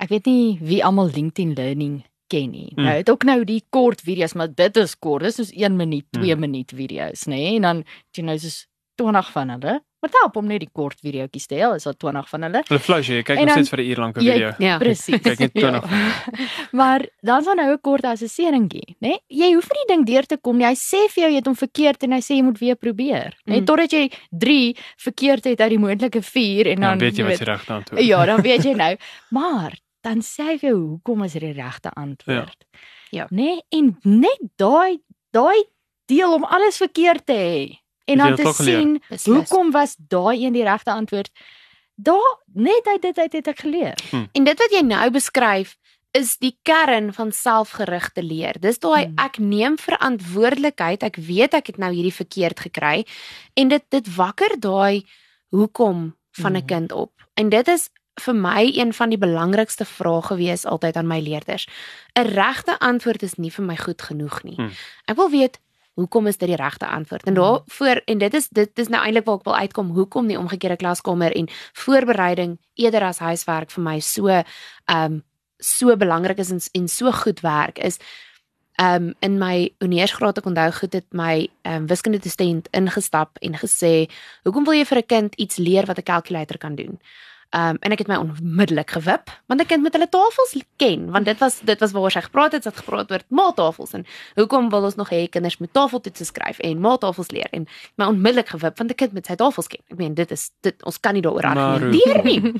ek 0.00 0.08
weet 0.08 0.26
nie 0.26 0.58
wie 0.62 0.84
almal 0.84 1.10
LinkedIn 1.14 1.54
Learning 1.54 2.02
ken 2.28 2.50
nie. 2.50 2.72
Mm. 2.76 2.84
Nou 2.84 2.96
het 2.96 3.10
ook 3.10 3.24
nou 3.24 3.44
die 3.44 3.62
kort 3.70 4.00
video's, 4.04 4.34
maar 4.38 4.48
dit 4.54 4.76
is 4.76 4.94
kort. 4.98 5.22
Dis 5.26 5.34
soos 5.40 5.50
1 5.52 5.76
minuut, 5.76 6.04
2 6.12 6.34
Mm. 6.34 6.40
minuut 6.40 6.72
video's, 6.74 7.26
nê? 7.26 7.34
Nee? 7.36 7.56
En 7.56 7.62
dan 7.62 7.84
jy 8.12 8.22
nou 8.24 8.38
soos 8.38 8.66
20 8.96 9.30
van 9.32 9.48
hulle. 9.50 9.80
Maar 10.00 10.10
help 10.20 10.36
om 10.36 10.46
net 10.46 10.60
die 10.62 10.68
kort 10.72 11.00
videoetjies 11.02 11.46
te 11.50 11.56
hê, 11.58 11.74
is 11.74 11.82
daar 11.82 11.96
20 11.96 12.28
van 12.30 12.42
hulle. 12.46 12.60
Hulle 12.68 12.78
flou 12.80 13.00
jy 13.02 13.22
kyk 13.26 13.40
nog 13.40 13.50
steeds 13.50 13.70
vir 13.72 13.80
'n 13.82 13.88
uur 13.90 13.96
lank 13.98 14.16
'n 14.16 14.20
video. 14.20 14.52
Ja. 14.58 14.78
Presies. 14.78 15.20
Kyk 15.26 15.38
net 15.38 15.52
20 15.54 15.82
maar 16.78 17.06
dan 17.22 17.42
sal 17.42 17.54
nou 17.54 17.72
'n 17.72 17.80
kort 17.80 18.04
assesseringkie, 18.04 18.96
né? 19.00 19.08
Nee? 19.08 19.18
Jy 19.26 19.54
hoef 19.54 19.66
nie 19.74 19.84
die 19.86 19.94
ding 19.94 20.06
deur 20.06 20.26
te 20.26 20.36
kom 20.36 20.56
nie. 20.56 20.66
Hy 20.66 20.74
sê 20.74 21.10
vir 21.10 21.22
jou 21.24 21.30
jy 21.30 21.36
het 21.36 21.46
hom 21.46 21.56
verkeerd 21.56 22.02
en 22.02 22.12
hy 22.12 22.20
sê 22.20 22.34
jy 22.36 22.42
moet 22.42 22.58
weer 22.58 22.76
probeer, 22.76 23.34
né? 23.44 23.52
Nee? 23.52 23.60
Mm. 23.60 23.64
Totdat 23.66 23.90
jy 23.90 24.10
3 24.30 24.76
verkeerd 24.96 25.44
het 25.44 25.60
uit 25.60 25.70
die 25.70 25.78
moontlike 25.78 26.22
4 26.22 26.66
en 26.66 26.80
Ja, 26.80 26.88
dan 26.88 26.98
weet 26.98 27.16
jy 27.16 27.24
wat 27.24 27.38
die 27.38 27.44
regte 27.44 27.72
antwoord. 27.72 28.04
Ja, 28.04 28.24
dan 28.24 28.40
weet 28.42 28.62
jy 28.62 28.72
nou. 28.74 28.96
Maar 29.30 29.78
dan 30.08 30.22
sê 30.24 30.42
hy 30.52 30.56
vir 30.58 30.70
jou 30.70 30.78
hoekom 30.88 31.22
is 31.24 31.32
dit 31.36 31.42
die 31.42 31.52
regte 31.62 31.90
antwoord. 31.94 32.64
Ja. 33.10 33.26
Nee, 33.30 33.60
en 33.68 33.96
net 34.02 34.40
daai 34.56 34.98
daai 35.32 35.64
deel 36.08 36.32
om 36.34 36.44
alles 36.44 36.76
verkeerd 36.80 37.26
te 37.26 37.32
hê 37.36 37.78
en 38.08 38.18
dan 38.18 38.34
te 38.36 38.42
geleer? 38.52 38.80
sien 38.80 38.98
Beslis. 39.08 39.34
hoekom 39.36 39.70
was 39.70 39.96
daai 39.98 40.44
een 40.44 40.52
die 40.52 40.64
regte 40.64 40.90
antwoord. 40.90 41.30
Daar 41.94 42.38
net 42.54 42.86
uit 42.86 43.02
dit 43.02 43.18
uit 43.18 43.32
het 43.32 43.46
ek 43.48 43.58
geleer. 43.60 43.94
En 44.32 44.44
dit 44.44 44.58
wat 44.58 44.70
jy 44.72 44.80
nou 44.86 45.10
beskryf 45.10 45.76
is 46.16 46.36
die 46.38 46.54
kern 46.62 47.12
van 47.12 47.32
selfgerigte 47.32 48.22
leer. 48.22 48.56
Dis 48.60 48.78
daai 48.78 49.04
Hmm. 49.06 49.14
ek 49.18 49.38
neem 49.38 49.76
verantwoordelikheid. 49.78 51.02
Ek 51.02 51.16
weet 51.16 51.54
ek 51.54 51.66
het 51.66 51.78
nou 51.78 51.92
hierdie 51.92 52.14
verkeerd 52.14 52.60
gekry 52.60 53.04
en 53.54 53.68
dit 53.68 53.84
dit 53.90 54.14
wakker 54.16 54.56
daai 54.60 55.04
hoekom 55.50 56.14
van 56.32 56.52
'n 56.52 56.56
Hmm. 56.58 56.66
kind 56.66 56.92
op. 56.92 57.12
En 57.34 57.48
dit 57.48 57.68
is 57.68 57.90
vir 58.20 58.34
my 58.34 58.72
een 58.74 58.92
van 58.92 59.08
die 59.08 59.18
belangrikste 59.18 59.84
vrae 59.84 60.22
gewees 60.22 60.66
altyd 60.66 60.96
aan 60.96 61.06
my 61.06 61.20
leerders. 61.20 61.66
'n 62.18 62.26
Regte 62.26 62.78
antwoord 62.78 63.22
is 63.22 63.38
nie 63.38 63.50
vir 63.50 63.64
my 63.64 63.76
goed 63.76 64.02
genoeg 64.02 64.42
nie. 64.42 64.56
Hmm. 64.56 64.70
Ek 65.06 65.16
wil 65.16 65.30
weet 65.30 65.58
hoekom 65.98 66.26
is 66.26 66.36
dit 66.38 66.48
die 66.48 66.56
regte 66.56 66.86
antwoord? 66.86 67.24
En 67.26 67.34
daarvoor 67.34 68.02
en 68.04 68.18
dit 68.18 68.34
is 68.34 68.48
dit 68.48 68.78
is 68.78 68.88
nou 68.88 69.02
eintlik 69.02 69.24
waar 69.24 69.38
ek 69.38 69.44
wil 69.44 69.56
uitkom 69.56 69.90
hoekom 69.90 70.26
die 70.26 70.38
omgekeerde 70.38 70.76
klaskamer 70.76 71.34
en 71.34 71.48
voorbereiding 71.72 72.58
eerder 72.74 73.02
as 73.02 73.18
huiswerk 73.18 73.70
vir 73.70 73.82
my 73.82 73.98
so 74.00 74.28
ehm 74.28 74.44
um, 75.04 75.22
so 75.58 75.96
belangrik 75.96 76.38
is 76.38 76.50
en, 76.50 76.60
en 76.72 76.88
so 76.88 77.12
goed 77.12 77.40
werk 77.40 77.78
is 77.78 77.98
um 78.78 79.14
in 79.18 79.38
my 79.38 79.70
honeursgraad 79.82 80.38
ek 80.38 80.46
onthou 80.46 80.68
goed 80.76 80.94
het 80.94 81.06
my 81.10 81.48
um 81.66 81.88
wiskunde 81.90 82.20
dosent 82.22 82.68
ingestap 82.70 83.40
en 83.42 83.58
gesê 83.58 84.06
hoekom 84.46 84.68
wil 84.68 84.78
jy 84.78 84.84
vir 84.86 84.98
'n 84.98 85.06
kind 85.14 85.34
iets 85.34 85.58
leer 85.58 85.86
wat 85.86 85.98
'n 85.98 86.10
kalkulator 86.12 86.58
kan 86.58 86.74
doen 86.74 87.00
Um 87.56 87.78
en 87.80 87.94
ek 87.94 88.02
het 88.02 88.08
my 88.10 88.18
onmiddellik 88.20 88.90
gewip 88.92 89.30
want 89.48 89.60
'n 89.60 89.66
kind 89.66 89.82
moet 89.82 89.94
hulle 89.96 90.08
tafels 90.08 90.52
ken 90.76 91.10
want 91.10 91.24
dit 91.24 91.38
was 91.38 91.60
dit 91.64 91.80
was 91.80 91.92
waaroor 91.92 92.10
sy 92.10 92.20
gepraat 92.20 92.52
het, 92.52 92.62
sy 92.62 92.68
het 92.68 92.78
gepraat 92.84 93.10
oor 93.10 93.22
maaltafels 93.28 93.92
en 93.92 94.04
hoekom 94.34 94.68
wil 94.68 94.84
ons 94.84 94.94
nog 94.94 95.08
hê 95.08 95.28
kinders 95.28 95.56
moet 95.58 95.72
tafeltoetse 95.72 96.24
skryf 96.24 96.58
en 96.58 96.80
maaltafels 96.80 97.30
leer 97.30 97.48
en 97.52 97.66
my 97.96 98.04
onmiddellik 98.04 98.48
gewip 98.48 98.78
want 98.78 98.90
'n 98.90 98.94
kind 98.94 99.12
moet 99.12 99.26
sy 99.26 99.34
tafels 99.34 99.66
ken. 99.66 99.80
Ek 99.88 99.96
meen 99.96 100.14
dit 100.14 100.30
is 100.30 100.50
dit 100.60 100.84
ons 100.84 101.00
kan 101.00 101.14
nie 101.14 101.22
daaroor 101.22 101.42
argumenteer 101.44 102.24
nie. 102.24 102.52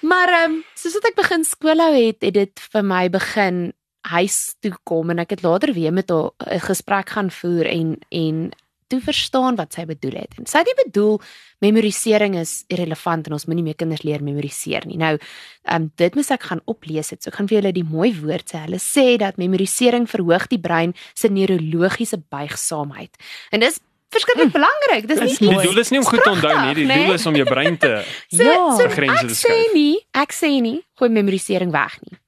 maar 0.00 0.44
um 0.44 0.62
soos 0.80 0.94
wat 0.94 1.10
ek 1.10 1.16
begin 1.16 1.44
skool 1.44 1.78
hou 1.78 1.94
het, 1.94 2.22
het 2.22 2.34
dit 2.34 2.60
vir 2.72 2.82
my 2.82 3.08
begin 3.08 3.72
huis 4.06 4.54
toe 4.60 4.72
kom 4.84 5.10
en 5.10 5.18
ek 5.18 5.30
het 5.30 5.42
later 5.42 5.72
weer 5.74 5.92
met 5.92 6.08
haar 6.10 6.30
'n 6.46 6.60
gesprek 6.60 7.08
gaan 7.10 7.30
voer 7.30 7.66
en 7.66 7.98
en 8.08 8.50
toe 8.90 9.00
verstaan 9.00 9.56
wat 9.58 9.72
sy 9.76 9.84
bedoel 9.88 10.16
het. 10.24 10.34
En 10.40 10.46
sy 10.50 10.58
het 10.62 10.68
nie 10.70 10.78
bedoel 10.84 11.20
memorisering 11.62 12.34
is 12.40 12.64
irrelevant 12.72 13.26
en 13.28 13.36
ons 13.36 13.46
moenie 13.48 13.64
meer 13.66 13.76
kinders 13.78 14.02
leer 14.06 14.22
memoriseer 14.24 14.86
nie. 14.88 14.96
Nou, 15.00 15.14
ehm 15.16 15.76
um, 15.82 15.90
dit 16.00 16.14
moet 16.18 16.30
ek 16.36 16.48
gaan 16.50 16.62
oplees 16.70 17.10
het. 17.14 17.22
So 17.22 17.30
ek 17.30 17.36
gaan 17.40 17.48
vir 17.50 17.60
julle 17.60 17.72
die 17.76 17.84
mooi 17.86 18.10
woord 18.20 18.48
sê. 18.50 18.62
Hulle 18.66 18.80
sê 18.82 19.16
dat 19.20 19.36
memorisering 19.40 20.08
verhoog 20.10 20.48
die 20.50 20.58
brein 20.60 20.94
se 21.14 21.28
neurologiese 21.28 22.18
buigsaamheid. 22.30 23.16
En 23.52 23.60
dis 23.60 23.78
verskriklik 24.10 24.50
belangrik. 24.52 25.06
Dis 25.06 25.20
nie 25.20 25.50
die 25.52 25.62
doel 25.68 25.78
is 25.84 25.90
nie 25.90 26.00
om 26.00 26.04
goed 26.08 26.22
te 26.24 26.30
onthou 26.30 26.54
nie, 26.66 26.74
die 26.74 26.86
pragtig, 26.86 27.06
doel 27.06 27.14
is 27.14 27.26
om 27.30 27.36
jou 27.38 27.46
brein 27.46 27.76
te 27.78 27.92
So, 28.34 28.42
Ja. 28.50 28.76
so 28.78 28.88
Grense 28.88 29.22
ek 29.22 29.28
te 29.28 29.34
sê 29.38 29.54
skuif. 29.54 29.74
nie, 29.74 29.98
ek 30.14 30.32
sê 30.34 30.50
nie 30.60 30.80
gooi 30.98 31.10
memorisering 31.10 31.70
weg 31.72 32.00
nie. 32.08 32.18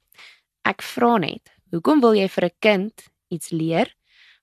Ek 0.65 0.83
vra 0.83 1.17
net, 1.19 1.51
hoekom 1.75 2.01
wil 2.05 2.15
jy 2.15 2.29
vir 2.29 2.45
'n 2.45 2.57
kind 2.61 3.09
iets 3.35 3.51
leer 3.51 3.91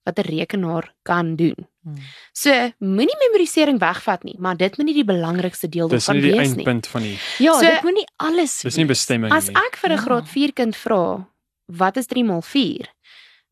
wat 0.05 0.19
'n 0.19 0.27
rekenaar 0.27 0.91
kan 1.05 1.35
doen? 1.35 1.55
Hmm. 1.83 1.95
So, 2.33 2.49
moenie 2.79 3.15
memorisering 3.29 3.79
wegvat 3.79 4.23
nie, 4.23 4.35
maar 4.37 4.57
dit 4.57 4.77
moet 4.77 4.85
nie 4.85 4.93
die 4.93 5.05
belangrikste 5.07 5.69
deel 5.69 5.87
dis 5.87 6.05
daarvan 6.05 6.21
nie 6.21 6.31
die 6.31 6.37
wees 6.39 6.49
nie. 6.55 6.65
eindpunt 6.65 6.87
van 6.87 7.01
die 7.01 7.17
Ja, 7.39 7.53
So- 7.53 7.61
dit 7.61 7.83
moenie 7.83 8.05
alles 8.17 8.61
dis 8.61 8.75
nie 8.75 8.85
wees. 8.85 8.97
bestemming 8.97 9.31
As 9.33 9.47
nie. 9.47 9.55
ek 9.55 9.77
vir 9.77 9.89
'n 9.89 9.95
Ja. 9.95 10.01
graad 10.03 10.27
4 10.27 10.51
kind 10.53 10.75
vra, 10.75 11.27
wat 11.67 11.97
is 11.97 12.05
3 12.07 12.23
maal 12.23 12.41
4? 12.41 12.87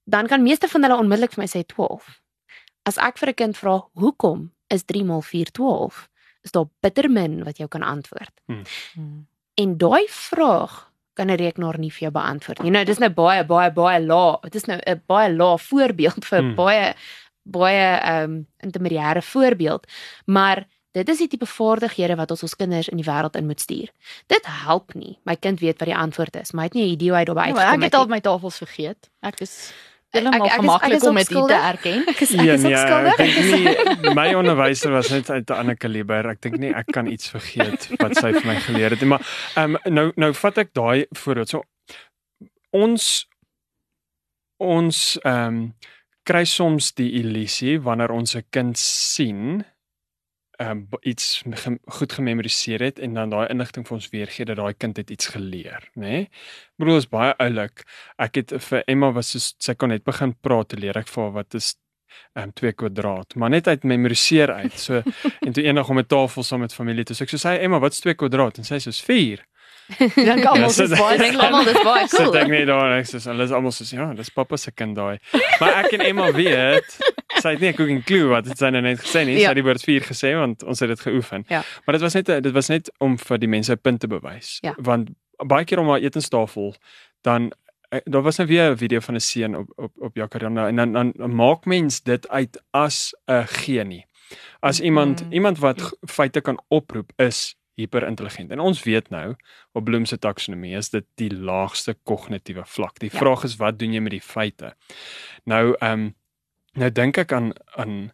Dan 0.09 0.27
kan 0.27 0.43
meeste 0.43 0.67
van 0.67 0.83
hulle 0.83 0.97
onmiddellik 0.97 1.31
vir 1.33 1.41
my 1.43 1.47
sê 1.47 1.65
12. 1.67 2.19
As 2.85 2.97
ek 2.97 3.17
vir 3.17 3.29
'n 3.29 3.33
kind 3.33 3.57
vra, 3.57 3.81
hoekom 3.97 4.51
is 4.69 4.83
3 4.83 5.03
maal 5.05 5.21
4 5.21 5.45
12? 5.51 6.09
Is 6.43 6.51
daar 6.51 6.65
bitter 6.81 7.09
min 7.09 7.43
wat 7.43 7.57
jou 7.57 7.67
kan 7.69 7.81
antwoord. 7.83 8.31
Hmm. 8.47 9.27
En 9.55 9.77
daai 9.77 10.05
vraag 10.09 10.91
kan 11.15 11.27
'n 11.29 11.37
rekenaar 11.37 11.79
nie 11.79 11.89
vir 11.91 11.99
jou 11.99 12.11
beantwoord 12.11 12.61
nie. 12.63 12.71
Nou 12.71 12.83
dis 12.85 12.99
nou 12.99 13.09
baie 13.09 13.43
baie 13.43 13.71
baie 13.71 13.99
laag. 14.05 14.41
Dit 14.41 14.55
is 14.55 14.65
nou 14.67 14.79
'n 14.85 15.01
baie 15.07 15.33
laag 15.33 15.61
voorbeeld 15.61 16.25
vir 16.25 16.39
Hmm. 16.41 16.55
baie 16.55 16.93
baie 17.51 17.99
ehm 17.99 18.23
um, 18.23 18.47
intermediêre 18.63 19.21
voorbeeld, 19.21 19.87
maar 20.25 20.65
dit 20.97 21.09
is 21.09 21.17
die 21.17 21.27
tipe 21.27 21.45
vaardighede 21.45 22.15
wat 22.17 22.31
ons 22.31 22.41
ons 22.43 22.55
kinders 22.55 22.87
in 22.89 22.97
die 22.97 23.05
wêreld 23.05 23.35
in 23.37 23.45
moet 23.45 23.61
stuur. 23.61 23.89
Dit 24.27 24.45
help 24.65 24.93
nie. 24.97 25.19
My 25.25 25.35
kind 25.35 25.59
weet 25.59 25.77
wat 25.79 25.87
die 25.87 25.95
antwoord 25.97 26.35
is, 26.41 26.51
maar 26.51 26.63
hy 26.65 26.67
het 26.67 26.73
nie 26.73 26.87
'n 26.87 26.93
idee 26.93 27.09
hoe 27.09 27.17
hy 27.17 27.25
daarby 27.25 27.41
Ja, 27.41 27.45
uitgekom 27.53 27.77
ek 27.77 27.83
het 27.83 27.93
nie. 27.93 27.99
al 28.01 28.07
my 28.07 28.19
tafels 28.19 28.57
vergeet. 28.57 29.09
Ek 29.21 29.39
is 29.41 29.73
heeltemal 30.11 30.49
gemaklik 30.49 31.03
om 31.03 31.15
dit 31.15 31.27
te 31.27 31.33
skuldig. 31.33 31.61
erken. 31.61 32.03
Ek 32.11 32.21
is 32.21 32.33
ek 32.33 32.41
Ja, 32.45 32.53
is 32.53 32.61
nee, 32.63 32.73
opskuldig. 32.73 33.19
ek 33.19 33.35
nie 34.05 34.13
my 34.15 34.33
onderwyser 34.33 34.91
was 34.91 35.09
net 35.09 35.29
uit 35.29 35.49
'n 35.49 35.53
ander 35.53 35.75
kaliber. 35.77 36.25
Ek 36.29 36.41
dink 36.41 36.57
nie 36.57 36.73
ek 36.73 36.85
kan 36.91 37.07
iets 37.07 37.29
vergeet 37.29 37.89
wat 37.99 38.15
sy 38.17 38.31
vir 38.33 38.45
my 38.45 38.55
geleer 38.55 38.89
het 38.89 38.99
nie, 39.01 39.09
maar 39.09 39.21
ehm 39.55 39.75
um, 39.75 39.93
nou 39.93 40.11
nou 40.15 40.33
vat 40.33 40.57
ek 40.57 40.73
daai 40.73 41.05
voorbeeld. 41.13 41.49
So 41.49 41.63
ons 42.71 43.27
ons 44.59 45.17
ehm 45.23 45.47
um, 45.47 45.73
kry 46.27 46.43
soms 46.45 46.91
die 46.99 47.11
illusie 47.21 47.77
wanneer 47.83 48.11
ons 48.11 48.35
'n 48.35 48.45
kind 48.51 48.77
sien 48.77 49.63
ehm 50.57 50.69
um, 50.71 50.87
iets 51.01 51.43
goed 51.85 52.13
gememoriseer 52.17 52.81
het 52.81 52.99
en 52.99 53.13
dan 53.13 53.29
daai 53.29 53.47
inligting 53.53 53.85
vir 53.87 53.95
ons 53.95 54.09
weergee 54.09 54.45
dat 54.45 54.57
daai 54.57 54.73
kind 54.73 54.97
het 54.97 55.09
iets 55.13 55.27
geleer, 55.27 55.83
nê? 55.93 56.01
Nee? 56.01 56.21
Ek 56.21 56.81
bedoel 56.81 56.97
is 56.97 57.09
baie 57.09 57.35
oulik. 57.37 57.83
Ek 58.17 58.39
het 58.41 58.53
vir 58.69 58.81
Emma 58.87 59.11
was 59.13 59.29
so 59.29 59.39
sy 59.39 59.75
kon 59.75 59.93
net 59.93 60.03
begin 60.03 60.33
praat 60.33 60.69
te 60.73 60.79
leer 60.81 60.97
ek 60.97 61.11
vir 61.13 61.23
haar 61.23 61.35
wat 61.35 61.53
is 61.59 61.75
ehm 62.33 62.49
um, 62.49 62.53
2 62.53 62.73
kwadraat, 62.73 63.35
maar 63.35 63.49
net 63.53 63.67
uit 63.67 63.83
memoriseer 63.83 64.53
uit. 64.63 64.79
So 64.79 65.03
en 65.45 65.53
toe 65.53 65.63
eendag 65.63 65.89
om 65.89 65.99
'n 65.99 66.09
tafel 66.09 66.43
saam 66.43 66.65
met 66.65 66.73
familie 66.73 67.05
toe 67.05 67.15
sê 67.15 67.21
ek 67.27 67.29
so 67.29 67.37
sê 67.37 67.59
Emma, 67.61 67.79
wat's 67.79 68.01
2 68.01 68.15
kwadraat? 68.15 68.57
En 68.57 68.63
sy 68.63 68.75
sê 68.75 68.89
soos 68.89 69.01
4. 69.01 69.45
Dan 70.27 70.41
kan 70.41 70.55
Ja, 70.59 70.63
ons 70.63 70.75
so 70.75 70.81
dit 70.87 70.89
dat- 70.89 70.99
baie 70.99 71.17
Dink 71.17 71.35
almal 71.41 71.63
dis 71.63 71.83
baie 71.83 72.07
So 72.07 72.17
cool. 72.17 72.31
dink 72.31 72.47
net 72.49 72.67
daar 72.67 72.91
en 72.91 72.99
ek 72.99 73.05
sê 73.07 73.19
hulle 73.23 73.43
is 73.43 73.51
almal 73.51 73.71
soos 73.71 73.91
ja, 73.91 74.13
dis 74.13 74.29
pappa 74.29 74.57
se 74.57 74.71
kind 74.71 74.95
daai. 74.95 75.19
Maar 75.59 75.85
ek 75.85 75.93
en 75.93 76.01
Emma 76.01 76.31
weet, 76.31 76.97
sy 77.41 77.49
het 77.55 77.59
nie 77.61 77.69
'n 77.71 77.75
cooking 77.75 78.03
clue 78.03 78.27
wat 78.27 78.43
dit 78.45 78.57
sy 78.57 78.69
nou 78.69 78.81
net 78.81 78.99
gesê 78.99 79.25
nie. 79.25 79.35
Sy 79.37 79.41
Ja. 79.41 79.47
het 79.53 79.55
die 79.55 79.63
woord 79.63 79.81
4 79.83 80.01
gesê 80.01 80.33
want 80.35 80.63
ons 80.63 80.79
het 80.79 80.89
dit 80.89 80.99
geoefen. 80.99 81.45
Ja. 81.47 81.63
Maar 81.85 81.93
dit 81.95 82.01
was 82.01 82.13
net 82.13 82.25
dit 82.43 82.51
was 82.53 82.67
net 82.69 82.91
om 82.99 83.17
vir 83.17 83.37
die 83.37 83.47
mense 83.49 83.71
'n 83.71 83.79
punt 83.81 83.99
te 83.99 84.07
bewys. 84.07 84.57
Ja. 84.61 84.73
Want 84.77 85.09
baie 85.45 85.65
keer 85.65 85.79
om 85.79 85.89
haar 85.89 85.99
etenstafel 86.01 86.75
dan 87.23 87.51
eh, 87.89 87.99
daar 88.03 88.21
was 88.23 88.37
nou 88.37 88.47
weer 88.49 88.71
'n 88.71 88.77
video 88.77 88.99
van 88.99 89.15
'n 89.15 89.19
seun 89.21 89.55
op 89.55 89.69
op 89.77 89.91
op 89.99 90.15
Jacaranda 90.15 90.67
en 90.67 90.75
dan 90.75 90.91
dan 91.15 91.35
maak 91.35 91.65
mens 91.65 92.01
dit 92.03 92.27
uit 92.29 92.61
as 92.71 93.13
'n 93.29 93.45
genie. 93.47 94.05
As 94.59 94.79
iemand 94.81 95.21
Mhm. 95.23 95.31
iemand 95.33 95.59
wat 95.59 95.97
feite 96.09 96.41
kan 96.41 96.59
oproep 96.67 97.11
is 97.15 97.55
hiperintelligent. 97.77 98.51
En 98.51 98.59
ons 98.59 98.83
weet 98.83 99.09
nou 99.13 99.35
op 99.77 99.85
Bloom 99.85 100.05
se 100.09 100.17
taksonomie 100.17 100.75
is 100.77 100.89
dit 100.93 101.05
die 101.21 101.29
laagste 101.31 101.95
kognitiewe 102.09 102.65
vlak. 102.65 102.99
Die 102.99 103.09
Ja. 103.13 103.17
vraag 103.19 103.43
is 103.43 103.55
wat 103.61 103.79
doen 103.79 103.93
jy 103.93 104.01
met 104.01 104.11
die 104.17 104.21
feite? 104.21 104.73
Nou 105.45 105.75
ehm 105.79 105.91
um, 106.07 106.15
nou 106.77 106.91
dink 106.91 107.17
ek 107.17 107.31
aan 107.33 107.53
aan 107.75 108.11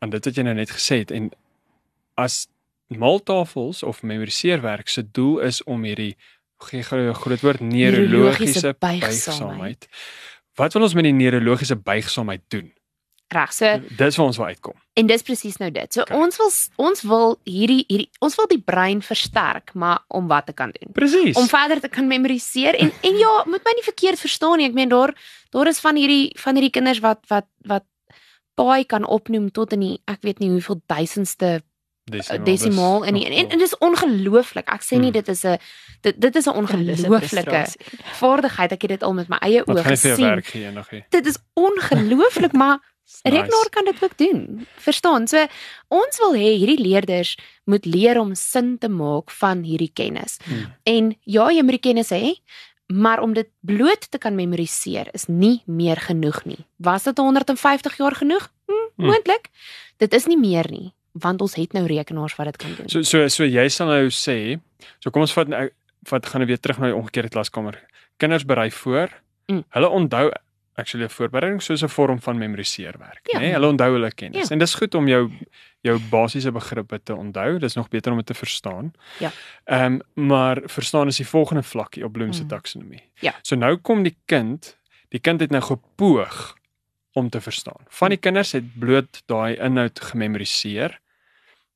aan 0.00 0.10
dit 0.10 0.24
wat 0.24 0.36
jy 0.36 0.42
nou 0.42 0.54
net 0.54 0.70
gesê 0.70 0.98
het 1.02 1.10
en 1.10 1.30
as 2.16 2.46
maaltafels 2.88 3.82
of 3.82 4.02
memoriseerwerk 4.02 4.88
se 4.88 5.02
doel 5.10 5.40
is 5.40 5.62
om 5.64 5.82
hierdie 5.84 6.16
gee 6.58 6.82
gou 6.82 6.98
'n 7.08 7.14
groot 7.14 7.40
woord 7.40 7.60
neurologiese 7.60 8.74
buigsaamheid. 8.78 9.88
Wat 10.54 10.72
wil 10.72 10.82
ons 10.82 10.94
met 10.94 11.04
die 11.04 11.12
neurologiese 11.12 11.76
buigsaamheid 11.76 12.42
doen? 12.48 12.72
Reg. 13.32 13.52
So 13.52 13.80
Dis 13.96 14.16
waar 14.16 14.26
ons 14.26 14.36
wil 14.36 14.46
uitkom. 14.46 14.74
En 14.98 15.06
dis 15.06 15.22
presies 15.22 15.56
nou 15.56 15.70
dit. 15.70 15.92
So 15.92 16.00
Okay. 16.02 16.18
ons 16.18 16.36
wil 16.36 16.50
ons 16.76 17.02
wil 17.02 17.38
hierdie 17.44 17.84
hierdie 17.88 18.10
ons 18.20 18.34
wil 18.36 18.46
die 18.50 18.58
brein 18.60 19.02
versterk, 19.02 19.74
maar 19.74 20.02
om 20.08 20.26
wat 20.28 20.46
te 20.46 20.52
kan 20.52 20.72
doen? 20.74 20.92
Presies. 20.92 21.36
Om 21.36 21.46
verder 21.48 21.80
te 21.80 21.88
kan 21.88 22.06
memoriseer 22.06 22.74
en 22.74 22.90
en 23.02 23.16
ja, 23.18 23.44
moet 23.46 23.64
my 23.64 23.72
nie 23.78 23.86
verkeerd 23.86 24.18
verstaan 24.18 24.58
nie. 24.58 24.66
Ek 24.68 24.74
meen 24.74 24.88
daar 24.88 25.14
daar 25.50 25.66
is 25.66 25.80
van 25.80 25.96
hierdie 25.96 26.32
van 26.38 26.54
hierdie 26.54 26.70
kinders 26.74 26.98
wat 27.00 27.18
wat 27.28 27.46
wat 27.66 27.84
paai 28.54 28.84
kan 28.84 29.06
opnoem 29.06 29.50
tot 29.50 29.72
in 29.72 29.80
die 29.80 30.00
ek 30.06 30.20
weet 30.22 30.38
nie 30.38 30.50
hoeveel 30.50 30.80
duisendste 30.86 31.62
desimaal, 32.10 32.44
desimaal 32.44 33.00
dis 33.00 33.08
in 33.08 33.14
die, 33.14 33.24
en, 33.26 33.32
en, 33.32 33.50
en 33.50 33.58
dis 33.58 33.78
ongelooflik. 33.78 34.66
Ek 34.68 34.82
sê 34.82 34.98
nie 34.98 35.10
Hmm. 35.12 35.22
dit 35.22 35.28
is 35.28 35.44
'n 35.44 35.56
dit 36.02 36.20
dit 36.20 36.36
is 36.36 36.46
'n 36.46 36.56
ongelooflike 36.56 37.66
vaardigheid. 38.18 38.72
Ek 38.72 38.82
het 38.82 38.90
dit 38.90 39.02
al 39.02 39.12
met 39.14 39.28
my 39.28 39.36
eie 39.40 39.62
oë 39.64 39.82
gesien. 39.84 40.42
Dit 41.10 41.26
is 41.26 41.38
ongelooflik, 41.54 42.52
maar 42.62 42.78
Dis 43.10 43.20
'n 43.24 43.34
Rekenaar 43.34 43.68
kan 43.70 43.84
dit 43.84 44.02
ook 44.04 44.16
doen. 44.18 44.66
Verstaan? 44.76 45.26
So 45.28 45.46
ons 45.88 46.18
wil 46.18 46.34
hê 46.34 46.54
hierdie 46.58 46.78
leerders 46.80 47.36
moet 47.64 47.84
leer 47.84 48.18
om 48.20 48.34
sin 48.34 48.78
te 48.78 48.88
maak 48.88 49.30
van 49.30 49.62
hierdie 49.62 49.90
kennis. 49.92 50.38
Hmm. 50.44 50.74
En 50.84 51.16
ja, 51.24 51.50
jy 51.50 51.62
moet 51.62 51.82
die 51.82 51.92
kennis 51.92 52.10
hê, 52.10 52.34
maar 52.86 53.20
om 53.22 53.32
dit 53.34 53.48
bloot 53.60 54.10
te 54.10 54.18
kan 54.18 54.34
memoriseer 54.34 55.08
is 55.12 55.26
nie 55.28 55.62
meer 55.66 55.96
genoeg 55.96 56.44
nie. 56.44 56.64
Was 56.78 57.02
dit 57.04 57.16
150 57.18 57.96
jaar 57.96 58.14
genoeg? 58.14 58.50
Hm, 58.66 58.72
Hmm. 58.96 59.06
moontlik. 59.06 59.48
Dit 59.98 60.14
is 60.14 60.26
nie 60.26 60.38
meer 60.38 60.66
nie, 60.70 60.92
want 61.12 61.40
ons 61.40 61.54
het 61.54 61.72
nou 61.72 61.86
rekenaars 61.86 62.36
wat 62.36 62.46
dit 62.46 62.56
kan 62.56 62.74
doen. 62.76 62.88
So 62.88 63.02
so 63.02 63.28
so 63.28 63.44
jy 63.44 63.68
sal 63.68 63.86
nou 63.86 64.06
sê, 64.10 64.60
so 64.98 65.10
kom 65.10 65.22
ons 65.22 65.32
vat 65.32 65.48
nou 65.48 65.68
vat 66.04 66.26
gaan 66.26 66.40
nou 66.40 66.46
weer 66.48 66.60
terug 66.60 66.78
na 66.78 66.86
die 66.86 66.94
omgekeerde 66.94 67.28
klaskamer. 67.28 67.78
Kinders 68.18 68.44
berei 68.44 68.70
voor. 68.70 69.08
Mm. 69.48 69.64
Hulle 69.68 69.88
onthou 69.88 70.30
actually 70.74 71.06
'n 71.06 71.10
voorbereiding 71.10 71.62
soos 71.62 71.82
'n 71.82 71.88
vorm 71.88 72.20
van 72.20 72.38
memoriseerwerk, 72.38 73.20
Ja. 73.32 73.38
né? 73.38 73.42
Nee, 73.42 73.52
hulle 73.52 73.66
onthou 73.68 73.92
hulle 73.92 74.12
kennis. 74.14 74.48
Ja. 74.48 74.52
En 74.54 74.58
dis 74.58 74.74
goed 74.74 74.94
om 74.94 75.08
jou 75.08 75.30
jou 75.82 75.98
basiese 76.10 76.52
begrippe 76.52 77.00
te 77.02 77.14
onthou. 77.14 77.58
Dis 77.58 77.74
nog 77.74 77.88
beter 77.88 78.10
om 78.12 78.18
dit 78.18 78.26
te 78.26 78.34
verstaan. 78.34 78.92
Ja. 79.18 79.30
Ehm 79.64 79.98
maar 80.14 80.60
verstaan 80.64 81.06
is 81.06 81.16
die 81.16 81.26
volgende 81.26 81.62
vlakkie 81.62 82.04
op 82.04 82.12
Bloom 82.12 82.32
se 82.32 82.42
Mm. 82.42 82.48
taksonomie. 82.48 83.02
Ja. 83.20 83.34
So 83.42 83.56
nou 83.56 83.76
kom 83.76 84.02
die 84.02 84.16
kind, 84.26 84.78
die 85.08 85.20
kind 85.20 85.40
het 85.40 85.50
nou 85.50 85.62
gepoog 85.62 86.54
om 87.12 87.28
te 87.30 87.40
verstaan. 87.40 87.84
Van 87.88 88.08
die 88.08 88.18
kinders 88.18 88.52
het 88.52 88.78
bloot 88.78 89.22
daai 89.26 89.56
inhoud 89.56 90.00
gememoriseer 90.00 90.98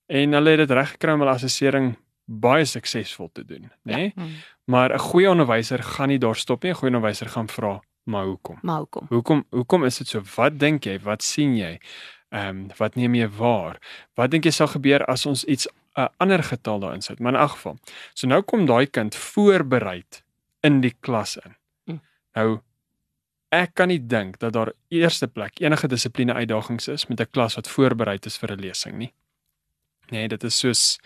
en 0.07 0.33
hulle 0.33 0.51
het 0.51 0.59
dit 0.59 0.71
reg 0.71 0.91
gekry 0.91 1.13
om 1.13 1.19
hulle 1.21 1.33
assessering 1.33 1.97
baie 2.27 2.65
suksesvol 2.65 3.31
te 3.33 3.45
doen, 3.45 3.63
nê? 3.85 3.95
Nee? 3.95 4.13
Mm. 4.17 4.29
Maar 4.65 4.93
'n 4.95 4.99
goeie 4.99 5.29
onderwyser 5.31 5.83
gaan 5.83 6.09
nie 6.09 6.19
daar 6.19 6.37
stop 6.37 6.63
nie. 6.63 6.71
'n 6.71 6.75
Goeie 6.75 6.95
onderwyser 6.95 7.29
gaan 7.29 7.49
vra, 7.49 7.81
maar 8.05 8.25
hoekom? 8.25 8.59
Maar 8.63 8.79
hoekom? 8.79 9.07
Hoekom 9.09 9.45
hoekom 9.51 9.85
is 9.85 9.99
dit 9.99 10.09
so? 10.09 10.23
Wat 10.35 10.59
dink 10.59 10.85
jy? 10.85 10.99
Wat 11.01 11.23
sien 11.23 11.57
jy? 11.57 11.79
Ehm 12.35 12.49
um, 12.49 12.69
wat 12.77 12.95
neem 12.95 13.15
jy 13.15 13.29
waar? 13.39 13.79
Wat 14.15 14.31
dink 14.31 14.45
jy 14.45 14.51
sal 14.51 14.69
gebeur 14.73 15.05
as 15.07 15.27
ons 15.27 15.45
iets 15.45 15.67
'n 15.67 16.01
uh, 16.01 16.09
ander 16.19 16.43
getal 16.43 16.81
daarin 16.81 17.03
sit? 17.03 17.19
Maar 17.19 17.35
in 17.35 17.41
elk 17.41 17.51
geval. 17.51 17.79
So 18.15 18.27
nou 18.27 18.43
kom 18.43 18.67
daai 18.67 18.87
kind 18.87 19.15
voorbereid 19.15 20.25
in 20.61 20.81
die 20.81 20.95
klas 21.01 21.37
in. 21.37 21.57
Mm. 21.85 22.01
Nou 22.35 22.61
ek 23.55 23.75
kan 23.75 23.89
nie 23.89 24.01
dink 24.07 24.39
dat 24.39 24.53
daar 24.53 24.73
eerste 24.89 25.29
plek 25.29 25.61
enige 25.61 25.89
dissipline 25.89 26.35
uitdagings 26.35 26.89
is 26.89 27.07
met 27.07 27.21
'n 27.21 27.31
klas 27.31 27.55
wat 27.55 27.69
voorbereid 27.69 28.27
is 28.27 28.37
vir 28.37 28.53
'n 28.53 28.61
lesing 28.61 28.99
nie. 28.99 29.13
Nee, 30.11 30.29
dit 30.29 30.45
is 30.45 30.59
soos 30.59 30.99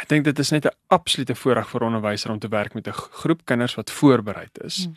ek 0.00 0.08
dink 0.08 0.24
dit 0.24 0.38
is 0.38 0.50
net 0.50 0.66
'n 0.66 0.76
absolute 0.88 1.34
voorreg 1.34 1.68
vir 1.68 1.80
'n 1.80 1.86
onderwyser 1.86 2.30
om 2.30 2.38
te 2.38 2.48
werk 2.48 2.74
met 2.74 2.88
'n 2.88 2.92
groep 2.92 3.44
kinders 3.44 3.74
wat 3.74 3.90
voorbereid 3.90 4.58
is. 4.64 4.86
Mm. 4.86 4.96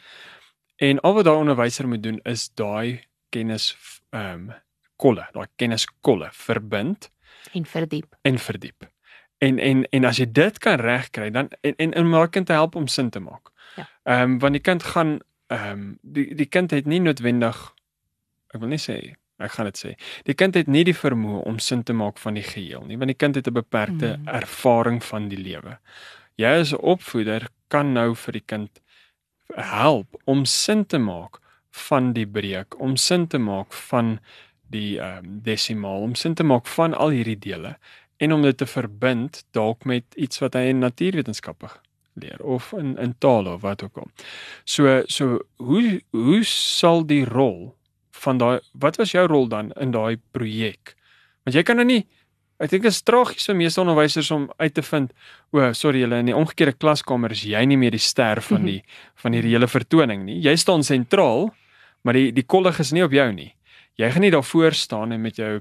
En 0.80 1.00
al 1.04 1.14
wat 1.18 1.26
daai 1.28 1.38
onderwyser 1.38 1.88
moet 1.88 2.04
doen 2.04 2.20
is 2.24 2.50
daai 2.56 3.04
kennis 3.34 3.74
ehm 4.10 4.50
um, 4.50 4.54
kolle, 5.00 5.26
daai 5.36 5.48
kenniskolle 5.56 6.30
verbind 6.36 7.10
En 7.54 7.66
verdiep. 7.66 8.16
en 8.22 8.38
verdiep. 8.40 8.88
En 9.40 9.60
en 9.60 9.86
en 9.96 10.06
as 10.06 10.18
jy 10.20 10.26
dit 10.32 10.58
kan 10.60 10.80
regkry 10.80 11.30
dan 11.32 11.50
en 11.64 11.76
en 11.78 11.96
om 11.98 12.10
my 12.10 12.28
kind 12.28 12.48
te 12.48 12.54
help 12.54 12.76
om 12.76 12.88
sin 12.88 13.10
te 13.10 13.20
maak. 13.20 13.50
Ja. 13.76 13.88
Ehm 14.04 14.22
um, 14.32 14.40
want 14.40 14.54
die 14.54 14.62
kind 14.62 14.84
gaan 14.84 15.20
ehm 15.48 15.72
um, 15.72 15.98
die 16.02 16.36
die 16.36 16.46
kind 16.50 16.72
het 16.72 16.86
nie 16.86 17.00
noodwendig 17.00 17.74
ek 18.54 18.60
wil 18.60 18.70
nie 18.70 18.82
sê 18.82 19.16
ek 19.40 19.52
gaan 19.56 19.66
dit 19.70 19.78
sê. 19.80 19.94
Die 20.28 20.34
kind 20.36 20.56
het 20.56 20.68
nie 20.68 20.84
die 20.84 20.96
vermoë 20.96 21.44
om 21.48 21.60
sin 21.60 21.84
te 21.84 21.94
maak 21.94 22.18
van 22.20 22.34
die 22.36 22.44
geheel 22.44 22.82
nie, 22.88 22.98
want 22.98 23.08
die 23.08 23.16
kind 23.18 23.36
het 23.36 23.48
'n 23.48 23.54
beperkte 23.54 24.18
Mm. 24.18 24.28
ervaring 24.28 25.04
van 25.04 25.30
die 25.30 25.38
lewe. 25.38 25.78
Jy 26.36 26.60
as 26.60 26.74
'n 26.74 26.82
opvoeder 26.82 27.48
kan 27.70 27.94
nou 27.94 28.16
vir 28.16 28.32
die 28.34 28.44
kind 28.46 28.82
help 29.56 30.20
om 30.26 30.46
sin 30.46 30.86
te 30.86 30.98
maak 30.98 31.40
van 31.88 32.14
die 32.14 32.28
breek, 32.28 32.80
om 32.80 32.96
sin 32.98 33.28
te 33.28 33.38
maak 33.38 33.74
van 33.90 34.18
die 34.70 35.00
ehm 35.00 35.26
um, 35.26 35.40
desimaal, 35.46 36.02
om 36.02 36.16
sin 36.16 36.34
te 36.34 36.44
maak 36.44 36.68
van 36.68 36.94
al 36.94 37.10
hierdie 37.10 37.40
dele 37.40 37.78
en 38.20 38.34
om 38.34 38.42
dit 38.44 38.58
te 38.58 38.68
verbind 38.68 39.44
dalk 39.52 39.86
met 39.88 40.04
iets 40.16 40.42
wat 40.44 40.54
hy 40.54 40.70
in 40.74 40.84
natuurwetenskappe 40.84 41.70
leer 42.20 42.42
of 42.44 42.72
in 42.78 42.98
in 43.00 43.16
taal 43.18 43.48
of 43.48 43.62
wat 43.62 43.84
ook 43.84 43.98
al. 43.98 44.10
So 44.64 45.02
so 45.08 45.40
hoe 45.56 46.02
hoe 46.12 46.44
sal 46.44 47.06
die 47.08 47.26
rol 47.26 47.76
van 48.12 48.38
daai 48.38 48.60
wat 48.74 49.00
was 49.00 49.16
jou 49.16 49.28
rol 49.28 49.48
dan 49.48 49.72
in 49.80 49.92
daai 49.96 50.20
projek? 50.32 50.96
Want 51.44 51.56
jy 51.56 51.64
kan 51.64 51.80
nou 51.80 51.88
nie 51.88 52.04
ek 52.60 52.72
dink 52.74 52.84
dit 52.84 52.92
is 52.92 53.02
tragies 53.08 53.48
vir 53.48 53.56
meeste 53.56 53.82
onderwysers 53.82 54.32
om 54.36 54.50
uit 54.60 54.74
te 54.76 54.84
vind 54.84 55.14
o, 55.56 55.62
sorry 55.74 56.04
julle 56.04 56.20
in 56.20 56.32
die 56.32 56.36
omgekeerde 56.36 56.76
klaskamer 56.76 57.32
is 57.32 57.46
jy 57.48 57.62
nie 57.66 57.78
meer 57.80 57.96
die 57.96 58.04
ster 58.04 58.42
van 58.44 58.66
die 58.68 58.82
van 59.24 59.36
hierdie 59.36 59.54
hele 59.56 59.68
vertoning 59.68 60.26
nie. 60.28 60.40
Jy 60.44 60.56
staan 60.60 60.84
sentraal, 60.84 61.50
maar 62.04 62.20
die 62.20 62.34
die 62.36 62.44
kollig 62.44 62.80
is 62.84 62.92
nie 62.96 63.06
op 63.06 63.16
jou 63.16 63.28
nie. 63.34 63.54
Jy 64.00 64.12
gaan 64.12 64.24
nie 64.28 64.34
daar 64.36 64.48
voor 64.48 64.76
staan 64.76 65.16
en 65.16 65.22
met 65.22 65.40
jou 65.40 65.60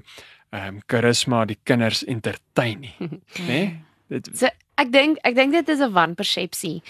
ehm 0.49 0.67
um, 0.67 0.81
karisma 0.89 1.43
die 1.45 1.59
kinders 1.63 2.01
entertain 2.09 2.79
nie, 2.81 2.95
né? 3.09 3.47
Nee? 3.47 3.69
Dit 4.09 4.31
So 4.33 4.49
ek 4.81 4.91
dink 4.91 5.19
ek 5.23 5.35
dink 5.37 5.53
dit 5.53 5.69
is 5.69 5.79
'n 5.79 5.93
wanpersepsie 5.93 6.81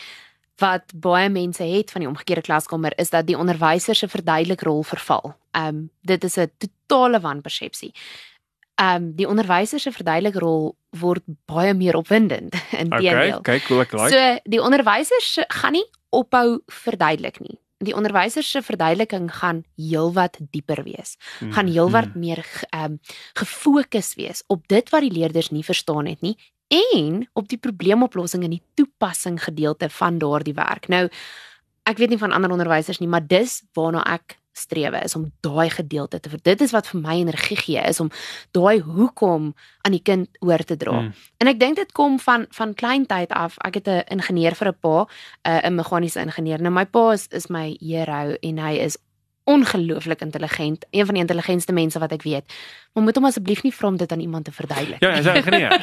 wat 0.59 0.91
baie 0.93 1.29
mense 1.29 1.63
het 1.63 1.91
van 1.91 2.01
die 2.03 2.09
omgekeerde 2.09 2.43
klaskamer 2.43 2.93
is 2.99 3.09
dat 3.09 3.27
die 3.27 3.37
onderwyser 3.37 3.95
se 3.95 4.07
verduidelik 4.07 4.61
rol 4.61 4.83
verval. 4.83 5.35
Ehm 5.51 5.67
um, 5.67 5.89
dit 6.01 6.23
is 6.23 6.37
'n 6.37 6.51
totale 6.57 7.19
wanpersepsie. 7.19 7.93
Ehm 8.79 9.03
um, 9.03 9.07
die 9.15 9.27
onderwyser 9.27 9.79
se 9.79 9.91
verduidelik 9.91 10.37
rol 10.39 10.69
word 10.99 11.23
baie 11.51 11.73
meer 11.75 11.97
opwindend 11.99 12.53
okay, 12.55 12.79
inteendeel. 12.83 13.41
kyk 13.43 13.65
hoe 13.67 13.81
ek 13.83 13.95
like. 13.97 14.11
So 14.13 14.51
die 14.55 14.61
onderwyser 14.63 15.25
se 15.25 15.43
gaan 15.51 15.75
nie 15.75 15.85
ophou 16.15 16.61
verduidelik 16.71 17.41
nie. 17.43 17.59
Die 17.83 17.95
onderwyser 17.95 18.43
se 18.43 18.61
verduideliking 18.63 19.27
gaan 19.35 19.61
heelwat 19.79 20.39
dieper 20.51 20.83
wees. 20.83 21.17
Hmm, 21.39 21.51
Gaan 21.55 21.67
heelwat 21.67 22.09
hmm. 22.13 22.23
meer 22.23 22.43
ehm 22.71 22.95
um, 22.95 22.97
gefokus 23.39 24.15
wees 24.19 24.43
op 24.47 24.63
dit 24.67 24.89
wat 24.95 25.03
die 25.03 25.13
leerders 25.13 25.51
nie 25.51 25.63
verstaan 25.63 26.07
het 26.07 26.23
nie 26.23 26.37
en 26.69 27.23
op 27.33 27.47
die 27.49 27.57
probleemoplossing 27.57 28.43
in 28.45 28.57
die 28.57 28.63
toepassing 28.77 29.39
gedeelte 29.43 29.89
van 29.89 30.19
daardie 30.21 30.53
werk. 30.55 30.87
Nou 30.87 31.07
ek 31.89 31.97
weet 31.97 32.13
nie 32.13 32.21
van 32.21 32.31
ander 32.31 32.51
onderwysers 32.53 32.99
nie, 33.01 33.09
maar 33.09 33.25
dis 33.27 33.63
waarna 33.73 34.03
ek 34.07 34.38
strewe 34.51 34.99
is 35.03 35.15
om 35.15 35.31
daai 35.39 35.69
gedeelte 35.69 36.19
te 36.19 36.29
ver. 36.29 36.39
Dit 36.43 36.61
is 36.61 36.71
wat 36.71 36.87
vir 36.87 37.01
my 37.01 37.15
energie 37.21 37.57
gee 37.57 37.81
is 37.81 37.99
om 37.99 38.11
daai 38.51 38.79
hoekom 38.79 39.53
aan 39.81 39.95
die 39.95 40.03
kind 40.03 40.29
oor 40.39 40.63
te 40.63 40.77
dra. 40.77 40.97
Hmm. 40.99 41.13
En 41.37 41.51
ek 41.51 41.59
dink 41.59 41.79
dit 41.79 41.91
kom 41.91 42.19
van 42.19 42.45
van 42.55 42.73
kleintyd 42.73 43.31
af. 43.35 43.57
Ek 43.65 43.79
het 43.79 43.87
'n 43.87 44.03
ingenieur 44.19 44.55
vir 44.55 44.67
'n 44.67 44.79
pa, 44.79 45.07
'n 45.43 45.65
'n 45.65 45.75
meganiese 45.75 46.19
ingenieur. 46.19 46.61
Nou 46.61 46.73
my 46.73 46.85
pa 46.85 47.11
is 47.11 47.27
is 47.27 47.47
my 47.47 47.77
hero 47.79 48.35
en 48.41 48.57
hy 48.57 48.73
is 48.85 48.97
ongelooflik 49.49 50.21
intelligent, 50.21 50.85
een 50.91 51.05
van 51.05 51.13
die 51.13 51.23
intelligentste 51.23 51.73
mense 51.73 51.99
wat 51.99 52.11
ek 52.11 52.21
weet. 52.21 52.53
Maar 52.93 53.03
moet 53.03 53.15
hom 53.17 53.25
asseblief 53.25 53.63
nie 53.65 53.73
vra 53.73 53.87
om 53.87 53.97
dit 53.97 54.11
aan 54.11 54.21
iemand 54.21 54.45
te 54.45 54.53
verduidelik. 54.53 55.01
Ja, 55.01 55.13
hy's 55.15 55.25
'n 55.25 55.41
ingenieur. 55.41 55.73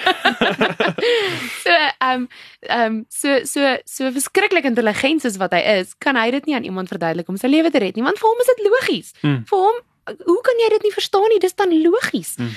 so 1.64 1.72
ehm 1.72 2.12
um, 2.12 2.28
ehm 2.60 2.92
um, 2.92 3.04
so 3.08 3.40
so 3.44 3.74
so 3.84 4.12
verskriklik 4.12 4.64
intelligent 4.70 5.22
soos 5.22 5.36
wat 5.42 5.52
hy 5.52 5.62
is, 5.80 5.94
kan 5.98 6.16
hy 6.16 6.30
dit 6.30 6.46
nie 6.46 6.54
aan 6.54 6.68
iemand 6.68 6.88
verduidelik 6.88 7.28
om 7.28 7.36
sy 7.36 7.50
lewe 7.50 7.70
te 7.70 7.82
red 7.82 7.98
nie, 7.98 8.06
want 8.06 8.22
vir 8.22 8.30
hom 8.30 8.44
is 8.44 8.52
dit 8.54 8.64
logies. 8.70 9.12
Hmm. 9.20 9.42
Vir 9.50 9.66
hom, 9.66 9.82
hoe 10.30 10.40
kan 10.46 10.62
jy 10.62 10.70
dit 10.76 10.82
nie 10.86 10.94
verstaan 10.94 11.28
nie? 11.34 11.42
Dis 11.42 11.58
dan 11.58 11.74
logies. 11.82 12.36
Hmm. 12.36 12.54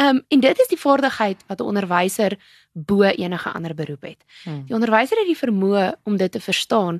Ehm 0.00 0.16
um, 0.16 0.24
en 0.28 0.40
dit 0.40 0.66
is 0.66 0.74
die 0.74 0.80
vaardigheid 0.80 1.46
wat 1.46 1.60
'n 1.60 1.70
onderwyser 1.70 2.38
bo 2.72 3.02
enige 3.02 3.50
ander 3.52 3.74
beroep 3.74 4.02
het. 4.02 4.24
Hmm. 4.44 4.64
Die 4.66 4.74
onderwyser 4.74 5.18
het 5.18 5.30
die 5.30 5.42
vermoë 5.46 5.92
om 6.02 6.16
dit 6.16 6.32
te 6.32 6.40
verstaan 6.40 6.98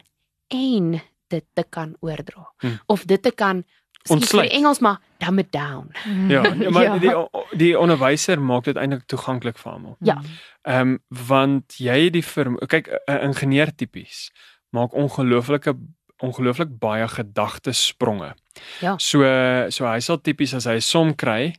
en 0.48 1.00
dit 1.30 1.44
te 1.54 1.64
kan 1.70 1.96
oordra 2.00 2.48
Hmm. 2.60 2.78
of 2.86 3.04
dit 3.04 3.22
te 3.22 3.30
kan 3.32 3.64
Ontsluit. 4.08 4.30
vir 4.30 4.42
die 4.50 4.56
Engels 4.58 4.78
maar 4.80 4.98
dumb 5.18 5.38
it 5.38 5.52
down. 5.52 5.90
ja, 6.28 6.42
ja, 6.42 6.70
maar 6.74 6.82
Ja. 6.82 6.98
die 6.98 7.14
die 7.58 7.74
onderwyser 7.78 8.40
maak 8.40 8.64
dit 8.64 8.76
eintlik 8.76 9.06
toeganklik 9.06 9.58
vir 9.58 9.72
almal. 9.72 9.96
Ja. 10.00 10.20
Ehm 10.62 10.80
um, 10.80 10.98
want 11.08 11.74
jy 11.78 12.10
die 12.10 12.22
vermo- 12.24 12.66
kyk 12.66 12.88
'n 13.08 13.20
ingenieur 13.28 13.74
tipies 13.74 14.30
maak 14.72 14.92
ongelooflike 14.94 15.74
ongelooflik 16.22 16.78
baie 16.78 17.08
gedagtespronge. 17.08 18.34
Ja. 18.80 18.94
So 18.98 19.22
so 19.70 19.86
hy 19.86 20.00
sal 20.00 20.20
tipies 20.20 20.54
as 20.54 20.64
hy 20.64 20.74
'n 20.76 20.80
som 20.80 21.14
kry, 21.14 21.54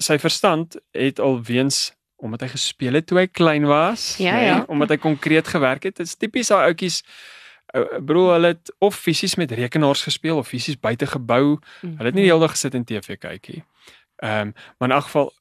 sy 0.00 0.18
verstand 0.18 0.76
het 0.92 1.20
alweens 1.20 1.92
omdat 2.22 2.40
hy 2.40 2.48
gespeel 2.48 2.94
het 2.94 3.06
toe 3.06 3.18
hy 3.18 3.26
klein 3.26 3.64
was, 3.66 4.16
Ja, 4.18 4.38
ja. 4.40 4.64
omdat 4.68 4.88
hy 4.88 4.96
konkreet 4.96 5.48
gewerk 5.48 5.82
het. 5.82 5.96
Dit 5.96 6.06
is 6.06 6.16
tipies 6.16 6.48
daai 6.48 6.66
ouetjies 6.68 7.02
ou- 7.74 8.00
bro, 8.02 8.32
hulle 8.32 8.46
het 8.54 8.72
of 8.78 8.94
fisies 8.96 9.34
met 9.36 9.50
rekenaars 9.52 10.02
gespeel 10.02 10.36
of 10.38 10.48
fisies 10.48 10.78
buite 10.80 11.06
gebou. 11.06 11.58
Mm. 11.82 11.96
Hulle 11.96 12.04
het 12.10 12.14
nie 12.14 12.22
die 12.26 12.30
hele 12.32 12.40
dag 12.46 12.50
gesit 12.56 12.74
en 12.74 12.84
TV 12.84 13.16
kyk 13.18 13.48
nie. 13.48 13.62
Ehm 14.22 14.40
um, 14.48 14.54
maar 14.78 14.88
in 14.88 14.94
elk 14.96 15.04
geval 15.04 15.32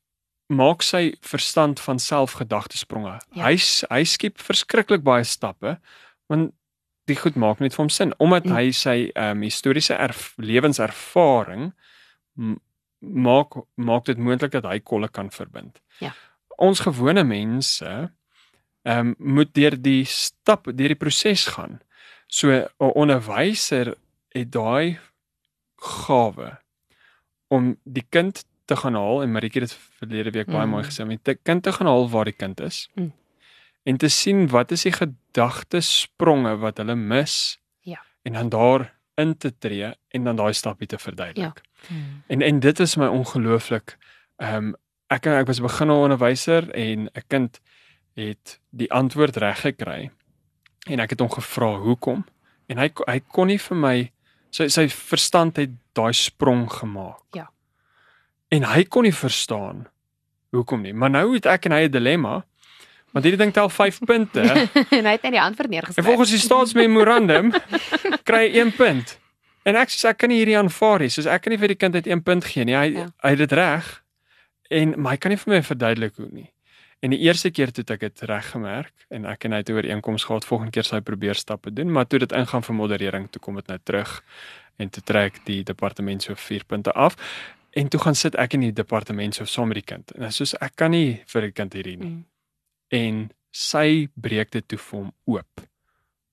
maak 0.50 0.82
sy 0.82 1.16
verstand 1.22 1.80
van 1.80 2.00
self 2.00 2.32
gedagtespronge. 2.42 3.18
Ja. 3.34 3.44
Hy 3.50 3.58
hy 3.90 4.04
skiep 4.04 4.40
verskriklik 4.42 5.04
baie 5.04 5.24
stappe 5.24 5.80
want 6.28 6.54
die 7.10 7.16
goed 7.18 7.36
maak 7.36 7.60
net 7.60 7.74
vir 7.74 7.84
hom 7.84 7.90
sin 7.90 8.14
omdat 8.20 8.46
Mm. 8.46 8.56
hy 8.56 8.72
sy 8.72 9.12
ehm 9.16 9.38
um, 9.38 9.42
historiese 9.42 9.94
erf, 9.94 10.34
lewenservaring 10.38 11.72
maak 13.00 13.56
maak 13.76 14.06
dit 14.06 14.18
moontlik 14.18 14.52
dat 14.52 14.66
hy 14.68 14.80
kolle 14.80 15.08
kan 15.10 15.30
verbind. 15.32 15.80
Ja. 16.04 16.14
Ons 16.58 16.80
gewone 16.84 17.24
mense 17.24 18.12
ehm 18.84 19.08
um, 19.12 19.16
moet 19.20 19.54
deur 19.54 19.76
die 19.82 20.06
stap, 20.06 20.66
deur 20.72 20.88
die 20.94 20.96
proses 21.00 21.46
gaan. 21.56 21.80
So 22.30 22.52
'n 22.52 22.68
onderwyser 22.94 23.96
het 24.32 24.52
daai 24.54 25.00
gawe 25.82 26.58
om 27.50 27.78
die 27.84 28.06
kind 28.10 28.46
te 28.66 28.76
gaan 28.76 28.94
haal 28.94 29.24
en 29.24 29.32
Maritjie 29.32 29.62
het 29.62 29.74
verlede 29.74 30.32
week 30.32 30.48
baie 30.48 30.66
Mm. 30.66 30.70
mooi 30.70 30.84
gesê 30.84 31.02
om 31.02 31.10
die 31.10 31.36
kind 31.44 31.64
te 31.64 31.72
gaan 31.72 31.88
haal 31.88 32.10
waar 32.10 32.26
die 32.26 32.34
kind 32.38 32.60
is. 32.62 32.90
Mm. 32.94 33.14
En 33.84 33.98
te 33.98 34.08
sien 34.08 34.48
wat 34.48 34.72
is 34.72 34.84
die 34.84 34.92
gedagtespronge 34.92 36.58
wat 36.58 36.78
hulle 36.78 36.96
mis. 36.96 37.58
Ja. 37.82 38.02
En 38.24 38.34
dan 38.34 38.50
daar 38.50 38.94
in 39.16 39.38
te 39.38 39.58
tree 39.58 39.94
en 40.08 40.24
dan 40.24 40.36
daai 40.36 40.54
stappie 40.54 40.88
te 40.88 40.98
verduidelik. 40.98 41.62
Hmm. 41.88 42.24
En 42.28 42.42
en 42.42 42.60
dit 42.60 42.80
is 42.80 42.96
my 42.96 43.08
ongelooflik. 43.08 43.98
Ehm 44.38 44.56
um, 44.56 44.76
ek 45.08 45.26
ek 45.26 45.48
was 45.48 45.60
'n 45.60 45.64
beginner 45.64 45.96
onderwyser 45.96 46.70
en 46.72 47.10
'n 47.14 47.24
kind 47.28 47.60
het 48.14 48.60
die 48.70 48.92
antwoord 48.92 49.36
reg 49.36 49.62
gekry. 49.62 50.12
En 50.88 51.00
ek 51.00 51.10
het 51.10 51.20
hom 51.20 51.30
gevra 51.30 51.74
hoekom 51.78 52.26
en 52.70 52.78
hy 52.78 52.90
hy 53.08 53.20
kon 53.28 53.48
nie 53.48 53.58
vir 53.58 53.78
my 53.78 54.12
sy 54.52 54.68
sy 54.68 54.88
verstand 54.88 55.58
het 55.58 55.70
daai 55.94 56.14
sprong 56.14 56.68
gemaak. 56.72 57.20
Ja. 57.34 57.50
En 58.52 58.64
hy 58.64 58.84
kon 58.84 59.04
nie 59.04 59.14
verstaan 59.14 59.88
hoekom 60.52 60.82
nie. 60.82 60.94
Maar 60.94 61.10
nou 61.10 61.34
het 61.36 61.46
ek 61.46 61.66
en 61.66 61.72
hy 61.72 61.84
'n 61.88 61.92
dilemma 61.92 62.44
want 63.14 63.26
hierdie 63.26 63.38
ding 63.42 63.54
tel 63.54 63.70
5 63.70 64.00
punte. 64.06 64.42
en 64.98 65.06
hy 65.06 65.12
het 65.12 65.24
net 65.24 65.32
die 65.34 65.42
antwoord 65.42 65.66
En 65.66 65.70
neergeskryf. 65.70 66.06
volgens 66.06 66.30
die 66.30 66.40
staatsmemorandum 66.40 67.52
kry 68.28 68.50
hy 68.50 68.60
1 68.62 68.72
punt. 68.78 69.18
En 69.66 69.76
ek 69.76 69.90
sê 69.90 70.08
ek 70.10 70.18
kan 70.18 70.30
nie 70.30 70.38
hierdie 70.38 70.58
aanvaar 70.58 71.00
nie. 71.00 71.10
Soos 71.10 71.26
ek 71.26 71.42
kan 71.42 71.52
nie 71.52 71.58
vir 71.60 71.68
die 71.68 71.76
kind 71.78 71.94
net 71.94 72.08
1 72.08 72.22
punt 72.24 72.46
gee 72.46 72.64
nie. 72.66 72.76
Hy 72.76 72.94
Ja. 72.98 73.06
hy 73.24 73.30
het 73.30 73.38
dit 73.38 73.52
reg. 73.52 74.04
En 74.70 74.94
maar 75.02 75.12
hy 75.12 75.18
kan 75.18 75.30
nie 75.32 75.38
vir 75.38 75.54
my 75.54 75.62
verduidelik 75.62 76.16
hoe 76.18 76.30
nie. 76.32 76.50
En 77.00 77.14
die 77.14 77.20
eerste 77.24 77.52
keer 77.52 77.72
toe 77.72 77.86
ek 77.96 78.02
dit 78.04 78.22
reggemerk 78.28 79.06
en 79.08 79.26
ek 79.30 79.46
en 79.48 79.56
hy 79.56 79.62
het 79.62 79.70
'n 79.70 79.78
ooreenkoms 79.78 80.24
gehad 80.28 80.46
volgende 80.46 80.72
keer 80.72 80.84
sy 80.84 81.00
probeer 81.00 81.36
stappe 81.36 81.72
doen, 81.72 81.92
maar 81.92 82.08
toe 82.08 82.20
dit 82.20 82.32
ingaan 82.32 82.64
vir 82.64 82.76
moderering, 82.76 83.30
toe 83.32 83.42
kom 83.42 83.56
dit 83.56 83.68
nou 83.68 83.80
terug 83.84 84.24
en 84.78 84.90
toe 84.90 85.04
trek 85.04 85.40
die 85.46 85.64
departement 85.64 86.24
so 86.24 86.36
4 86.36 86.64
punte 86.66 86.92
af. 86.92 87.16
En 87.72 87.88
toe 87.88 88.00
gaan 88.00 88.16
sit 88.16 88.36
ek 88.36 88.54
in 88.54 88.60
die 88.60 88.74
departement 88.74 89.36
so 89.36 89.46
saam 89.46 89.68
met 89.68 89.76
die 89.76 89.96
kind. 89.96 90.12
En 90.12 90.32
soos 90.32 90.56
ek 90.58 90.76
kan 90.76 90.92
nie 90.92 91.22
vir 91.26 91.42
die 91.42 91.52
kind 91.52 91.74
hierdie 91.74 91.98
nie. 91.98 92.10
Mm. 92.10 92.26
En 92.90 93.32
sy 93.52 94.10
breek 94.16 94.52
dit 94.52 94.68
toe 94.68 94.78
vir 94.78 95.00
hom 95.00 95.12
oop. 95.26 95.62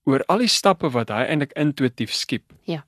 Oor 0.07 0.23
al 0.27 0.37
die 0.37 0.51
stappe 0.51 0.89
wat 0.89 1.09
hy 1.09 1.27
eintlik 1.27 1.53
intuïtief 1.59 2.13
skiep. 2.13 2.53
Ja. 2.65 2.85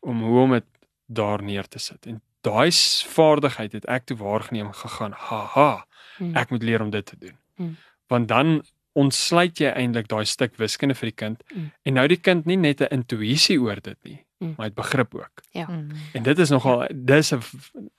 Om 0.00 0.22
hoe 0.22 0.40
om 0.40 0.50
dit 0.56 0.68
daar 1.06 1.42
neer 1.42 1.68
te 1.68 1.78
sit. 1.78 2.06
En 2.06 2.20
daai 2.42 2.70
vaardigheid 3.06 3.72
het 3.72 3.84
ek 3.86 4.04
toe 4.06 4.16
waargeneem 4.16 4.72
gegaan. 4.72 5.12
Haha, 5.12 5.84
Mm. 6.18 6.36
ek 6.36 6.50
moet 6.50 6.62
leer 6.62 6.80
om 6.82 6.90
dit 6.90 7.06
te 7.06 7.16
doen. 7.18 7.36
Mm. 7.56 7.76
Want 8.06 8.28
dan 8.28 8.62
ontsluit 8.92 9.58
jy 9.58 9.70
eintlik 9.72 10.08
daai 10.08 10.24
stuk 10.24 10.56
wiskunde 10.56 10.94
vir 10.94 11.08
die 11.08 11.14
kind 11.16 11.42
Mm. 11.54 11.70
en 11.82 11.94
nou 11.94 12.06
die 12.08 12.20
kind 12.20 12.46
nie 12.46 12.56
net 12.56 12.80
'n 12.82 12.92
intuïsie 13.00 13.58
oor 13.60 13.80
dit 13.80 13.96
nie, 14.04 14.24
Mm. 14.40 14.54
maar 14.56 14.66
het 14.66 14.74
begrip 14.74 15.14
ook. 15.14 15.42
Mm. 15.52 15.90
En 16.12 16.22
dit 16.22 16.38
is 16.38 16.50
nogal 16.50 16.86
dis 16.94 17.32
'n 17.32 17.40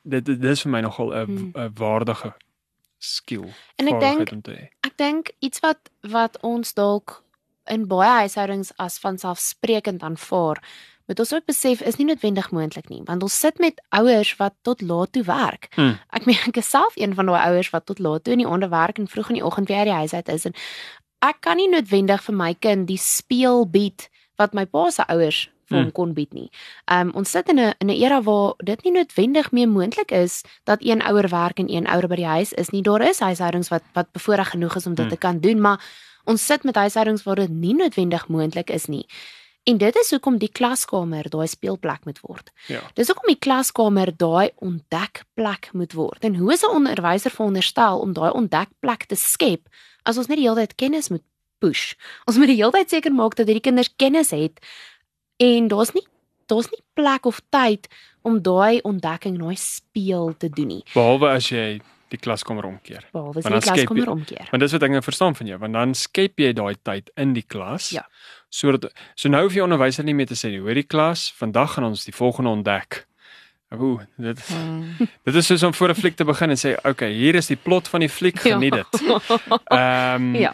dit 0.04 0.26
dit 0.26 0.44
is 0.44 0.62
vir 0.62 0.72
my 0.72 0.82
nogal 0.82 1.12
'n 1.14 1.32
Mm. 1.32 1.52
'n 1.56 1.72
waardige 1.74 2.34
skill. 3.00 3.54
En 3.78 3.88
ek 3.88 4.00
vaardigheid 4.00 4.44
dink-. 4.44 4.72
Ek 4.82 4.98
dink 4.98 5.32
iets 5.39 5.60
wat 5.60 5.89
wat 6.02 6.38
ons 6.41 6.74
dalk 6.74 7.24
in 7.66 7.88
baie 7.88 8.10
huishoudings 8.10 8.72
as 8.78 9.00
vanselfsprekend 9.00 10.02
aanvaar, 10.04 10.62
moet 11.08 11.20
ons 11.20 11.34
ook 11.34 11.45
besef 11.45 11.82
is 11.82 11.95
nie 11.97 12.06
noodwendig 12.06 12.51
moontlik 12.51 12.89
nie, 12.89 13.01
want 13.06 13.24
ons 13.24 13.39
sit 13.39 13.60
met 13.60 13.82
ouers 13.89 14.36
wat 14.39 14.54
tot 14.62 14.82
laat 14.82 15.12
toe 15.12 15.24
werk. 15.24 15.68
Hmm. 15.76 15.97
Ek 16.12 16.26
meen 16.26 16.38
ek 16.47 16.58
is 16.58 16.70
self 16.70 16.95
een 16.95 17.14
van 17.16 17.26
daai 17.26 17.41
ouers 17.49 17.70
wat 17.70 17.86
tot 17.86 17.99
laat 17.99 18.24
toe 18.24 18.34
in 18.34 18.39
die 18.39 18.47
aande 18.47 18.70
werk 18.70 18.97
en 18.99 19.08
vroeg 19.08 19.30
in 19.30 19.36
die 19.36 19.45
oggend 19.45 19.68
weer 19.68 19.78
uit 19.84 19.86
die 19.91 19.93
huis 20.01 20.14
uit 20.14 20.30
is 20.30 20.45
en 20.45 20.54
ek 21.22 21.41
kan 21.41 21.58
nie 21.58 21.70
noodwendig 21.70 22.22
vir 22.24 22.36
my 22.36 22.54
kind 22.60 22.88
die 22.88 22.97
speel 22.97 23.66
bied 23.66 24.10
wat 24.38 24.54
my 24.54 24.66
pa 24.66 24.89
se 24.91 25.04
ouers 25.08 25.49
vir 25.70 25.78
hom 25.78 25.84
Hmm. 25.86 25.91
kon 25.91 26.14
bied 26.14 26.34
nie. 26.34 26.49
Um 26.91 27.12
ons 27.16 27.32
sit 27.32 27.49
in 27.49 27.60
'n 27.60 27.74
in 27.80 27.88
'n 27.89 27.95
era 28.04 28.22
waar 28.22 28.54
dit 28.64 28.84
nie 28.84 28.91
noodwendig 28.91 29.51
meer 29.51 29.68
moontlik 29.70 30.12
is 30.12 30.43
dat 30.66 30.80
een 30.82 31.01
ouer 31.01 31.30
werk 31.30 31.60
en 31.60 31.70
een 31.70 31.88
ouer 31.88 32.08
by 32.08 32.16
die 32.16 32.26
huis 32.26 32.54
is 32.54 32.70
nie. 32.72 32.82
Daar 32.82 33.01
is 33.01 33.20
huishoudings 33.20 33.70
wat 33.70 33.84
wat 33.93 34.12
bevoorreg 34.12 34.49
genoeg 34.49 34.76
is 34.76 34.86
om 34.86 34.95
dit 34.95 35.06
Hmm. 35.06 35.14
te 35.14 35.18
kan 35.18 35.39
doen, 35.39 35.62
maar 35.62 35.80
ons 36.26 36.45
sit 36.45 36.64
met 36.64 36.76
huishoudings 36.76 37.24
waar 37.24 37.36
dit 37.36 37.49
nie 37.49 37.74
noodwendig 37.74 38.28
moontlik 38.28 38.70
is 38.70 38.86
nie. 38.88 39.06
En 39.64 39.78
dit 39.80 39.95
is 39.95 40.09
hoekom 40.11 40.38
die 40.41 40.51
klaskamer 40.51 41.30
daai 41.32 41.47
speelplek 41.47 42.03
moet 42.05 42.20
word. 42.20 42.51
Ja. 42.68 42.82
Dis 42.99 43.07
hoekom 43.07 43.30
die 43.32 43.39
klaskamer 43.39 44.11
daai 44.11 44.51
ontdekplek 44.59 45.70
moet 45.72 45.95
word. 45.95 46.24
En 46.28 46.36
hoe 46.36 46.51
is 46.53 46.64
'n 46.64 46.76
onderwyser 46.76 47.32
veronderstel 47.32 47.99
om 47.99 48.14
daai 48.14 48.32
ontdekplek 48.32 49.05
te 49.05 49.16
skep 49.16 49.70
as 50.03 50.18
ons 50.18 50.28
net 50.28 50.38
die 50.38 50.47
hele 50.47 50.59
tyd 50.68 50.76
kennis 50.76 51.09
moet 51.09 51.24
push? 51.59 51.95
Ons 52.28 52.38
moet 52.38 52.47
die 52.47 52.59
hele 52.59 52.72
tyd 52.72 52.89
seker 52.89 53.14
maak 53.14 53.36
dat 53.36 53.47
hierdie 53.47 53.64
kinders 53.70 53.93
kennis 53.95 54.32
het 54.32 54.59
en 55.38 55.68
daar's 55.68 55.93
nie 55.93 56.07
daar's 56.47 56.70
nie 56.72 56.84
plek 56.93 57.26
of 57.26 57.41
tyd 57.49 57.88
om 58.22 58.41
daai 58.41 58.82
ontdekking, 58.82 59.39
daai 59.39 59.55
speel 59.55 60.38
te 60.38 60.49
doen 60.49 60.68
nie. 60.68 60.84
Behalwe 60.93 61.30
as 61.30 61.49
jy 61.49 61.82
die 62.14 62.20
klaskamer 62.22 62.66
omkeer. 62.66 63.05
Behalwe 63.16 63.41
as 63.41 63.47
jy 63.47 63.53
die 63.53 63.68
klaskamer 63.68 64.11
omkeer. 64.14 64.47
Want 64.51 64.66
dis 64.66 64.76
wat 64.76 64.84
ek 64.84 64.95
nou 64.95 65.01
verstaan 65.01 65.36
van 65.39 65.47
jou, 65.47 65.59
want 65.64 65.74
dan 65.74 65.95
skep 65.97 66.43
jy 66.43 66.53
daai 66.53 66.76
tyd 66.84 67.11
in 67.20 67.34
die 67.34 67.45
klas. 67.47 67.89
Ja. 67.95 68.05
Sodat 68.54 68.91
so 69.18 69.30
nou 69.34 69.41
hoef 69.47 69.56
jy 69.58 69.64
onderwyser 69.66 70.06
nie 70.06 70.14
meer 70.14 70.30
te 70.30 70.38
sê 70.38 70.51
nie, 70.54 70.60
hoor 70.62 70.78
die 70.78 70.86
klas, 70.86 71.32
vandag 71.39 71.74
gaan 71.74 71.88
ons 71.89 72.06
die 72.06 72.14
volgende 72.14 72.51
ontdek. 72.54 73.06
Ooh, 73.74 74.01
dit 74.22 74.38
Mm. 74.54 74.84
dit 75.26 75.36
is 75.36 75.47
soos 75.49 75.64
om 75.64 75.74
voor 75.74 75.89
'n 75.89 75.95
fliek 75.97 76.16
te 76.16 76.26
begin 76.26 76.49
en 76.54 76.58
sê, 76.58 76.76
"Oké, 76.78 76.89
okay, 76.89 77.12
hier 77.14 77.36
is 77.36 77.47
die 77.47 77.56
plot 77.58 77.88
van 77.88 77.99
die 78.06 78.10
fliek, 78.10 78.38
geniet 78.39 78.74
dit." 78.74 79.01
Ehm 79.74 80.36
Ja. 80.36 80.54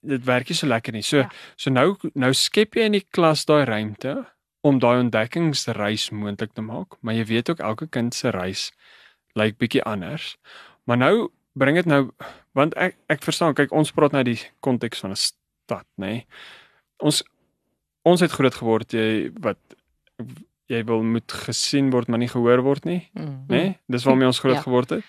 dit 0.00 0.24
werk 0.24 0.48
nie 0.48 0.54
so 0.56 0.66
lekker 0.66 0.92
nie. 0.92 1.02
So 1.02 1.16
Ja. 1.16 1.30
so 1.56 1.70
nou 1.70 1.96
nou 2.14 2.32
skep 2.32 2.74
jy 2.76 2.82
in 2.84 2.92
die 2.92 3.06
klas 3.10 3.44
daai 3.44 3.64
ruimte 3.64 4.26
om 4.62 4.78
daai 4.78 5.00
ontdekkingsreis 5.00 6.10
moontlik 6.10 6.52
te 6.54 6.62
maak, 6.62 6.94
maar 7.02 7.14
jy 7.14 7.24
weet 7.24 7.50
ook 7.50 7.58
elke 7.60 7.86
kind 7.88 8.14
se 8.14 8.30
reis 8.30 8.70
lyk 9.34 9.58
bietjie 9.58 9.82
anders. 9.82 10.36
Maar 10.86 10.96
nou 10.96 11.28
bring 11.54 11.76
dit 11.76 11.86
nou 11.86 12.10
want 12.52 12.74
ek 12.76 12.94
ek 13.08 13.22
verstaan, 13.22 13.54
kyk 13.54 13.72
ons 13.72 13.90
praat 13.90 14.12
nou 14.12 14.22
die 14.22 14.38
konteks 14.60 15.00
van 15.00 15.10
'n 15.10 15.16
stad, 15.16 15.86
nê. 15.98 16.06
Nee. 16.06 16.26
Ons 16.98 17.22
ons 18.04 18.20
het 18.20 18.30
groot 18.30 18.54
geword 18.54 18.92
jy 18.92 19.30
wat 19.40 19.56
jy 20.68 20.82
wil 20.84 21.02
moet 21.04 21.32
gesien 21.46 21.90
word 21.92 22.08
maar 22.08 22.18
nie 22.18 22.28
gehoor 22.28 22.62
word 22.64 22.84
nie, 22.84 23.08
Mm. 23.14 23.44
nê? 23.48 23.54
Nee? 23.56 23.78
Dis 23.88 24.04
waarmee 24.04 24.26
ons 24.26 24.38
groot 24.38 24.54
Ja. 24.56 24.62
geword 24.62 24.90
het. 24.90 25.04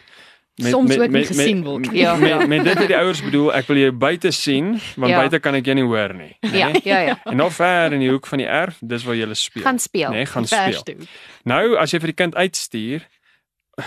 Soms 0.57 0.97
ook 0.97 1.09
nie 1.11 1.25
gesien 1.25 1.63
word. 1.63 1.85
Met, 1.87 1.95
Ja, 1.95 2.15
met, 2.15 2.29
ja. 2.29 2.37
met, 2.37 2.47
met 2.47 2.63
dit 2.63 2.77
het 2.77 2.87
die 2.87 2.95
ouers 2.97 3.21
bedoel, 3.23 3.53
ek 3.53 3.67
wil 3.67 3.77
jou 3.77 3.91
buite 3.91 4.31
sien, 4.31 4.79
want 4.95 5.11
Ja. 5.11 5.17
buite 5.19 5.39
kan 5.39 5.55
ek 5.55 5.65
jou 5.65 5.75
nie 5.75 5.83
hoor 5.83 6.13
nie. 6.13 6.37
nê? 6.41 6.51
Ja, 6.57 6.71
ja, 6.83 6.99
ja. 6.99 7.19
En 7.25 7.35
nou 7.37 7.51
ver 7.51 7.93
in 7.93 7.99
die 7.99 8.09
hoek 8.09 8.25
van 8.27 8.37
die 8.39 8.47
erf, 8.47 8.77
dis 8.81 9.03
waar 9.03 9.15
jy 9.15 9.33
speel. 9.33 9.63
Gaan 9.63 9.79
speel. 9.79 10.09
nee, 10.11 10.25
gaan 10.25 10.45
speel. 10.47 10.81
toe. 10.83 10.95
Nou 11.43 11.75
as 11.77 11.91
jy 11.91 11.99
vir 11.99 12.07
die 12.07 12.15
kind 12.23 12.35
uitstuur, 12.35 13.01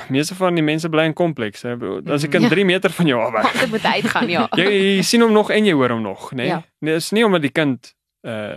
meeste 0.08 0.34
van 0.34 0.54
die 0.54 0.62
mense 0.64 0.88
bly 0.88 1.04
in 1.08 1.12
komplekse. 1.16 1.76
As 2.06 2.24
'n 2.24 2.28
kind 2.30 2.42
Ja. 2.44 2.48
3 2.48 2.64
meter 2.64 2.90
van 2.90 3.06
jou 3.06 3.20
af 3.20 3.32
weg. 3.32 3.60
Dit 3.60 3.70
moet 3.70 3.84
uitgaan, 3.84 4.28
ja. 4.28 4.48
Jy, 4.56 4.96
jy 4.96 5.02
sien 5.02 5.20
hom 5.20 5.32
nog 5.32 5.50
en 5.50 5.64
jy 5.64 5.72
hoor 5.72 5.90
hom 5.90 6.02
nog, 6.02 6.30
nê? 6.32 6.36
Nee? 6.36 6.46
Ja. 6.46 6.62
nee, 6.80 6.94
dis 6.94 7.10
nie 7.10 7.24
omdat 7.24 7.42
die 7.42 7.50
kind 7.52 7.94
uh 8.22 8.56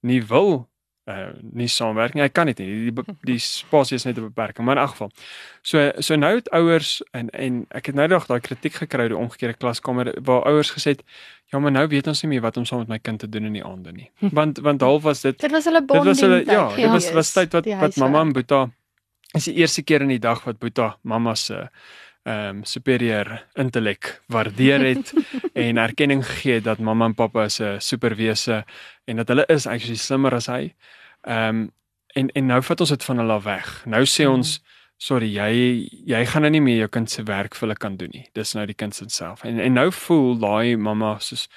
nie 0.00 0.22
wil 0.26 0.68
uh 1.08 1.28
nie 1.52 1.68
saamwerk 1.68 2.14
nie. 2.14 2.22
Hy 2.22 2.28
kan 2.28 2.46
dit 2.46 2.58
nie. 2.58 2.66
Die 2.66 2.92
die, 2.92 3.04
die 3.22 3.38
spasie 3.38 3.94
is 3.96 4.04
net 4.04 4.16
'n 4.18 4.22
beperking, 4.22 4.64
maar 4.66 4.76
in 4.76 4.82
elk 4.82 4.90
geval. 4.90 5.10
So 5.62 5.92
so 5.98 6.14
nou 6.16 6.34
het 6.34 6.50
ouers 6.50 7.02
en 7.12 7.30
en 7.30 7.66
ek 7.70 7.86
het 7.86 7.94
nou 7.94 8.08
nog 8.08 8.26
daai 8.26 8.40
kritiek 8.40 8.74
gekry 8.74 9.08
die 9.08 9.16
omgekeerde 9.16 9.56
klaskamer 9.56 10.14
waar 10.22 10.42
ouers 10.42 10.70
gesê 10.70 10.90
het, 10.90 11.02
ja, 11.52 11.58
maar 11.58 11.70
nou 11.72 11.86
weet 11.88 12.06
ons 12.06 12.22
nie 12.22 12.28
meer 12.30 12.40
wat 12.40 12.56
om 12.56 12.64
saam 12.64 12.78
met 12.78 12.88
my 12.88 12.98
kind 12.98 13.18
te 13.18 13.28
doen 13.28 13.44
in 13.44 13.52
die 13.52 13.64
aande 13.64 13.92
nie. 13.92 14.10
Want 14.38 14.58
want 14.58 14.80
half 14.80 15.02
was 15.02 15.20
dit 15.20 15.38
Dit 15.40 15.50
was 15.50 15.64
hulle 15.64 15.78
dit 15.78 15.86
bonding. 15.86 16.06
was 16.06 16.20
hulle 16.20 16.44
ja, 16.44 16.66
tyd 16.68 16.76
dit 16.76 16.90
was 16.90 17.12
was 17.12 17.32
tyd 17.32 17.52
wat 17.52 17.66
wat 17.66 17.96
mamma 17.96 18.20
en 18.20 18.32
Boeta 18.32 18.70
is 19.36 19.44
die 19.48 19.54
eerste 19.60 19.82
keer 19.86 20.02
in 20.04 20.12
die 20.14 20.22
dag 20.22 20.44
wat 20.46 20.58
Boeta 20.62 20.96
mamma 21.02 21.34
se 21.34 21.68
ehm 22.26 22.56
um, 22.56 22.62
superieur 22.66 23.28
intellek 23.54 24.20
waardeer 24.34 24.82
het 24.82 25.12
en 25.64 25.78
erkenning 25.78 26.24
gegee 26.26 26.54
het 26.58 26.64
dat 26.64 26.78
mamma 26.82 27.06
en 27.06 27.14
pappa 27.14 27.44
is 27.46 27.60
'n 27.60 27.78
superwese 27.80 28.64
en 29.06 29.16
dat 29.16 29.28
hulle 29.28 29.44
is 29.46 29.66
actually 29.66 29.96
slimmer 29.96 30.34
as 30.34 30.46
hy. 30.46 30.74
Ehm 31.22 31.48
um, 31.48 31.70
en 32.14 32.30
en 32.32 32.46
nou 32.46 32.62
vat 32.62 32.80
ons 32.80 32.90
dit 32.90 33.04
van 33.04 33.18
hulle 33.18 33.32
af 33.32 33.44
weg. 33.44 33.82
Nou 33.86 34.02
sê 34.04 34.24
Mhm. 34.24 34.32
ons 34.32 34.60
sorry, 34.98 35.28
jy 35.28 35.88
jy 36.06 36.24
gaan 36.26 36.42
nou 36.42 36.50
nie 36.50 36.60
meer 36.60 36.76
jou 36.78 36.88
kind 36.88 37.10
se 37.10 37.22
werk 37.22 37.54
vir 37.54 37.68
hulle 37.68 37.78
kan 37.78 37.96
doen 37.96 38.10
nie. 38.12 38.28
Dis 38.34 38.54
nou 38.54 38.66
die 38.66 38.74
kind 38.74 38.94
se 38.94 39.04
self. 39.08 39.44
En 39.44 39.58
en 39.60 39.72
nou 39.72 39.90
voel 39.92 40.38
daai 40.38 40.76
mamma 40.76 41.18
soos 41.18 41.48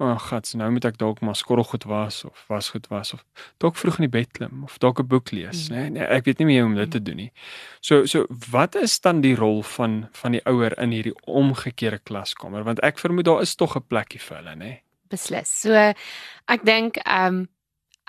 O, 0.00 0.04
oh, 0.12 0.18
gats, 0.28 0.54
nou 0.54 0.70
moet 0.70 0.84
ek 0.84 0.98
dalk 0.98 1.20
maar 1.26 1.34
skorrelgoed 1.34 1.84
was 1.90 2.24
of 2.24 2.44
wasgoed 2.48 2.86
was 2.88 3.12
of 3.16 3.24
dalk 3.58 3.74
vroeg 3.76 3.96
in 3.98 4.04
die 4.06 4.12
bed 4.18 4.30
klim 4.32 4.62
of 4.64 4.78
dalk 4.78 5.00
'n 5.00 5.06
boek 5.10 5.32
lees, 5.32 5.68
Mm. 5.68 5.74
né? 5.74 5.88
Nee, 5.90 6.02
ek 6.06 6.24
weet 6.24 6.38
nie 6.38 6.46
meer 6.46 6.62
hoe 6.62 6.70
om 6.70 6.76
dit 6.76 6.90
te 6.90 7.02
doen 7.02 7.16
nie. 7.16 7.32
So 7.80 8.06
so 8.06 8.26
wat 8.50 8.74
is 8.76 9.00
dan 9.00 9.20
die 9.20 9.34
rol 9.34 9.62
van 9.62 10.08
van 10.12 10.32
die 10.32 10.42
ouer 10.46 10.78
in 10.78 10.90
hierdie 10.92 11.14
omgekeerde 11.26 11.98
klaskamer? 11.98 12.62
Want 12.64 12.80
ek 12.80 12.98
vermoed 12.98 13.24
daar 13.24 13.40
is 13.42 13.54
tog 13.56 13.76
'n 13.76 13.82
plekkie 13.88 14.20
vir 14.20 14.36
hulle, 14.36 14.54
né? 14.56 14.80
beslis. 15.10 15.48
So 15.60 15.72
ek 15.74 16.64
dink 16.64 16.96
ehm 17.04 17.26
um, 17.26 17.48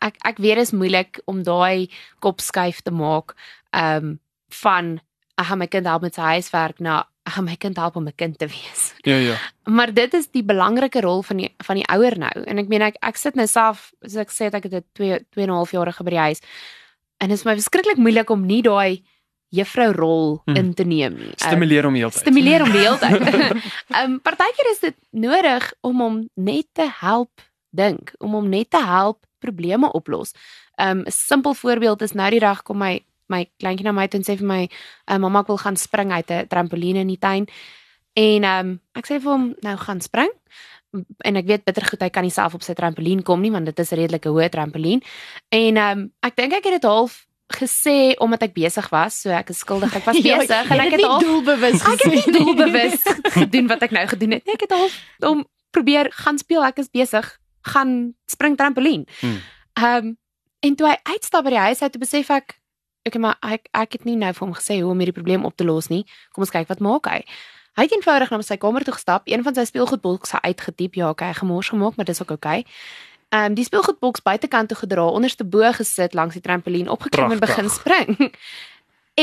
ek 0.01 0.15
ek 0.25 0.37
weet 0.37 0.55
dit 0.55 0.67
is 0.67 0.71
moeilik 0.71 1.19
om 1.25 1.43
daai 1.43 1.89
kop 2.19 2.39
skuif 2.41 2.81
te 2.83 2.91
maak 2.91 3.33
ehm 3.73 3.95
um, 4.05 4.19
van 4.51 4.99
gaan 5.37 5.57
my 5.57 5.67
kind 5.67 5.85
help 5.87 6.01
met 6.01 6.13
sy 6.15 6.21
huiswerk 6.21 6.79
na 6.79 7.03
ek 7.29 7.35
gaan 7.37 7.45
my 7.45 7.55
kind 7.61 7.77
help 7.77 7.95
om 7.95 8.07
'n 8.07 8.15
kind 8.17 8.37
te 8.37 8.47
wees. 8.47 8.93
Ja 9.05 9.15
ja. 9.17 9.35
Maar 9.69 9.93
dit 9.93 10.13
is 10.13 10.27
die 10.31 10.43
belangrike 10.43 11.01
rol 11.01 11.21
van 11.23 11.37
die 11.37 11.53
van 11.63 11.75
die 11.75 11.85
ouer 11.87 12.17
nou. 12.17 12.31
En 12.45 12.57
ek 12.57 12.67
meen 12.67 12.81
ek 12.81 12.95
ek 13.01 13.17
sit 13.17 13.35
nou 13.35 13.47
self 13.47 13.91
soos 14.01 14.15
ek 14.25 14.29
sê 14.31 14.49
ek 14.53 14.63
het 14.63 14.73
'n 14.73 14.83
2 14.93 15.19
2 15.31 15.43
en 15.45 15.49
'n 15.49 15.55
half 15.55 15.71
jarige 15.71 16.03
by 16.03 16.09
die 16.09 16.19
huis. 16.19 16.41
En 17.21 17.29
dit 17.29 17.37
is 17.37 17.45
my 17.45 17.53
verskriklik 17.55 17.97
moeilik 17.97 18.29
om 18.29 18.45
nie 18.45 18.61
daai 18.61 19.03
juffrou 19.51 19.91
rol 19.93 20.41
Hmm. 20.45 20.55
in 20.55 20.73
te 20.73 20.83
neem 20.83 21.13
nie. 21.15 21.33
Ehm, 21.33 21.47
Stimuleer 21.49 21.83
hom 21.83 21.95
heeltyd. 21.95 22.21
stimuleer 22.21 22.59
hom 22.61 22.71
die 22.71 22.79
hele 22.79 22.97
tyd. 22.97 23.21
Ehm 23.89 24.11
um, 24.11 24.19
partykeer 24.21 24.71
is 24.71 24.79
dit 24.79 24.95
nodig 25.11 25.73
om 25.81 25.99
hom 26.01 26.29
net 26.35 26.65
te 26.73 26.87
help 26.99 27.41
dink, 27.71 28.13
om 28.19 28.31
hom 28.33 28.49
net 28.49 28.69
te 28.69 28.83
help 28.83 29.25
probleme 29.39 29.91
oplos. 29.93 30.33
Ehm 30.77 30.99
um, 30.99 31.03
'n 31.05 31.11
simpel 31.11 31.53
voorbeeld 31.53 32.01
is 32.01 32.13
nou 32.13 32.29
die 32.29 32.39
dag 32.39 32.61
kom 32.63 32.77
my 32.77 33.01
my 33.29 33.45
kleintjie 33.61 33.85
na 33.85 33.91
my 33.91 34.07
toe 34.07 34.19
en 34.19 34.25
sê 34.25 34.37
vir 34.37 34.47
my, 34.47 34.69
uh, 35.11 35.17
"Mamma, 35.17 35.39
ek 35.41 35.47
wil 35.47 35.57
gaan 35.57 35.77
spring 35.77 36.11
uit 36.11 36.31
'n 36.31 36.47
trampoline 36.47 36.99
in 36.99 37.07
die 37.07 37.19
tuin." 37.19 37.47
En 38.13 38.43
ehm 38.43 38.67
um, 38.67 38.79
ek 38.95 39.05
sê 39.07 39.21
vir 39.21 39.31
hom, 39.31 39.55
"Nou 39.61 39.77
gaan 39.77 40.01
spring." 40.01 40.31
En 41.23 41.35
ek 41.35 41.45
weet 41.45 41.63
bitter 41.63 41.85
goed 41.85 42.01
hy 42.01 42.09
kan 42.09 42.23
nie 42.23 42.31
self 42.33 42.53
op 42.53 42.63
sy 42.63 42.73
trampolien 42.73 43.21
kom 43.23 43.41
nie 43.41 43.51
want 43.51 43.65
dit 43.65 43.79
is 43.79 43.91
'n 43.91 43.95
redelike 43.95 44.29
hoë 44.29 44.49
trampolien. 44.49 45.01
En 45.49 45.77
ehm 45.77 45.99
um, 45.99 46.11
ek 46.21 46.35
dink 46.35 46.53
ek 46.53 46.63
het 46.63 46.81
dit 46.81 46.83
half 46.83 47.25
gesê 47.49 48.13
omdat 48.19 48.41
ek 48.43 48.53
besig 48.53 48.89
was, 48.89 49.21
so 49.21 49.29
ek 49.29 49.49
is 49.49 49.57
skuldig. 49.57 49.95
Ek 49.95 50.05
was 50.09 50.21
besig 50.21 50.49
Ja, 50.49 50.63
en 50.69 50.79
ek 50.79 50.91
het 50.91 51.01
half 51.01 51.23
doelbewus 51.23 51.81
Ek 51.81 52.03
het 52.03 52.05
nie 52.05 52.21
gesê 52.21 52.31
doelbewus 52.31 53.01
gedoen 53.33 53.67
wat 53.67 53.81
ek 53.81 53.91
nou 53.91 54.07
gedoen 54.07 54.31
het. 54.31 54.45
nie. 54.45 54.53
Ek 54.53 54.61
het 54.61 54.71
al 54.71 54.89
om 55.31 55.45
probeer 55.71 56.11
gaan 56.11 56.37
speel. 56.37 56.63
Ek 56.65 56.77
is 56.79 56.89
besig 56.89 57.39
gaan 57.61 58.13
spring 58.25 58.57
trampolien. 58.57 59.05
Hmm. 59.19 59.41
Ehm 59.73 60.05
um, 60.05 60.17
en 60.59 60.75
toe 60.75 60.87
hy 60.87 60.97
uitstap 61.03 61.43
by 61.43 61.49
die 61.49 61.65
huis 61.71 61.81
uit, 61.81 61.91
toe 61.91 62.01
besef 62.01 62.29
ek 62.29 62.58
ek 63.03 63.17
maar 63.17 63.37
ek 63.41 63.69
ek 63.73 63.91
het 63.99 64.05
nie 64.05 64.15
nou 64.15 64.33
vir 64.33 64.47
hom 64.47 64.55
gesê 64.55 64.81
hoe 64.81 64.91
om 64.91 64.99
hierdie 64.99 65.15
probleem 65.15 65.45
op 65.45 65.55
te 65.55 65.63
los 65.63 65.87
nie. 65.89 66.05
Kom 66.33 66.43
ons 66.43 66.51
kyk 66.51 66.67
wat 66.67 66.79
maak 66.79 67.07
hy. 67.07 67.23
Hy 67.77 67.85
het 67.85 67.93
eenvoudig 67.95 68.31
na 68.31 68.41
sy 68.43 68.57
kamer 68.57 68.83
toe 68.83 68.93
gestap, 68.93 69.27
een 69.29 69.43
van 69.43 69.55
sy 69.55 69.63
speelgoedbokse 69.69 70.41
uitgediep. 70.41 70.95
Ja, 70.99 71.09
okay, 71.09 71.33
gemors 71.33 71.69
gemaak, 71.69 71.95
maar 71.95 72.05
dis 72.05 72.21
ook 72.21 72.31
okay. 72.31 72.65
Ehm 73.29 73.45
um, 73.51 73.53
die 73.53 73.63
speelgoedboks 73.63 74.21
buitekant 74.25 74.67
toe 74.67 74.77
gedra, 74.77 75.05
onderste 75.05 75.45
bo 75.45 75.71
gesit 75.71 76.13
langs 76.13 76.33
die 76.33 76.41
trampolien, 76.41 76.89
opgeklim 76.89 77.31
en 77.31 77.39
begin 77.39 77.69
spring. 77.69 78.33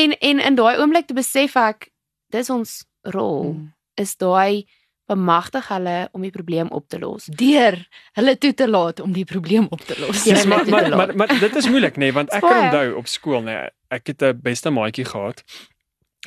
en 0.00 0.18
en 0.18 0.40
in 0.40 0.54
daai 0.54 0.78
oomblik 0.78 1.06
te 1.06 1.14
besef 1.14 1.56
ek 1.56 1.90
dis 2.30 2.50
ons 2.50 2.84
rol 3.02 3.52
Mm. 3.54 3.72
is 3.94 4.16
daai 4.16 4.66
bemagtig 5.06 5.68
hulle 5.70 6.08
om 6.12 6.24
die 6.24 6.32
probleem 6.34 6.68
op 6.74 6.88
te 6.88 6.98
los. 6.98 7.28
Deur 7.30 7.78
hulle 8.18 8.34
toe 8.42 8.52
te 8.54 8.68
laat 8.68 9.00
om 9.00 9.12
die 9.14 9.24
probleem 9.24 9.66
op 9.70 9.80
te 9.80 9.96
los. 10.00 10.24
Ja, 10.24 10.34
Yes, 10.34 10.46
maar, 10.46 10.64
dit 10.64 10.74
maar, 10.74 10.84
te 10.84 10.96
maar 10.96 11.16
maar 11.16 11.38
dit 11.40 11.56
is 11.56 11.68
moeilik 11.68 11.96
nê 11.96 12.08
nee, 12.08 12.12
want 12.12 12.32
ek 12.34 12.42
kan 12.42 12.64
onthou 12.64 12.94
op 13.00 13.10
skool 13.10 13.42
nê 13.46 13.54
nee, 13.54 13.74
ek 13.94 14.12
het 14.12 14.22
'n 14.22 14.40
beste 14.42 14.70
maatjie 14.70 15.04
gehad 15.04 15.44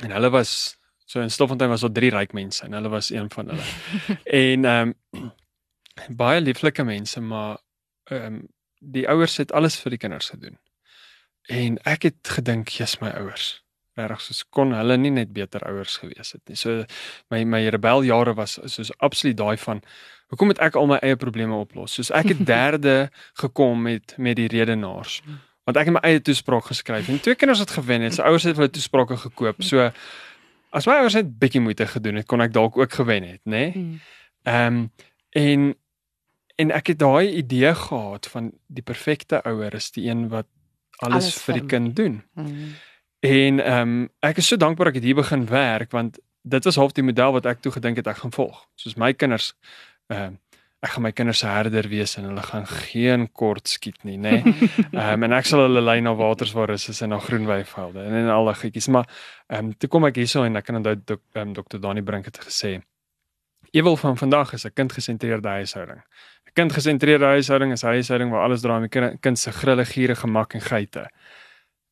en 0.02 0.10
hulle 0.10 0.30
was 0.30 0.78
so 1.04 1.20
in 1.20 1.30
Stoffontein 1.30 1.70
was 1.70 1.80
daar 1.80 1.92
drie 1.92 2.10
ryk 2.10 2.32
mense 2.32 2.64
en 2.64 2.72
hulle 2.72 2.88
was 2.88 3.10
een 3.10 3.30
van 3.30 3.48
hulle. 3.52 3.66
en 4.44 4.64
ehm 4.64 4.94
um, 5.12 5.32
baie 6.16 6.40
lieflike 6.40 6.84
mense 6.84 7.20
maar 7.20 7.58
ehm 8.04 8.24
um, 8.24 8.48
die 8.80 9.08
ouers 9.08 9.36
het 9.36 9.52
alles 9.52 9.76
vir 9.80 9.90
die 9.90 9.98
kinders 9.98 10.30
gedoen. 10.32 10.58
En 11.48 11.76
ek 11.84 12.02
het 12.02 12.28
gedink 12.28 12.68
jy's 12.68 12.98
my 13.00 13.10
ouers. 13.10 13.62
Regtig 13.98 14.20
soos 14.20 14.44
kon 14.54 14.72
hulle 14.76 14.96
nie 14.96 15.10
net 15.10 15.32
beter 15.34 15.64
ouers 15.68 15.96
gewees 16.02 16.32
het 16.36 16.42
nie. 16.48 16.56
So 16.56 16.84
my 17.32 17.42
my 17.44 17.62
rebeljare 17.74 18.34
was 18.38 18.58
soos 18.64 18.92
absoluut 18.98 19.36
daai 19.36 19.56
van 19.58 19.82
hoekom 20.30 20.52
moet 20.52 20.62
ek 20.62 20.78
al 20.78 20.86
my 20.86 21.00
eie 21.02 21.18
probleme 21.18 21.56
oplos? 21.58 21.96
Soos 21.98 22.12
ek 22.14 22.32
het 22.34 22.46
derde 22.54 23.10
gekom 23.42 23.82
met 23.88 24.14
met 24.18 24.38
die 24.38 24.48
redenaars. 24.48 25.20
Want 25.66 25.76
ek 25.76 25.90
het 25.90 25.96
my 25.98 26.04
eie 26.06 26.22
toespraak 26.22 26.70
geskryf 26.70 27.08
en 27.08 27.20
twee 27.20 27.38
kinders 27.38 27.62
het 27.62 27.74
gewen 27.74 28.06
en 28.06 28.14
sy 28.14 28.22
ouers 28.26 28.46
het 28.48 28.56
hulle 28.56 28.70
toesprake 28.70 29.18
gekoop. 29.26 29.62
So 29.66 29.90
as 30.70 30.86
my 30.86 31.00
ouers 31.02 31.18
net 31.18 31.34
bietjie 31.38 31.62
moeite 31.62 31.86
gedoen 31.90 32.22
het, 32.22 32.28
kon 32.30 32.42
ek 32.42 32.54
dalk 32.54 32.78
ook 32.78 32.92
gewen 32.94 33.26
het, 33.26 33.42
nê? 33.44 33.70
Nee? 33.70 33.70
Hmm. 33.74 34.00
Ehm 34.48 34.66
um, 34.66 34.90
en 35.30 35.74
en 36.60 36.72
ek 36.76 36.92
het 36.92 36.98
daai 37.00 37.36
idee 37.40 37.74
gehad 37.74 38.26
van 38.28 38.50
die 38.66 38.84
perfekte 38.84 39.40
ouer 39.48 39.74
is 39.74 39.90
die 39.96 40.08
een 40.08 40.28
wat 40.28 40.46
alles, 41.00 41.14
Alles 41.14 41.42
vir 41.44 41.56
die 41.56 41.66
kind 41.66 41.96
doen. 41.96 42.22
Mm. 42.34 42.72
En 43.20 43.60
ehm 43.60 43.88
um, 43.88 44.08
ek 44.24 44.36
is 44.40 44.46
so 44.48 44.56
dankbaar 44.56 44.92
ek 44.92 45.00
het 45.00 45.04
hier 45.04 45.18
begin 45.18 45.46
werk 45.46 45.90
want 45.92 46.18
dit 46.42 46.64
was 46.64 46.76
half 46.80 46.92
die 46.96 47.04
model 47.04 47.32
wat 47.36 47.46
ek 47.46 47.60
toe 47.60 47.72
gedink 47.72 48.00
het 48.00 48.06
ek 48.06 48.22
gaan 48.22 48.32
volg. 48.32 48.62
Soos 48.74 48.96
my 48.96 49.12
kinders 49.12 49.52
ehm 50.08 50.32
um, 50.32 50.38
ek 50.80 50.94
gaan 50.94 51.04
my 51.04 51.10
kinders 51.12 51.42
se 51.42 51.46
herder 51.46 51.84
wees 51.92 52.14
en 52.16 52.24
hulle 52.30 52.42
gaan 52.42 52.64
geen 52.66 53.26
kort 53.36 53.68
skiet 53.68 53.98
nie, 54.08 54.16
nê. 54.16 54.38
Ehm 54.96 55.12
um, 55.12 55.26
en 55.28 55.34
ek 55.36 55.50
sal 55.50 55.66
hulle 55.66 55.82
lei 55.84 55.98
na 56.00 56.14
waters 56.16 56.54
waar 56.56 56.72
is 56.72 56.88
is 56.88 57.02
en 57.04 57.12
na 57.12 57.18
groenwyvelde 57.20 58.00
en 58.00 58.16
en 58.22 58.30
al 58.32 58.48
daai 58.48 58.56
goedjies, 58.62 58.88
maar 58.88 59.04
ehm 59.52 59.66
um, 59.66 59.74
toe 59.76 59.90
kom 59.92 60.08
ek 60.08 60.22
hierso 60.22 60.46
en 60.48 60.56
ek 60.56 60.64
kan 60.64 60.80
onthou 60.80 60.96
dok, 61.12 61.22
um, 61.36 61.52
Dr. 61.52 61.78
Dani 61.84 62.02
Brink 62.02 62.32
het 62.32 62.40
gesê 62.40 62.78
Ewel 63.76 63.96
van 63.96 64.16
vandag 64.16 64.52
is 64.52 64.64
'n 64.64 64.72
kindgesentreerde 64.72 65.48
huishouding. 65.48 66.00
'n 66.00 66.52
Kindgesentreerde 66.54 67.24
huishouding 67.24 67.72
is 67.72 67.84
'n 67.84 67.86
huishouding 67.86 68.30
waar 68.30 68.42
alles 68.42 68.60
draai 68.60 68.76
om 68.76 68.88
die 68.88 68.88
kind, 68.88 69.20
kind 69.20 69.38
se 69.38 69.52
grille, 69.52 69.84
giere, 69.84 70.14
gemak 70.14 70.54
en 70.54 70.60
geite. 70.60 71.10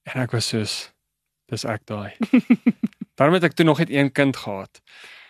En 0.03 0.23
ek 0.23 0.31
was 0.31 0.49
soos 0.49 0.93
dis 1.49 1.65
ek 1.65 1.87
daai. 1.89 2.13
Daarom 3.19 3.35
het 3.39 3.45
ek 3.45 3.57
toe 3.59 3.67
nog 3.67 3.79
net 3.83 3.91
een 3.91 4.13
kind 4.13 4.37
gehad. 4.37 4.81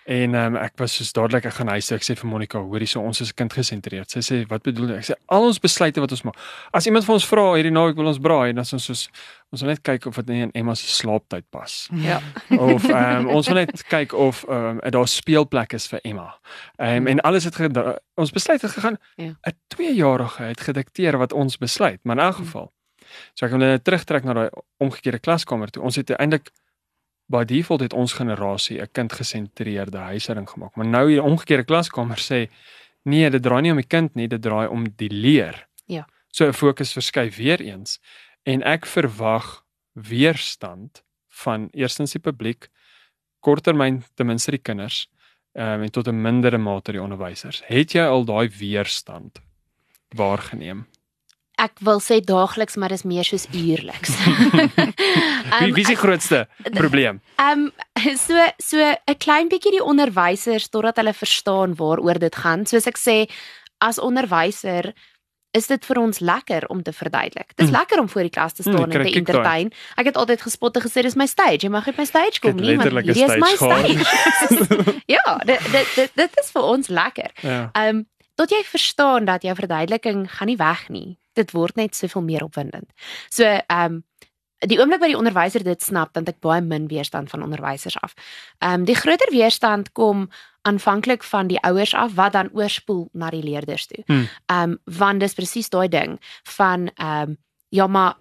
En 0.08 0.34
um, 0.34 0.54
ek 0.56 0.78
was 0.80 0.94
soos 0.96 1.10
dadelik 1.12 1.44
ek 1.50 1.58
gaan 1.58 1.68
huis 1.68 1.84
toe. 1.90 1.98
Ek 1.98 2.04
sê 2.06 2.14
vir 2.16 2.28
Monica, 2.30 2.60
hoorie 2.64 2.86
so 2.88 3.02
ons 3.04 3.18
is 3.20 3.34
kindgesentreerd. 3.36 4.08
Sy 4.08 4.22
sê 4.24 4.38
wat 4.48 4.62
bedoel 4.64 4.94
jy? 4.94 5.00
Ek 5.02 5.08
sê 5.10 5.16
al 5.36 5.44
ons 5.50 5.58
besluite 5.60 6.00
wat 6.00 6.14
ons 6.16 6.22
maak. 6.24 6.38
As 6.72 6.88
iemand 6.88 7.04
vir 7.04 7.16
ons 7.18 7.26
vra 7.28 7.44
hierdie 7.58 7.72
naweek 7.74 7.98
wil 8.00 8.08
ons 8.08 8.20
braai, 8.24 8.54
dan 8.56 8.64
is 8.64 8.72
ons 8.78 8.86
soos 8.88 9.02
ons 9.52 9.64
wil 9.64 9.74
net 9.74 9.82
kyk 9.84 10.08
of 10.08 10.16
dit 10.22 10.30
nie 10.32 10.46
in 10.46 10.54
Emma 10.56 10.72
se 10.76 10.88
slaaptyd 10.92 11.44
pas 11.52 11.74
Ja. 12.08 12.22
of 12.56 12.88
um, 12.88 13.28
ons 13.36 13.52
wil 13.52 13.60
net 13.60 13.84
kyk 13.92 14.16
of 14.16 14.40
um, 14.48 14.80
daar 14.96 15.08
speelplek 15.12 15.76
is 15.76 15.90
vir 15.92 16.00
Emma. 16.08 16.30
Um, 16.80 17.08
en 17.12 17.20
alles 17.28 17.44
het 17.48 17.60
ons 18.16 18.32
besluit 18.32 18.64
het 18.64 18.72
gegaan 18.78 18.96
Ja. 19.20 19.34
'n 19.44 19.56
2-jarige 19.76 20.42
het 20.54 20.60
gedikteer 20.60 21.20
wat 21.20 21.36
ons 21.36 21.60
besluit, 21.60 22.00
maar 22.04 22.16
in 22.16 22.24
elk 22.24 22.40
geval. 22.40 22.72
So 23.38 23.46
ek 23.46 23.52
wil 23.54 23.62
net 23.62 23.84
terugtrek 23.86 24.24
na 24.26 24.34
daai 24.34 24.48
omgekeerde 24.82 25.20
klaskamer 25.22 25.70
toe. 25.70 25.84
Ons 25.86 26.00
het 26.00 26.10
eintlik 26.16 26.50
by 27.30 27.44
default 27.46 27.84
het 27.84 27.94
ons 27.94 28.16
generasie 28.18 28.80
'n 28.82 28.90
kindgesentreerde 28.92 29.98
huishouding 29.98 30.48
gemaak. 30.48 30.74
Maar 30.76 30.86
nou 30.86 31.06
die 31.08 31.22
omgekeerde 31.22 31.64
klaskamer 31.64 32.18
sê 32.18 32.48
nee, 33.04 33.30
dit 33.30 33.42
draai 33.42 33.62
nie 33.62 33.70
om 33.70 33.76
die 33.76 33.86
kind 33.86 34.14
nie, 34.14 34.26
dit 34.26 34.42
draai 34.42 34.66
om 34.66 34.88
die 34.96 35.10
leer. 35.10 35.68
Ja. 35.86 36.06
So 36.32 36.46
'n 36.46 36.52
fokus 36.52 36.92
verskuif 36.92 37.36
weer 37.36 37.60
eens 37.60 38.00
en 38.42 38.62
ek 38.62 38.86
verwag 38.86 39.64
weerstand 39.92 41.02
van 41.28 41.68
eerstens 41.72 42.12
die 42.12 42.20
publiek, 42.20 42.68
korttermyn 43.40 44.02
ten 44.16 44.26
minste 44.26 44.50
die 44.50 44.62
kinders, 44.62 45.08
um, 45.54 45.82
en 45.82 45.90
tot 45.90 46.08
'n 46.08 46.22
mindere 46.22 46.58
mate 46.58 46.92
die 46.92 47.02
onderwysers. 47.02 47.62
Het 47.66 47.92
jy 47.92 48.02
al 48.02 48.24
daai 48.24 48.48
weerstand 48.48 49.40
waargeneem? 50.16 50.86
Ek 51.58 51.72
wil 51.82 51.98
sê 52.00 52.20
daagliks, 52.22 52.76
maar 52.78 52.88
dis 52.94 53.02
meer 53.02 53.24
soos 53.26 53.48
uurliks. 53.52 54.12
Wie 55.60 55.72
wie 55.74 55.82
is 55.82 55.90
die 55.90 55.96
grootste 55.98 56.44
probleem? 56.76 57.20
Ehm 57.42 57.68
um, 57.68 58.14
so 58.16 58.38
so 58.62 58.78
'n 58.78 59.18
klein 59.18 59.48
bietjie 59.48 59.72
die 59.78 59.82
onderwysers 59.84 60.68
totdat 60.68 60.96
hulle 60.96 61.12
verstaan 61.14 61.74
waaroor 61.74 62.18
dit 62.18 62.36
gaan. 62.36 62.66
Soos 62.66 62.86
ek 62.86 62.98
sê, 62.98 63.26
as 63.80 63.98
onderwyser 63.98 64.92
is 65.56 65.66
dit 65.66 65.84
vir 65.86 65.98
ons 65.98 66.18
lekker 66.20 66.66
om 66.68 66.82
te 66.82 66.92
verduidelik. 66.92 67.54
Dis 67.56 67.70
Mm. 67.70 67.76
lekker 67.78 67.98
om 68.00 68.08
voor 68.08 68.22
die 68.22 68.30
klas 68.30 68.52
te 68.52 68.62
Mm, 68.62 68.72
staan 68.76 68.90
ek 68.92 68.94
en 68.98 69.02
te 69.06 69.18
entertain. 69.18 69.72
Ek 69.96 70.04
het 70.06 70.16
altyd 70.16 70.42
gespot 70.42 70.76
en 70.76 70.82
gesê 70.82 71.02
dis 71.02 71.16
my 71.16 71.26
stage. 71.26 71.64
Jy 71.66 71.70
mag 71.70 71.88
op 71.88 71.96
my 71.96 72.04
stage 72.04 72.38
kom 72.40 72.54
nie, 72.56 72.76
want 72.76 72.92
hierdie 72.92 73.24
is 73.24 73.40
my 73.40 73.54
stage 73.56 75.02
ja, 75.16 75.36
dit 75.44 75.60
dit 75.72 75.86
dit 75.94 76.10
dit 76.14 76.30
is 76.42 76.50
vir 76.52 76.62
ons 76.62 76.88
lekker. 76.88 77.30
Ja. 77.42 77.70
Ehm 77.72 77.96
um, 77.96 78.06
tot 78.38 78.52
jy 78.54 78.60
verstaan 78.64 79.26
dat 79.26 79.42
jou 79.42 79.54
verduideliking 79.58 80.26
gaan 80.30 80.50
nie 80.50 80.58
weg 80.60 80.86
nie. 80.94 81.18
Dit 81.38 81.50
word 81.56 81.76
net 81.76 81.96
soveel 81.98 82.22
meer 82.22 82.46
opwindend. 82.46 82.90
So 83.30 83.44
ehm 83.44 83.98
um, 83.98 84.04
die 84.66 84.80
oomblik 84.80 84.98
wat 84.98 85.12
die 85.12 85.18
onderwyser 85.18 85.62
dit 85.62 85.82
snap, 85.82 86.10
dan 86.12 86.24
het 86.26 86.34
ek 86.34 86.40
baie 86.42 86.62
min 86.62 86.88
weerstand 86.90 87.30
van 87.30 87.42
onderwysers 87.46 87.98
af. 88.02 88.14
Ehm 88.58 88.80
um, 88.80 88.86
die 88.86 88.98
groter 88.98 89.30
weerstand 89.30 89.92
kom 89.92 90.28
aanvanklik 90.66 91.22
van 91.22 91.46
die 91.46 91.60
ouers 91.62 91.94
af 91.94 92.14
wat 92.14 92.32
dan 92.32 92.50
oorspoel 92.52 93.08
na 93.12 93.30
die 93.30 93.42
leerders 93.42 93.86
toe. 93.86 94.02
Hmm. 94.06 94.28
Ehm 94.46 94.70
um, 94.70 94.78
want 94.84 95.20
dis 95.20 95.34
presies 95.34 95.70
daai 95.70 95.88
ding 95.88 96.18
van 96.42 96.90
ehm 96.94 97.30
um, 97.30 97.36
ja 97.68 97.86
maar 97.86 98.16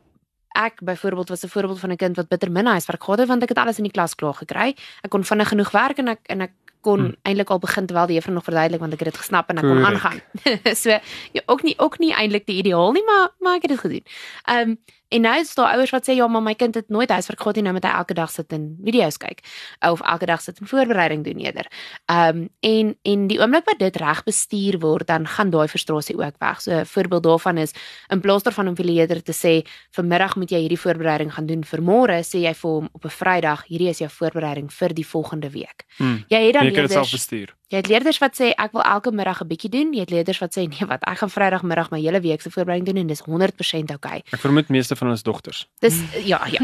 ek 0.58 0.82
byvoorbeeld 0.82 1.30
was 1.30 1.44
'n 1.44 1.48
voorbeeld 1.48 1.80
van 1.80 1.92
'n 1.92 1.96
kind 1.96 2.16
wat 2.16 2.28
bitter 2.28 2.52
min 2.52 2.66
huiswerk 2.66 3.04
gehad 3.04 3.20
het 3.20 3.28
want 3.28 3.44
ek 3.44 3.50
het 3.50 3.58
alles 3.58 3.78
in 3.78 3.84
die 3.84 3.92
klas 3.92 4.16
klaar 4.16 4.34
gekry. 4.34 4.76
Ek 5.02 5.10
kon 5.10 5.24
vinnig 5.24 5.48
genoeg 5.48 5.72
werk 5.72 5.98
en 5.98 6.08
ek 6.08 6.20
en 6.24 6.42
ek 6.42 6.54
kon 6.88 7.00
Hmm. 7.08 7.16
eintlik 7.28 7.52
al 7.54 7.60
begin 7.64 7.88
terwyl 7.90 8.08
die 8.10 8.18
juffrou 8.18 8.36
nog 8.36 8.48
verduidelik 8.48 8.84
want 8.84 8.94
ek 8.96 9.04
het 9.04 9.12
dit 9.12 9.22
gesnap 9.24 9.50
en 9.52 9.60
ek 9.62 9.68
kon 9.68 9.86
aangaan. 9.86 10.22
so 10.84 10.90
ja, 11.36 11.42
ook 11.46 11.64
nie 11.68 11.76
ook 11.78 12.00
nie 12.00 12.14
eintlik 12.16 12.48
die 12.48 12.62
ideaal 12.64 12.96
nie, 12.96 13.04
maar 13.08 13.34
maar 13.44 13.60
ek 13.60 13.68
het 13.68 13.76
dit 13.76 13.84
gedoen. 13.86 14.06
Ehm 14.46 14.70
um, 14.70 14.78
en 15.10 15.22
nou 15.22 15.36
is 15.40 15.54
daar 15.56 15.74
ouers 15.76 15.92
wat 15.96 16.08
sê 16.10 16.16
ja, 16.16 16.28
maar 16.28 16.44
my 16.44 16.54
kind 16.54 16.76
het 16.76 16.90
nooit 16.90 17.10
huiswerk 17.10 17.42
gehad 17.42 17.56
nie, 17.56 17.64
nou 17.64 17.74
moet 17.74 17.84
hy 17.84 17.94
elke 18.00 18.14
dag 18.14 18.32
sit 18.32 18.54
en 18.54 18.78
video's 18.84 19.18
kyk 19.18 19.44
of 19.88 20.02
elke 20.02 20.26
dag 20.26 20.42
sit 20.42 20.60
en 20.60 20.68
voorbereiding 20.68 21.24
doen 21.24 21.40
eerder. 21.44 21.68
Ehm 22.06 22.38
um, 22.38 22.50
en 22.60 22.96
en 23.04 23.28
die 23.28 23.40
oomblik 23.40 23.66
wat 23.66 23.80
dit 23.80 23.96
reg 23.96 24.24
bestuur 24.24 24.80
word, 24.80 25.08
dan 25.08 25.28
gaan 25.28 25.50
daai 25.50 25.68
frustrasie 25.68 26.18
ook 26.18 26.38
weg. 26.40 26.62
So 26.62 26.72
'n 26.72 26.86
voorbeeld 26.86 27.24
daarvan 27.24 27.58
is 27.58 27.74
in 28.08 28.22
plaas 28.22 28.44
daarvan 28.44 28.68
om 28.68 28.76
vir 28.76 28.86
die 28.86 28.94
leerder 28.94 29.24
te 29.24 29.34
sê 29.34 29.68
vanmiddag 29.92 30.36
moet 30.36 30.52
jy 30.52 30.60
hierdie 30.60 30.80
voorbereiding 30.80 31.34
gaan 31.34 31.46
doen 31.46 31.64
vir 31.64 31.82
môre, 31.82 32.20
sê 32.24 32.40
jy 32.42 32.54
vir 32.54 32.72
hom 32.72 32.90
op 32.92 33.06
'n 33.06 33.10
Vrydag, 33.10 33.64
hierdie 33.68 33.90
is 33.90 34.00
jou 34.00 34.10
voorbereiding 34.10 34.74
vir 34.74 34.94
die 34.94 35.08
volgende 35.08 35.50
week. 35.50 35.86
Hmm. 35.98 36.26
Jy 36.28 36.46
het 36.46 36.54
dan 36.54 36.66
Jy 36.66 36.72
kan 36.72 36.82
dit 36.82 36.92
self 36.92 37.08
leerders 37.08 37.12
bestuur. 37.12 37.57
Jy 37.68 37.82
het 37.82 37.88
leerders 37.92 38.18
wat 38.24 38.38
sê 38.40 38.54
ek 38.56 38.72
wil 38.72 38.82
elke 38.82 39.12
middag 39.12 39.42
'n 39.44 39.48
bietjie 39.48 39.70
doen. 39.70 39.94
Jy 39.94 40.00
het 40.00 40.10
leerders 40.10 40.40
wat 40.40 40.56
sê 40.58 40.68
nee, 40.70 40.86
wat 40.88 41.04
ek 41.04 41.18
gaan 41.18 41.30
Vrydagmiddag 41.30 41.92
my 41.92 42.00
hele 42.00 42.22
week 42.22 42.42
se 42.42 42.50
voorbereiding 42.50 42.86
doen 42.88 42.98
en 42.98 43.08
dis 43.08 43.22
100% 43.22 43.92
oukei. 43.92 44.24
Ek 44.32 44.40
vermoed 44.40 44.70
meeste 44.70 44.96
van 44.96 45.10
ons 45.10 45.24
dogters. 45.24 45.68
Dis 45.82 46.00
ja, 46.24 46.40
ja. 46.48 46.60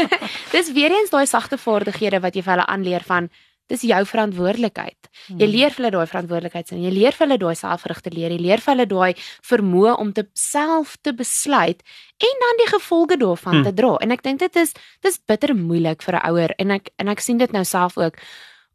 dis 0.56 0.72
weer 0.72 0.90
eens 0.90 1.10
daai 1.10 1.26
sagte 1.26 1.56
vaardighede 1.58 2.20
wat 2.20 2.34
jy 2.34 2.42
vir 2.42 2.52
hulle 2.56 2.66
aanleer 2.66 3.02
van 3.06 3.30
dis 3.70 3.82
jou 3.82 4.04
verantwoordelikheid. 4.04 4.96
Jy 5.38 5.46
leer 5.46 5.70
vir 5.70 5.84
hulle 5.84 5.90
daai 5.94 6.06
verantwoordelikheid 6.10 6.72
en 6.72 6.82
jy 6.82 6.90
leer 6.90 7.12
vir 7.12 7.26
hulle 7.26 7.38
daai 7.38 7.54
selfgerigte 7.54 8.10
leer. 8.10 8.30
Jy 8.34 8.40
leer 8.40 8.58
vir 8.58 8.74
hulle 8.74 8.86
daai 8.86 9.14
vermoë 9.46 9.94
om 10.02 10.12
te 10.12 10.26
self 10.34 10.96
te 11.02 11.12
besluit 11.14 11.78
en 12.18 12.42
dan 12.44 12.56
die 12.58 12.70
gevolge 12.74 13.16
daarvan 13.16 13.54
Hmm. 13.54 13.62
te 13.64 13.72
dra. 13.72 13.96
En 14.02 14.10
ek 14.10 14.22
dink 14.22 14.38
dit 14.40 14.56
is 14.56 14.74
dis 15.02 15.18
bitter 15.26 15.54
moeilik 15.54 16.02
vir 16.02 16.14
'n 16.16 16.26
ouer 16.30 16.50
en 16.58 16.70
ek 16.70 16.90
en 16.98 17.08
ek 17.08 17.20
sien 17.20 17.38
dit 17.38 17.52
nou 17.52 17.64
self 17.64 17.96
ook 17.96 18.16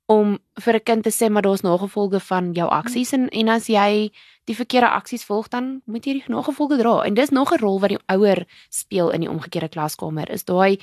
om 0.06 0.38
vir 0.62 0.76
'n 0.76 0.84
kind 0.84 1.04
te 1.04 1.12
sê 1.12 1.30
maar 1.30 1.42
daar's 1.42 1.62
nagevolge 1.62 2.20
van 2.20 2.54
jou 2.54 2.70
aksies 2.70 3.14
en 3.14 3.30
en 3.30 3.50
as 3.50 3.68
jy 3.68 4.12
die 4.46 4.56
verkeerde 4.56 4.90
aksies 4.90 5.26
volg 5.26 5.48
dan 5.50 5.82
moet 5.86 6.06
jy 6.06 6.14
die 6.14 6.24
nagevolge 6.28 6.78
dra. 6.78 7.04
En 7.04 7.14
dis 7.14 7.30
nog 7.30 7.52
'n 7.52 7.60
rol 7.60 7.80
wat 7.80 7.90
die 7.90 8.00
ouer 8.06 8.46
speel 8.70 9.10
in 9.10 9.22
die 9.22 9.30
omgekeerde 9.30 9.70
klaskamer. 9.70 10.30
Is 10.30 10.44
daai 10.44 10.78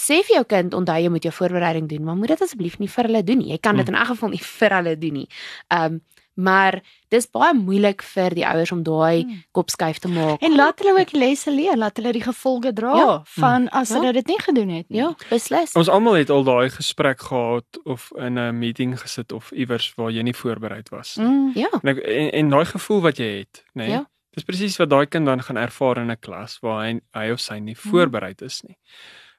sê 0.00 0.22
vir 0.26 0.36
jou 0.36 0.44
kind 0.44 0.74
onthou 0.74 0.98
jy 0.98 1.08
moet 1.08 1.22
jou 1.22 1.32
voorbereiding 1.32 1.88
doen, 1.88 2.04
maar 2.04 2.16
moet 2.16 2.28
dit 2.28 2.42
asseblief 2.42 2.78
nie 2.78 2.88
vir 2.88 3.04
hulle 3.04 3.22
doen 3.22 3.38
nie. 3.38 3.50
Jy 3.52 3.58
kan 3.58 3.76
dit 3.76 3.88
in 3.88 3.94
elk 3.94 4.06
geval 4.06 4.28
nie 4.28 4.42
vir 4.58 4.70
hulle 4.70 4.98
doen 4.98 5.12
nie. 5.12 5.28
Ehm 5.68 5.92
um, 5.92 6.00
Maar 6.36 6.80
dis 7.08 7.26
baie 7.30 7.54
moeilik 7.54 8.02
vir 8.02 8.30
die 8.34 8.44
ouers 8.46 8.72
om 8.72 8.82
daai 8.82 9.22
Hmm. 9.22 9.42
kop 9.52 9.70
skuif 9.70 9.98
te 9.98 10.08
maak. 10.08 10.42
En 10.42 10.56
laat 10.56 10.78
hulle 10.78 11.00
ook 11.00 11.12
lesse 11.12 11.50
leer, 11.50 11.76
laat 11.76 11.96
hulle 11.96 12.12
die 12.12 12.22
gevolge 12.22 12.72
dra 12.72 12.96
Ja. 12.96 13.22
van 13.24 13.68
as 13.70 13.88
Ja. 13.88 13.94
hulle 14.00 14.12
dit 14.12 14.26
nie 14.26 14.40
gedoen 14.40 14.68
het 14.68 14.88
nie. 14.88 14.98
ja, 14.98 15.14
beslis. 15.30 15.72
Ons 15.74 15.88
almal 15.88 16.14
het 16.14 16.30
al 16.30 16.42
daai 16.44 16.70
gesprek 16.70 17.20
gehad 17.20 17.64
of 17.84 18.10
in 18.16 18.38
'n 18.38 18.58
meeting 18.58 18.98
gesit 19.00 19.32
of 19.32 19.50
iewers 19.52 19.92
waar 19.96 20.10
jy 20.10 20.22
nie 20.22 20.34
voorbereid 20.36 20.88
was. 20.88 21.16
nie. 21.16 21.26
Mm. 21.26 21.50
Ja. 21.54 21.68
En 21.82 21.88
ek, 21.88 21.98
en, 21.98 22.30
en 22.32 22.48
daai 22.50 22.64
gevoel 22.64 23.00
wat 23.00 23.16
jy 23.16 23.38
het, 23.38 23.62
nê? 23.74 23.86
Nee, 23.86 23.90
Ja. 23.90 24.06
Dis 24.34 24.42
presies 24.44 24.76
wat 24.78 24.90
daai 24.90 25.06
kind 25.06 25.26
dan 25.26 25.42
gaan 25.42 25.56
ervaar 25.56 25.98
in 25.98 26.10
'n 26.10 26.16
klas 26.20 26.58
waar 26.60 26.82
hy 26.84 27.00
hy 27.14 27.30
of 27.30 27.38
sy 27.40 27.58
nie 27.60 27.76
voorbereid 27.76 28.42
is 28.42 28.62
nie. 28.66 28.76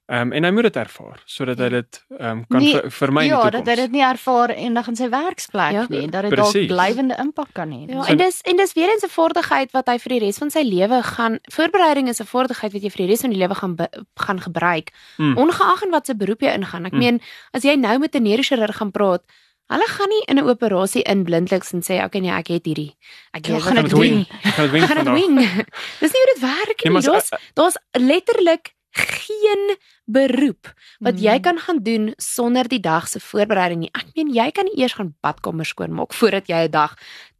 Ehm 0.07 0.21
um, 0.21 0.31
en 0.37 0.43
hy 0.43 0.51
moet 0.51 0.63
dit 0.63 0.75
ervaar 0.75 1.21
sodat 1.25 1.57
hy 1.57 1.69
dit 1.69 2.05
ehm 2.19 2.29
um, 2.29 2.45
kan 2.47 2.61
Nee, 2.61 2.71
ver, 2.73 2.91
vermy 2.91 3.21
in 3.23 3.27
die 3.29 3.35
Ja, 3.35 3.41
toekoms. 3.41 3.65
dat 3.65 3.67
hy 3.77 3.81
dit 3.81 3.91
nie 3.91 4.03
ervaar 4.05 4.49
eendag 4.53 4.87
in 4.87 4.95
sy 4.95 5.09
werksplek 5.09 5.71
Ja. 5.73 5.85
nie, 5.89 6.07
dat 6.09 6.21
dit 6.29 6.35
dalk 6.35 6.67
blywende 6.67 7.15
impak 7.17 7.47
kan 7.53 7.71
hê. 7.71 7.89
Ja, 7.89 8.03
So- 8.03 8.11
en 8.11 8.17
dis 8.17 8.41
en 8.41 8.55
dis 8.57 8.73
weer 8.73 8.89
eens 8.89 9.03
'n 9.03 9.09
vaardigheid 9.09 9.71
wat 9.71 9.87
hy 9.87 9.97
vir 9.97 10.09
die 10.09 10.19
res 10.19 10.37
van 10.37 10.51
sy 10.51 10.61
lewe 10.61 11.01
gaan 11.03 11.39
voorbereiding 11.51 12.07
is 12.09 12.19
'n 12.21 12.25
vaardigheid 12.25 12.73
wat 12.73 12.81
jy 12.83 12.89
vir 12.91 12.97
die 13.05 13.07
res 13.07 13.21
van 13.21 13.29
die 13.31 13.39
lewe 13.39 13.55
gaan 13.55 13.75
be, 13.75 13.89
gaan 14.15 14.39
gebruik 14.41 14.91
Mm. 15.17 15.37
ongeag 15.37 15.81
in 15.83 15.89
wat 15.91 16.05
se 16.05 16.13
beroep 16.15 16.41
jy 16.41 16.53
ingaan. 16.53 16.85
Ek 16.85 16.91
Mm. 16.93 16.99
meen 16.99 17.21
as 17.53 17.63
jy 17.63 17.75
nou 17.75 17.97
met 17.99 18.13
'n 18.15 18.21
neurochirurg 18.23 18.75
gaan 18.77 18.91
praat, 18.91 19.23
hulle 19.67 19.87
gaan 19.87 20.09
nie 20.09 20.23
in 20.27 20.37
'n 20.37 20.47
operasie 20.49 21.01
in 21.03 21.23
blindliks 21.23 21.73
en 21.73 21.81
sê 21.81 22.03
okay 22.05 22.21
nee, 22.21 22.29
ek 22.31 22.47
het 22.47 22.65
hierdie. 22.65 22.95
Ek 23.33 23.47
Ja, 23.47 23.57
gaan 23.59 23.75
dit 23.81 23.89
doen. 23.89 24.25
Gaan 24.43 25.03
dit 25.03 25.13
wing. 25.13 25.37
Dis 25.99 26.11
nie 26.13 26.21
hoe 26.21 26.31
dit 26.35 26.41
werk 26.41 26.83
Nee, 26.83 26.93
nie. 26.93 27.01
Daar's 27.01 27.29
daar's 27.55 27.77
letterlik 27.93 28.73
geen 28.95 29.75
beroep 30.05 30.73
wat 30.99 31.19
jy 31.19 31.35
Mm. 31.35 31.41
kan 31.41 31.57
gaan 31.59 31.79
doen 31.83 32.13
sonder 32.17 32.67
die 32.67 32.79
dag 32.79 33.07
se 33.07 33.19
voorbereiding 33.19 33.79
nie. 33.79 33.89
Ek 33.93 34.05
meen 34.15 34.33
jy 34.33 34.51
kan 34.51 34.69
eers 34.75 34.93
gaan 34.93 35.13
badkamer 35.21 35.65
skoonmaak 35.65 36.13
voordat 36.13 36.47
jy 36.47 36.63
'n 36.67 36.71
dag 36.71 36.95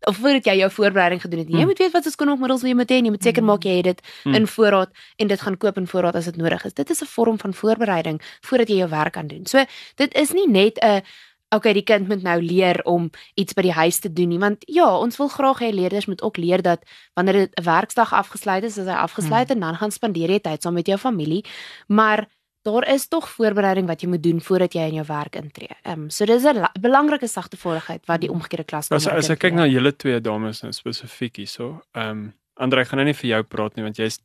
of 0.08 0.18
voordat 0.18 0.46
jy 0.46 0.58
jou 0.58 0.70
voorbereiding 0.72 1.22
gedoen 1.22 1.40
het. 1.40 1.48
nie. 1.48 1.56
Jy 1.58 1.62
Mm. 1.62 1.68
moet 1.68 1.78
weet 1.80 1.92
wat 1.94 2.04
se 2.04 2.12
skoonmaakmiddels 2.12 2.62
jy 2.62 2.74
moet 2.76 2.90
hê 2.92 2.96
en 2.98 3.06
jy 3.06 3.12
moet 3.12 3.24
seker 3.24 3.42
Mm. 3.44 3.48
maak 3.48 3.64
jy 3.64 3.76
het 3.76 3.84
dit 3.86 4.02
in 4.26 4.48
voorraad 4.48 4.92
en 5.18 5.28
dit 5.28 5.42
gaan 5.42 5.58
koop 5.58 5.78
in 5.78 5.88
voorraad 5.88 6.16
as 6.16 6.26
dit 6.26 6.36
nodig 6.38 6.66
is. 6.66 6.74
Dit 6.74 6.90
is 6.90 7.02
'n 7.02 7.06
vorm 7.06 7.38
van 7.40 7.54
voorbereiding 7.54 8.22
voordat 8.42 8.68
jy 8.70 8.76
jou 8.78 8.90
werk 8.90 9.14
kan 9.14 9.28
doen. 9.28 9.46
So 9.46 9.64
dit 9.96 10.14
is 10.16 10.32
nie 10.34 10.48
net 10.48 10.78
'n 10.84 11.02
okay, 11.50 11.74
die 11.74 11.84
kind 11.84 12.08
moet 12.08 12.24
nou 12.24 12.42
leer 12.42 12.82
om 12.84 13.10
iets 13.36 13.54
by 13.54 13.62
die 13.62 13.76
huis 13.76 14.00
te 14.00 14.10
doen 14.14 14.30
nie, 14.30 14.40
want 14.40 14.64
ja, 14.68 14.88
ons 14.98 15.18
wil 15.18 15.28
graag 15.28 15.60
hê 15.60 15.72
leerders 15.74 16.06
moet 16.06 16.22
ook 16.22 16.38
leer 16.38 16.62
dat 16.62 16.84
wanneer 17.14 17.34
dit 17.34 17.60
'n 17.60 17.64
werksdag 17.64 18.14
afgesluit 18.14 18.64
is, 18.64 18.78
is 18.78 18.88
hy 18.88 18.98
afgesluit 18.98 19.50
en 19.52 19.60
dan 19.60 19.76
gaan 19.76 19.92
spandeer 19.92 20.30
jy 20.30 20.40
tyd 20.40 20.62
saam 20.62 20.74
met 20.74 20.88
jou 20.88 20.98
familie. 20.98 21.44
Maar 21.88 22.28
daar 22.64 22.88
is 22.90 23.08
tog 23.08 23.30
voorbereiding 23.30 23.88
wat 23.88 24.02
jy 24.02 24.08
moet 24.10 24.24
doen 24.24 24.42
voordat 24.42 24.74
jy 24.74 24.82
in 24.90 24.94
jou 24.94 25.06
werk 25.08 25.36
intree. 25.36 25.76
Ehm 25.84 26.02
um, 26.02 26.10
so 26.10 26.26
dis 26.26 26.44
'n 26.44 26.60
la- 26.60 26.72
belangrike 26.80 27.28
sagte 27.28 27.58
vaardigheid 27.58 28.06
wat 28.06 28.22
die 28.22 28.32
omgekeerde 28.32 28.66
klas 28.66 28.92
As 28.92 29.08
as 29.08 29.30
ek 29.30 29.40
kyk 29.40 29.54
na 29.54 29.68
julle 29.68 29.96
twee 29.96 30.20
dames 30.22 30.62
nou 30.62 30.72
spesifiek 30.72 31.36
hierso, 31.36 31.82
ehm 31.94 32.10
um, 32.10 32.34
Andre 32.58 32.82
ek 32.82 32.88
gaan 32.88 32.98
nou 32.98 33.06
nie 33.10 33.18
vir 33.18 33.30
jou 33.30 33.44
praat 33.44 33.76
nie 33.76 33.84
want 33.84 33.98
jy's 34.00 34.20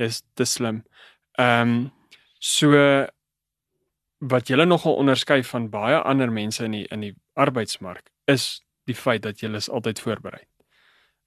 jy's 0.00 0.22
te 0.34 0.44
slim. 0.44 0.82
Ehm 1.38 1.68
um, 1.68 1.90
so 2.40 3.06
wat 4.22 4.48
julle 4.48 4.66
nogal 4.66 4.94
onderskei 5.02 5.42
van 5.42 5.68
baie 5.70 5.98
ander 5.98 6.30
mense 6.32 6.64
in 6.64 6.76
die 6.76 6.86
in 6.94 7.00
die 7.00 7.14
arbeidsmark 7.34 8.10
is 8.30 8.62
die 8.86 8.94
feit 8.94 9.22
dat 9.22 9.40
julle 9.42 9.58
is 9.58 9.70
altyd 9.70 10.00
voorberei. 10.00 10.42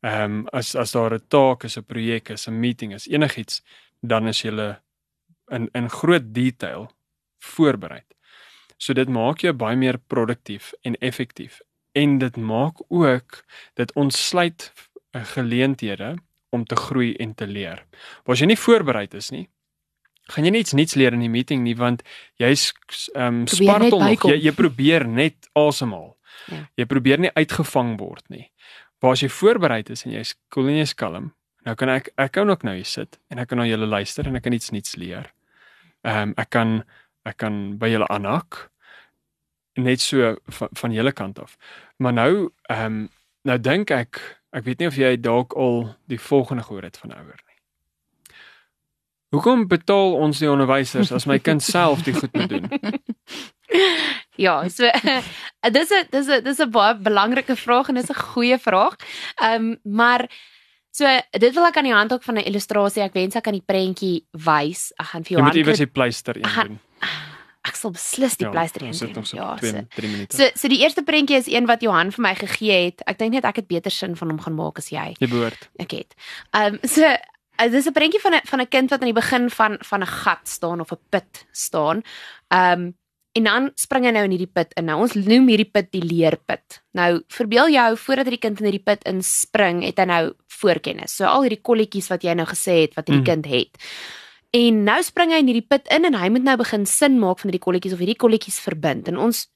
Ehm 0.05 0.23
um, 0.23 0.47
as 0.53 0.75
as 0.75 0.91
daar 0.91 1.13
'n 1.13 1.27
taak 1.27 1.63
is, 1.63 1.77
'n 1.77 1.83
projek 1.83 2.29
is, 2.29 2.47
'n 2.47 2.59
meeting 2.59 2.93
is, 2.93 3.07
enigiets, 3.07 3.61
dan 4.01 4.27
is 4.27 4.41
julle 4.41 4.81
in 5.51 5.69
in 5.73 5.89
groot 5.89 6.33
detail 6.33 6.91
voorberei. 7.39 8.01
So 8.77 8.93
dit 8.93 9.09
maak 9.09 9.39
jou 9.39 9.53
baie 9.53 9.75
meer 9.75 9.97
produktief 9.97 10.73
en 10.81 10.95
effektief 10.95 11.61
en 11.91 12.17
dit 12.17 12.37
maak 12.37 12.81
ook 12.87 13.43
dit 13.73 13.93
ontsluit 13.93 14.73
eh, 15.11 15.23
geleenthede 15.23 16.15
om 16.49 16.65
te 16.65 16.75
groei 16.75 17.13
en 17.15 17.35
te 17.35 17.47
leer. 17.47 17.85
Maar 18.23 18.35
as 18.35 18.39
jy 18.39 18.45
nie 18.45 18.59
voorberei 18.59 19.07
is 19.11 19.29
nie, 19.31 19.47
gaan 20.33 20.47
jy 20.47 20.53
iets 20.57 20.73
nuuts 20.73 20.95
leer 20.97 21.13
in 21.13 21.23
die 21.23 21.31
meeting 21.31 21.63
nie 21.63 21.75
want 21.77 22.03
jy's 22.41 22.71
ehm 23.13 23.43
um, 23.43 23.47
spartel 23.47 23.99
nog. 24.01 24.27
Jy 24.31 24.39
jy 24.47 24.53
probeer 24.57 25.07
net 25.07 25.49
asemhaal. 25.53 26.15
Ja. 26.51 26.65
Jy 26.81 26.85
probeer 26.89 27.21
nie 27.21 27.33
uitgevang 27.33 27.95
word 27.99 28.25
nie. 28.29 28.49
Maar 29.01 29.17
as 29.17 29.25
jy 29.25 29.29
voorberei 29.29 29.83
is 29.93 30.05
en 30.05 30.15
jy's 30.15 30.35
cool 30.53 30.69
en 30.71 30.79
jy's 30.79 30.95
kalm, 30.97 31.33
nou 31.65 31.75
kan 31.75 31.91
ek 31.93 32.09
ek 32.17 32.31
kan 32.37 32.49
ook 32.49 32.63
nou 32.63 32.75
hier 32.75 32.89
sit 32.89 33.19
en 33.29 33.41
ek 33.41 33.51
kan 33.51 33.61
na 33.61 33.67
julle 33.69 33.89
luister 33.89 34.27
en 34.27 34.37
ek 34.37 34.47
kan 34.47 34.55
iets 34.57 34.71
nuuts 34.73 34.95
leer. 35.01 35.31
Ehm 36.05 36.31
um, 36.31 36.37
ek 36.41 36.49
kan 36.49 36.79
ek 37.25 37.37
kan 37.41 37.77
by 37.81 37.89
julle 37.93 38.09
aanhak 38.13 38.69
net 39.75 40.01
so 40.01 40.35
van, 40.57 40.69
van 40.71 40.93
julle 40.95 41.11
kant 41.11 41.39
af. 41.39 41.57
Maar 41.97 42.13
nou 42.13 42.31
ehm 42.69 42.85
um, 42.85 43.05
nou 43.45 43.57
dink 43.61 43.91
ek 43.91 44.21
ek 44.55 44.63
weet 44.65 44.79
nie 44.79 44.87
of 44.87 44.97
jy 44.97 45.15
dalk 45.19 45.53
al 45.53 45.83
die 46.09 46.19
volgende 46.21 46.63
gehoor 46.63 46.87
het 46.87 46.97
van 46.97 47.13
ouer 47.13 47.37
nie. 47.37 47.54
Hoekom 49.33 49.67
betaal 49.67 50.13
ons 50.13 50.39
die 50.39 50.49
onderwysers 50.51 51.11
as 51.11 51.25
my 51.25 51.39
kind 51.39 51.63
self 51.63 52.03
die 52.03 52.13
goed 52.13 52.33
moet 52.33 52.49
doen? 52.49 52.69
Ja, 54.37 54.67
so 54.69 54.83
dis 55.75 55.91
'n 55.91 56.07
dis 56.11 56.27
'n 56.27 56.43
dis 56.43 56.59
'n 56.59 56.69
baie 56.71 56.95
belangrike 56.99 57.55
vraag 57.55 57.87
en 57.89 57.95
dis 57.95 58.09
'n 58.11 58.13
goeie 58.35 58.57
vraag. 58.59 58.95
Ehm 59.41 59.55
um, 59.71 59.79
maar 59.83 60.27
so 60.91 61.07
dit 61.31 61.53
wil 61.53 61.65
ek 61.65 61.77
aan 61.77 61.83
die 61.87 61.93
hand 61.93 62.13
ook 62.13 62.23
van 62.23 62.35
'n 62.35 62.43
illustrasie. 62.45 63.01
Ek 63.03 63.13
wens 63.13 63.35
ek 63.35 63.43
kan 63.43 63.53
die 63.53 63.63
prentjie 63.65 64.27
wys. 64.31 64.91
Ek 64.99 65.05
gaan 65.07 65.23
vir 65.23 65.31
Jy 65.31 65.35
jou 65.37 65.43
moet 65.43 65.55
iewers 65.55 65.77
die 65.77 65.87
pleister 65.87 66.35
een 66.37 66.45
Aha, 66.45 66.63
doen. 66.63 66.79
Ek 67.63 67.75
sal 67.75 67.91
beslis 67.91 68.35
die 68.37 68.49
pleister 68.49 68.83
ons 68.83 69.01
in 69.01 69.07
sit 69.07 69.15
nog 69.15 69.27
so 69.27 69.37
Ja, 69.37 69.55
2 69.55 69.71
so 69.71 69.85
3 69.95 70.07
minute. 70.11 70.35
so 70.37 70.43
so 70.55 70.67
die 70.67 70.79
eerste 70.83 71.03
prentjie 71.03 71.37
is 71.37 71.47
een 71.47 71.65
wat 71.65 71.81
Johan 71.81 72.11
vir 72.11 72.21
my 72.21 72.35
gegee 72.35 72.85
het. 72.85 73.01
Ek 73.07 73.17
dink 73.17 73.31
net 73.33 73.43
ek 73.45 73.55
het 73.55 73.67
beter 73.67 73.91
sin 73.91 74.15
van 74.15 74.29
hom 74.29 74.39
gaan 74.39 74.55
maak 74.55 74.77
as 74.77 74.89
jy. 74.89 75.15
Jy 75.19 75.27
behoort. 75.27 75.69
Ek 75.79 75.91
het. 75.91 76.13
Ehm 76.51 76.73
um, 76.73 76.79
so 76.83 77.07
uh, 77.61 77.71
dis 77.71 77.87
'n 77.87 77.93
prentjie 77.93 78.21
van 78.21 78.33
'n 78.35 78.41
van 78.45 78.61
'n 78.61 78.67
kind 78.67 78.89
wat 78.89 78.99
aan 78.99 79.11
die 79.13 79.21
begin 79.21 79.49
van 79.49 79.77
van 79.81 80.01
'n 80.01 80.07
gat 80.07 80.47
staan 80.47 80.79
of 80.79 80.91
'n 80.91 80.99
put 81.09 81.45
staan. 81.51 82.01
Ehm 82.47 82.71
um, 82.71 82.95
en 83.35 83.43
dan 83.43 83.71
spring 83.75 84.05
hy 84.05 84.11
nou 84.11 84.23
in 84.23 84.31
hierdie 84.31 84.53
put 84.53 84.73
in. 84.79 84.85
Nou 84.85 85.01
ons 85.01 85.13
noem 85.13 85.47
hierdie 85.51 85.71
put 85.71 85.91
die 85.91 86.03
leerput. 86.03 86.81
Nou 86.95 87.21
verbeel 87.27 87.69
jou 87.69 87.97
voordat 87.97 88.29
hierdie 88.29 88.39
kind 88.47 88.59
in 88.59 88.69
hierdie 88.69 88.83
put 88.83 89.03
inspring, 89.03 89.83
het 89.83 89.97
hy 89.99 90.05
nou 90.05 90.33
voorkennis. 90.47 91.15
So 91.15 91.27
al 91.27 91.43
hierdie 91.43 91.61
kolletjies 91.61 92.07
wat 92.07 92.23
jy 92.23 92.33
nou 92.33 92.47
gesê 92.47 92.87
het 92.87 92.95
wat 92.95 93.07
hierdie 93.07 93.25
Mm. 93.27 93.31
kind 93.33 93.45
het. 93.45 93.77
En 94.55 94.83
nou 94.83 95.01
spring 95.03 95.31
hy 95.31 95.41
in 95.43 95.47
hierdie 95.51 95.67
put 95.67 95.87
in 95.91 96.05
en 96.05 96.15
hy 96.15 96.29
moet 96.29 96.43
nou 96.43 96.55
begin 96.57 96.85
sin 96.85 97.19
maak 97.19 97.39
van 97.39 97.51
hierdie 97.51 97.65
kolletjies 97.65 97.93
of 97.93 97.99
hierdie 97.99 98.15
kolletjies 98.15 98.59
verbind. 98.59 99.07
En 99.07 99.17
ons 99.17 99.47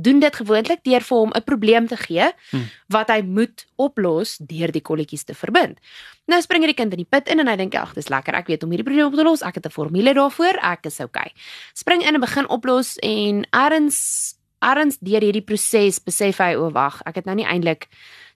doen 0.00 0.20
dit 0.20 0.36
gewoonlik 0.36 0.84
deur 0.84 1.00
vir 1.00 1.18
hom 1.18 1.30
'n 1.34 1.42
probleem 1.44 1.86
te 1.88 1.96
gee 1.96 2.32
Hmm. 2.50 2.68
wat 2.88 3.08
hy 3.08 3.22
moet 3.22 3.66
oplos 3.76 4.38
deur 4.38 4.72
die 4.72 4.82
kolletjies 4.82 5.24
te 5.24 5.34
verbind. 5.34 5.78
Nou 6.26 6.40
spring 6.40 6.62
hierdie 6.62 6.76
kind 6.76 6.92
in 6.92 6.98
die 6.98 7.08
put 7.10 7.28
in 7.28 7.40
en 7.40 7.46
hy 7.48 7.56
dink 7.56 7.74
ag, 7.74 7.94
dis 7.94 8.08
lekker. 8.08 8.34
Ek 8.34 8.46
weet 8.46 8.62
om 8.62 8.70
hierdie 8.70 8.84
probleem 8.84 9.06
op 9.06 9.14
te 9.14 9.22
los. 9.24 9.42
Ek 9.42 9.54
het 9.54 9.66
'n 9.66 9.70
formule 9.70 10.14
daarvoor. 10.14 10.58
Ek 10.62 10.86
is 10.86 11.00
okay. 11.00 11.32
Spring 11.74 12.02
in 12.02 12.14
en 12.14 12.20
begin 12.20 12.48
oplos 12.48 12.96
en 13.02 13.46
erns 13.50 14.34
erns 14.62 14.98
deur 15.00 15.20
hierdie 15.20 15.42
proses 15.44 15.98
besef 16.04 16.38
hy 16.38 16.54
o 16.54 16.70
wag, 16.70 17.00
ek 17.06 17.14
het 17.14 17.24
nou 17.24 17.34
nie 17.34 17.46
eintlik 17.46 17.88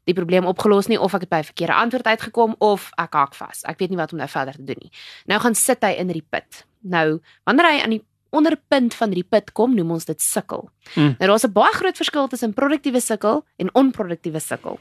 die 0.06 0.14
probleem 0.14 0.44
opgelos 0.46 0.86
nie 0.88 1.00
of 1.00 1.14
ek 1.14 1.20
het 1.20 1.30
by 1.30 1.38
'n 1.38 1.44
verkeerde 1.52 1.74
antwoord 1.74 2.04
uitgekom 2.06 2.54
of 2.58 2.90
ek 2.98 3.12
haak 3.12 3.34
vas. 3.34 3.62
Ek 3.64 3.78
weet 3.78 3.90
nie 3.90 3.96
wat 3.96 4.12
om 4.12 4.18
nou 4.18 4.28
verder 4.28 4.54
te 4.54 4.64
doen 4.64 4.76
nie. 4.80 4.90
Nou 5.26 5.40
gaan 5.40 5.54
sit 5.54 5.82
hy 5.82 5.90
in 5.98 6.06
hierdie 6.08 6.26
put. 6.30 6.64
Nou, 6.82 7.20
wanneer 7.44 7.66
hy 7.66 7.80
aan 7.82 7.90
die 7.90 8.04
onderpunt 8.34 8.94
van 8.94 9.08
hierdie 9.12 9.28
put 9.30 9.52
kom, 9.52 9.74
noem 9.74 9.90
ons 9.96 10.04
dit 10.04 10.20
sukkel. 10.20 10.68
Mm. 10.94 11.14
Nou 11.18 11.28
daar's 11.30 11.44
'n 11.44 11.52
baie 11.52 11.72
groot 11.72 11.96
verskil 11.96 12.28
tussen 12.28 12.54
produktiewe 12.54 13.00
sukkel 13.00 13.44
en 13.58 13.70
onproduktiewe 13.74 14.40
sukkel. 14.40 14.78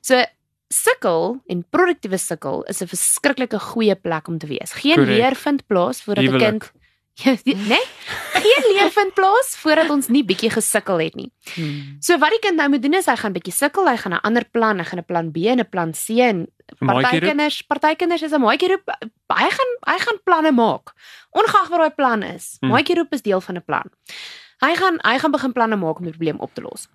So 0.00 0.24
sukkel 0.68 1.40
en 1.46 1.64
produktiewe 1.70 2.18
sukkel 2.18 2.64
is 2.68 2.82
'n 2.82 2.86
verskriklike 2.86 3.58
goeie 3.58 3.94
plek 3.94 4.28
om 4.28 4.38
te 4.38 4.46
wees. 4.46 4.72
Geen 4.72 4.94
Correct. 4.94 5.16
leer 5.18 5.34
vind 5.34 5.66
plaas 5.66 6.02
voordat 6.02 6.24
'n 6.24 6.38
kind 6.38 6.72
Ja, 7.24 7.34
die- 7.42 7.56
nee, 7.56 7.84
geen 8.32 8.64
leer 8.74 8.90
vind 8.92 9.14
plaas 9.14 9.56
voordat 9.56 9.88
ons 9.90 10.08
nie 10.08 10.24
bietjie 10.24 10.50
gesukkel 10.50 10.98
het 11.00 11.14
nie. 11.16 11.30
Hmm. 11.54 11.96
So 12.00 12.18
wat 12.18 12.30
die 12.30 12.38
kind 12.44 12.56
nou 12.60 12.68
moet 12.68 12.82
doen 12.82 12.92
is 12.98 13.06
hy 13.08 13.16
gaan 13.16 13.32
bietjie 13.32 13.54
sukkel, 13.56 13.88
hy 13.88 13.96
gaan 13.96 14.12
'n 14.12 14.20
ander 14.22 14.44
plan, 14.44 14.78
hy 14.78 14.84
gaan 14.84 14.98
'n 14.98 15.04
plan 15.04 15.30
B 15.32 15.36
en 15.48 15.60
'n 15.60 15.68
plan 15.70 15.92
C 15.92 16.10
en 16.20 16.46
party 16.78 17.20
kinders, 17.28 17.62
party 17.62 17.94
kinders 17.94 18.22
is 18.22 18.32
'n 18.32 18.40
maatjie 18.40 18.68
roep. 18.68 18.86
Hy 19.32 19.48
gaan 19.50 19.72
hy 19.86 19.98
gaan 19.98 20.18
planne 20.24 20.52
maak. 20.52 20.92
Ongeag 21.30 21.68
wat 21.68 21.78
daai 21.80 21.94
plan 21.94 22.22
is. 22.22 22.56
Hmm. 22.60 22.70
Maatjie 22.70 22.96
roep 22.96 23.12
is 23.12 23.22
deel 23.22 23.40
van 23.40 23.56
'n 23.56 23.62
plan. 23.64 23.90
Hy 24.60 24.74
gaan 24.76 24.98
hy 25.04 25.18
gaan 25.18 25.30
begin 25.32 25.52
planne 25.52 25.76
maak 25.76 25.98
om 25.98 26.04
die 26.04 26.12
probleem 26.12 26.40
op 26.40 26.54
te 26.54 26.60
los. 26.62 26.88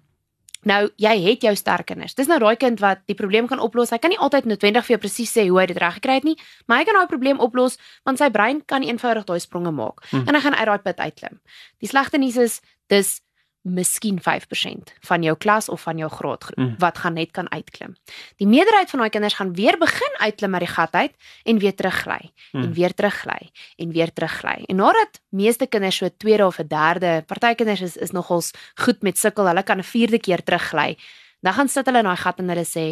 Nou, 0.64 0.92
jy 0.96 1.18
het 1.24 1.42
jou 1.42 1.56
sterk 1.56 1.86
kinders. 1.86 2.14
Dis 2.14 2.28
nou 2.28 2.38
daai 2.40 2.56
kind 2.56 2.80
wat 2.80 3.00
die 3.08 3.16
probleem 3.16 3.48
kan 3.48 3.60
oplos. 3.60 3.90
Hy 3.90 3.98
kan 3.98 4.10
nie 4.10 4.20
altyd 4.20 4.46
noodwendig 4.46 4.86
vir 4.86 4.94
jou 4.98 5.00
presies 5.00 5.32
sê 5.34 5.48
hoe 5.50 5.60
hy 5.60 5.66
dit 5.66 5.78
reg 5.78 5.94
gekry 5.94 6.14
het 6.14 6.24
nie, 6.24 6.38
maar 6.68 6.78
hy 6.78 6.84
kan 6.86 6.94
daai 6.94 7.08
probleem 7.08 7.40
oplos 7.40 7.78
want 8.06 8.18
sy 8.20 8.30
brein 8.30 8.62
kan 8.66 8.84
eenvoudig 8.84 9.26
daai 9.26 9.40
spronge 9.40 9.72
maak 9.72 10.06
Hmm. 10.12 10.28
en 10.28 10.36
hy 10.36 10.42
gaan 10.42 10.54
uit 10.54 10.66
daai 10.66 10.78
put 10.80 10.98
uitklim. 10.98 11.40
Die 11.80 11.88
slegte 11.90 12.18
nuus 12.18 12.38
is 12.38 12.62
dis 12.90 13.22
miskien 13.62 14.20
5% 14.22 14.94
van 15.00 15.24
jou 15.24 15.38
klas 15.38 15.70
of 15.70 15.82
van 15.82 15.98
jou 15.98 16.10
graadgroep 16.12 16.58
Mm. 16.58 16.76
wat 16.78 16.98
gaan 16.98 17.14
net 17.14 17.32
kan 17.32 17.52
uitklim. 17.52 17.96
Die 18.38 18.48
meerderheid 18.48 18.90
van 18.90 19.00
daai 19.00 19.10
kinders 19.12 19.34
gaan 19.34 19.54
weer 19.54 19.78
begin 19.78 20.14
uitklim 20.18 20.54
uit 20.54 20.60
die 20.66 20.74
gat 20.74 20.94
uit 20.94 21.12
en 21.44 21.58
weer 21.60 21.76
teruggly 21.76 22.32
Mm. 22.52 22.62
en 22.64 22.74
weer 22.74 22.94
teruggly 22.94 23.50
en 23.78 23.92
weer 23.92 24.14
teruggly. 24.14 24.64
En 24.66 24.76
nadat 24.76 25.22
meeste 25.30 25.66
kinders 25.68 25.96
so 25.98 26.06
'n 26.06 26.14
tweede 26.18 26.46
of 26.46 26.60
'n 26.60 26.68
derde, 26.68 27.24
party 27.28 27.54
kinders 27.56 27.82
is 27.82 27.98
is 27.98 28.12
nogals 28.12 28.52
goed 28.76 29.02
met 29.02 29.18
sukkel, 29.18 29.46
hulle 29.48 29.64
kan 29.64 29.78
'n 29.78 29.84
vierde 29.84 30.20
keer 30.20 30.44
teruggly. 30.44 30.98
Dan 31.42 31.54
gaan 31.54 31.70
sit 31.74 31.88
hulle 31.90 32.02
in 32.04 32.06
daai 32.06 32.22
gat 32.22 32.40
en 32.40 32.50
hulle 32.54 32.64
sê 32.68 32.86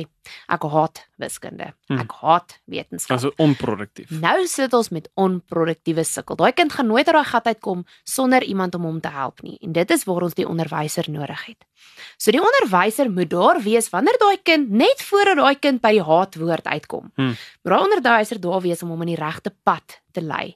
ek 0.50 0.66
haat 0.74 1.04
wiskunde. 1.22 1.70
Hmm. 1.89 2.02
Ek 2.02 2.14
haat 2.22 2.56
wetenskap. 2.70 3.18
Also 3.18 3.32
onproduktief. 3.38 4.10
Nou 4.24 4.47
sit 4.50 4.74
ons 4.74 4.89
met 4.93 5.10
onproduktiewe 5.22 6.06
sukkel. 6.08 6.39
Daai 6.39 6.54
kind 6.58 6.74
gaan 6.74 6.89
nooit 6.89 7.08
uit 7.08 7.16
daai 7.16 7.30
gat 7.30 7.50
uitkom 7.50 7.84
sonder 8.10 8.43
iemand 8.43 8.76
om 8.76 8.88
hom 8.89 9.02
te 9.02 9.12
help 9.14 9.43
nie. 9.45 9.58
En 9.66 9.76
dit 9.78 9.93
is 9.93 10.06
waar 10.10 10.26
ons 10.26 10.38
die 10.38 10.47
onderwyser 10.50 11.10
nodig 11.14 11.43
het. 11.52 11.68
So 12.18 12.34
die 12.34 12.41
onderwyser 12.41 13.12
moet 13.14 13.30
daar 13.30 13.62
wees 13.66 13.91
wanneer 13.93 14.18
daai 14.22 14.38
kind 14.43 14.74
net 14.74 15.04
voordat 15.06 15.38
daai 15.38 15.60
kind 15.60 15.82
by 15.82 15.93
die 16.00 16.06
haatwoord 16.06 16.66
uitkom. 16.66 17.12
Hmm. 17.16 17.36
Moet 17.62 17.76
daai 17.76 17.86
onderwyser 17.86 18.41
daar 18.41 18.66
wees 18.66 18.82
om 18.84 18.95
hom 18.95 19.06
in 19.06 19.14
die 19.14 19.22
regte 19.22 19.54
pad 19.64 20.02
te 20.12 20.26
lei. 20.26 20.56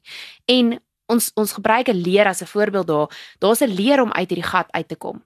En 0.50 0.80
ons 1.12 1.30
ons 1.36 1.54
gebruik 1.60 1.90
'n 1.90 2.02
leer 2.02 2.28
as 2.28 2.42
'n 2.42 2.50
voorbeeld 2.50 2.88
daar. 2.88 3.10
Daar's 3.40 3.62
'n 3.62 3.76
leer 3.76 4.02
om 4.02 4.12
uit 4.12 4.30
hierdie 4.30 4.50
gat 4.50 4.72
uit 4.72 4.88
te 4.88 4.96
kom. 4.96 5.24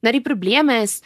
Nou 0.00 0.12
die 0.12 0.22
probleem 0.22 0.68
is 0.68 1.00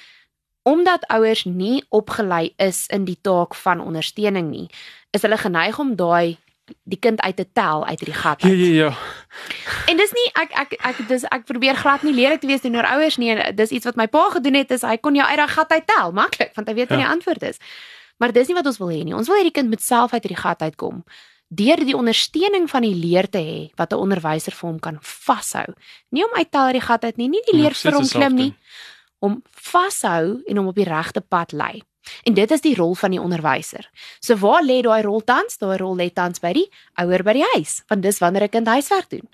omdat 0.64 1.04
ouers 1.12 1.44
nie 1.44 1.82
opgelei 1.94 2.54
is 2.56 2.86
in 2.88 3.04
die 3.04 3.18
taak 3.22 3.54
van 3.54 3.80
ondersteuning 3.84 4.48
nie, 4.50 4.68
is 5.12 5.22
hulle 5.22 5.36
geneig 5.38 5.78
om 5.78 5.94
daai 5.96 6.38
die 6.88 6.96
kind 6.98 7.20
uit 7.20 7.36
te 7.36 7.44
tel 7.52 7.84
uit 7.86 8.00
hierdie 8.00 8.16
gat 8.16 8.42
Ja 8.42 8.48
uit. 8.48 8.58
ja 8.58 8.72
ja. 8.88 8.92
En 9.88 9.96
dis 10.00 10.12
nie 10.16 10.30
ek 10.42 10.50
ek 10.62 10.72
ek 10.80 11.02
dis 11.08 11.24
ek 11.28 11.44
probeer 11.44 11.76
glad 11.76 12.02
nie 12.02 12.14
leer 12.16 12.38
te 12.40 12.46
wees 12.48 12.60
teenoor 12.64 12.86
ouers 12.94 13.18
nie. 13.20 13.34
Dis 13.52 13.70
iets 13.70 13.84
wat 13.84 13.96
my 14.00 14.06
pa 14.08 14.30
gedoen 14.30 14.54
het 14.54 14.70
is 14.70 14.82
hy 14.82 14.96
kon 14.96 15.14
jou 15.14 15.26
uit 15.26 15.36
daai 15.36 15.48
gat 15.48 15.70
uit 15.70 15.86
tel, 15.86 16.12
maklik, 16.12 16.52
want 16.56 16.68
hy 16.68 16.74
weet 16.74 16.88
wat 16.88 16.98
Ja. 16.98 17.04
die 17.04 17.12
antwoord 17.12 17.42
is. 17.42 17.58
Maar 18.18 18.32
dis 18.32 18.48
nie 18.48 18.54
wat 18.56 18.66
ons 18.66 18.78
wil 18.78 18.88
hê 18.88 19.04
nie. 19.04 19.14
Ons 19.14 19.28
wil 19.28 19.36
hê 19.36 19.42
die 19.42 19.50
kind 19.52 19.68
moet 19.68 19.82
self 19.82 20.12
uit 20.12 20.22
hierdie 20.22 20.40
gat 20.42 20.62
uitkom 20.62 21.04
deur 21.54 21.76
die 21.84 21.94
ondersteuning 21.96 22.64
van 22.70 22.82
die 22.82 22.94
leer 22.94 23.28
te 23.30 23.38
hê 23.38 23.70
wat 23.76 23.92
'n 23.92 23.96
onderwyser 24.00 24.52
vir 24.52 24.68
hom 24.70 24.80
kan 24.80 24.98
vashou. 25.02 25.74
Nie 26.10 26.24
om 26.24 26.32
uit 26.34 26.50
tel 26.50 26.64
uit 26.72 26.72
die 26.72 26.80
gat 26.80 27.04
uit 27.04 27.16
nie, 27.16 27.28
nie 27.28 27.42
die 27.46 27.56
leer 27.60 27.70
Nog 27.70 27.78
vir 27.78 27.92
hom 27.92 28.08
klim 28.08 28.34
nie, 28.34 28.54
om 29.24 29.40
vashou 29.50 30.42
en 30.44 30.60
hom 30.60 30.70
op 30.70 30.78
die 30.78 30.88
regte 30.88 31.20
pad 31.20 31.52
lei. 31.56 31.82
En 32.28 32.34
dit 32.36 32.50
is 32.50 32.60
die 32.60 32.74
rol 32.76 32.92
van 33.00 33.14
die 33.14 33.20
onderwyser. 33.20 33.86
So 34.20 34.36
waar 34.42 34.64
lê 34.64 34.82
daai 34.84 35.02
rol 35.06 35.22
tans? 35.24 35.56
Daai 35.60 35.78
rol 35.80 35.96
lê 35.96 36.10
tans 36.12 36.42
by 36.42 36.52
die 36.56 36.66
ouer 37.00 37.24
by 37.24 37.36
die 37.38 37.46
huis, 37.54 37.80
want 37.88 38.04
dis 38.04 38.20
wanneer 38.20 38.44
'n 38.44 38.52
kind 38.52 38.68
huiswerk 38.68 39.08
doen. 39.10 39.26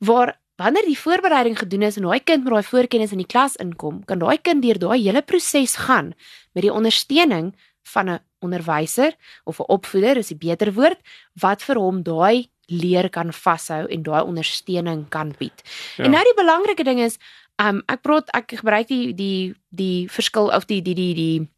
Waar 0.00 0.34
wanneer 0.56 0.86
die 0.88 0.98
voorbereiding 0.98 1.58
gedoen 1.58 1.82
is 1.82 1.96
en 1.96 2.02
daai 2.02 2.20
kind 2.20 2.44
met 2.44 2.52
daai 2.52 2.62
voorkennis 2.62 3.12
in 3.12 3.22
die 3.22 3.32
klas 3.34 3.56
inkom, 3.56 4.04
kan 4.04 4.18
daai 4.18 4.38
kind 4.38 4.62
deur 4.62 4.78
daai 4.78 5.02
hele 5.02 5.22
proses 5.22 5.76
gaan 5.76 6.14
met 6.52 6.62
die 6.62 6.72
ondersteuning 6.72 7.54
van 7.92 8.10
'n 8.10 8.20
onderwyser 8.40 9.14
of 9.44 9.60
'n 9.60 9.68
opvoeder, 9.68 10.16
is 10.16 10.28
die 10.28 10.36
beter 10.36 10.72
woord, 10.72 11.00
wat 11.34 11.62
vir 11.62 11.76
hom 11.76 12.02
daai 12.02 12.50
leer 12.66 13.08
kan 13.10 13.32
vashou 13.32 13.86
en 13.86 14.02
daai 14.02 14.22
ondersteuning 14.22 15.08
kan 15.08 15.34
bied. 15.38 15.62
Ja. 15.96 16.04
En 16.04 16.10
nou 16.10 16.22
die 16.24 16.34
belangrike 16.34 16.84
ding 16.84 17.00
is, 17.00 17.18
um 17.62 17.82
ek 17.88 18.02
praat 18.02 18.30
ek 18.36 18.58
gebruik 18.60 18.88
die 18.88 19.14
die 19.14 19.54
die 19.70 20.08
verskil 20.08 20.52
of 20.52 20.66
die 20.66 20.82
die 20.82 20.94
die 20.94 21.14
die 21.14 21.48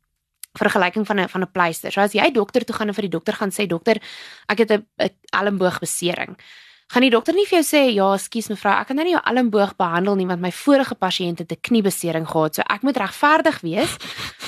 vergelyking 0.59 1.07
van 1.07 1.21
'n 1.21 1.29
van 1.29 1.43
'n 1.43 1.53
pleister. 1.53 1.93
So 1.93 2.01
as 2.01 2.13
jy 2.13 2.31
dokter 2.31 2.65
toe 2.65 2.77
gaan 2.77 2.89
en 2.89 2.95
vir 2.95 3.07
die 3.09 3.17
dokter 3.17 3.35
gaan 3.35 3.51
sê 3.51 3.67
dokter, 3.67 4.01
ek 4.49 4.59
het 4.59 4.71
'n 4.73 4.87
elmboogbesering. 5.33 6.37
Gaan 6.89 7.05
die 7.05 7.11
dokter 7.13 7.35
nie 7.37 7.45
vir 7.47 7.59
jou 7.59 7.67
sê 7.69 7.81
ja, 7.93 8.15
ekskuus 8.17 8.49
mevrou, 8.49 8.73
ek 8.81 8.87
kan 8.89 8.97
nou 8.97 9.05
nie 9.05 9.13
jou 9.13 9.21
elmboog 9.29 9.75
behandel 9.77 10.17
nie 10.17 10.27
want 10.27 10.41
my 10.41 10.51
vorige 10.53 10.95
pasiënt 10.97 11.39
het 11.39 11.53
'n 11.53 11.61
kniebesering 11.61 12.27
gehad, 12.27 12.55
so 12.55 12.63
ek 12.63 12.83
moet 12.83 12.97
regverdig 12.97 13.61
wees. 13.61 13.97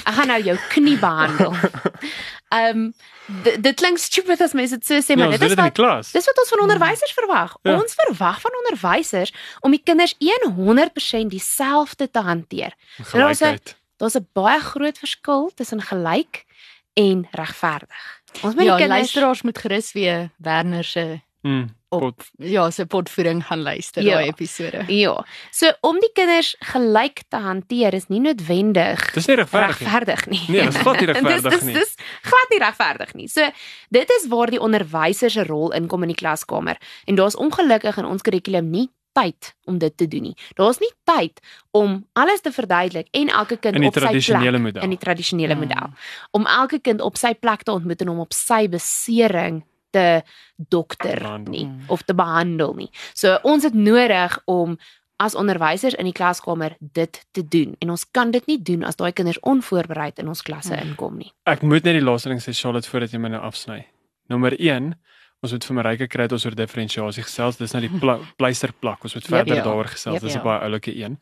Ek 0.06 0.14
gaan 0.14 0.28
nou 0.28 0.40
jou 0.42 0.56
knie 0.70 0.96
behandel. 0.98 1.54
Um 2.50 2.94
dit, 3.62 3.76
klink 3.76 3.98
stupid 3.98 4.40
as 4.40 4.52
mense 4.58 4.74
dit 4.74 4.86
so 4.86 4.98
sê, 4.98 5.14
Ja, 5.14 5.16
maar 5.16 5.28
ons 5.28 5.38
dit 5.38 5.50
is 5.50 5.54
wat. 5.54 6.10
Dis 6.12 6.26
wat 6.26 6.38
ons 6.38 6.48
van 6.48 6.60
onderwysers 6.60 7.12
verwag. 7.12 7.56
Ja. 7.62 7.76
Ons 7.78 7.94
verwag 7.94 8.40
van 8.40 8.50
onderwysers 8.58 9.32
om 9.60 9.70
die 9.70 9.82
kinders 9.84 10.16
100% 10.18 11.30
dieselfde 11.30 12.10
te 12.10 12.18
hanteer. 12.20 12.74
daar's 13.12 13.40
'n-. 13.40 13.58
Daar's 13.98 14.16
'n 14.16 14.26
baie 14.32 14.60
groot 14.60 14.98
verskil 14.98 15.52
tussen 15.54 15.80
gelyk 15.80 16.44
en 16.94 17.28
regverdig. 17.30 18.20
Ons 18.42 18.54
moet 18.54 18.64
Ja, 18.64 18.76
die 18.76 18.86
kinders 18.86 19.00
luisteraars 19.00 19.42
moet 19.42 19.58
gerus 19.58 19.92
weer 19.92 20.30
Werner 20.38 20.84
se 20.84 21.20
Mm. 21.42 21.70
Op 21.90 22.00
Pot. 22.00 22.26
ja, 22.38 22.70
se 22.70 22.86
potvoering 22.86 23.42
gaan 23.46 23.62
luister 23.62 24.02
Ja. 24.02 24.14
daai 24.14 24.28
episode. 24.30 24.84
Ja. 24.88 25.24
So 25.50 25.72
om 25.80 25.98
die 26.00 26.10
kinders 26.14 26.54
gelyk 26.72 27.22
te 27.28 27.36
hanteer 27.36 27.94
is 27.94 28.06
nie 28.08 28.20
noodwendig 28.20 29.02
Dis 29.14 29.26
nie 29.26 29.36
regverdig 29.36 29.80
nie. 29.80 29.88
regverdig 29.88 30.26
nie. 30.30 30.40
Nee, 30.48 30.66
dis 30.70 30.76
glad 30.76 31.00
nie 31.00 31.06
regverdig 31.12 31.62
nie. 31.64 31.74
dis, 31.74 31.94
dis 31.94 31.94
glad 32.22 32.50
nie 32.54 32.58
regverdig 32.62 33.14
nie. 33.14 33.28
So 33.28 33.50
dit 33.90 34.10
is 34.20 34.28
waar 34.30 34.50
die 34.54 34.60
onderwyser 34.62 35.30
se 35.30 35.44
rol 35.44 35.70
inkom 35.72 36.02
in 36.06 36.08
die 36.14 36.18
klaskamer. 36.22 36.76
En 37.06 37.14
daar's 37.18 37.36
ongelukkig 37.36 37.96
in 37.98 38.04
ons 38.04 38.22
kurrikulum 38.22 38.70
nie 38.70 38.88
tyd 39.12 39.54
om 39.66 39.78
dit 39.82 39.96
te 39.98 40.06
doen 40.06 40.22
nie. 40.22 40.36
Daar's 40.54 40.78
nie 40.78 40.92
tyd 41.04 41.40
om 41.74 42.06
alles 42.14 42.40
te 42.40 42.52
verduidelik 42.54 43.08
en 43.10 43.28
elke 43.28 43.56
kind 43.58 43.74
op 43.84 43.94
sy 43.98 44.06
plek 44.22 44.60
model. 44.60 44.82
in 44.82 44.90
die 44.90 44.98
tradisionele 44.98 45.54
Mm. 45.54 45.60
model 45.66 45.90
om 46.30 46.46
elke 46.46 46.78
kind 46.78 47.00
op 47.00 47.16
sy 47.18 47.34
plek 47.34 47.62
te 47.66 47.72
ontmoet 47.72 48.00
en 48.00 48.08
hom 48.08 48.20
op 48.20 48.32
sy 48.32 48.68
besering 48.68 49.64
te 49.90 50.22
dokter 50.56 51.18
Behandel. 51.20 51.52
nie 51.52 51.68
of 51.88 52.02
te 52.02 52.14
behandel 52.14 52.74
nie. 52.74 52.90
So 53.14 53.38
ons 53.42 53.62
het 53.64 53.74
nodig 53.74 54.38
om 54.46 54.78
as 55.20 55.34
onderwysers 55.34 55.94
in 55.94 56.04
die 56.04 56.12
klaskamer 56.16 56.76
dit 56.80 57.26
te 57.32 57.42
doen 57.48 57.76
en 57.80 57.90
ons 57.90 58.04
kan 58.10 58.30
dit 58.30 58.46
nie 58.46 58.58
doen 58.62 58.84
as 58.84 58.96
daai 58.96 59.12
kinders 59.12 59.40
onvoorbereid 59.40 60.18
in 60.18 60.28
ons 60.28 60.42
klasse 60.42 60.74
Mm. 60.76 60.88
inkom 60.88 61.16
nie. 61.18 61.32
Ek 61.46 61.62
moet 61.62 61.84
net 61.84 61.94
die 62.00 62.04
laaste 62.04 62.28
ding 62.28 62.40
sê 62.40 62.52
Charlotte 62.54 62.88
voordat 62.88 63.10
jy 63.12 63.18
my 63.18 63.28
nou 63.28 63.40
afsny. 63.42 63.86
Nommer 64.28 64.52
1, 64.58 64.94
ons 65.42 65.52
moet 65.52 65.64
vir 65.64 65.74
Marike 65.74 66.06
kry 66.08 66.22
dat 66.22 66.32
ons 66.32 66.46
oor 66.46 66.54
diferensiasie 66.54 67.22
gesels. 67.22 67.56
Dis 67.56 67.72
nou 67.72 67.80
die 67.88 67.98
pla 67.98 68.18
pleister 68.38 68.72
plak. 68.72 69.02
Ons 69.04 69.14
moet 69.14 69.24
verder 69.26 69.56
Ja. 69.56 69.62
daaroor 69.64 69.88
gesels. 69.88 70.14
Jep. 70.14 70.22
Dis 70.22 70.34
'n 70.34 70.38
Ja. 70.38 70.44
baie 70.44 70.60
oulike 70.60 70.94
een. 70.96 71.18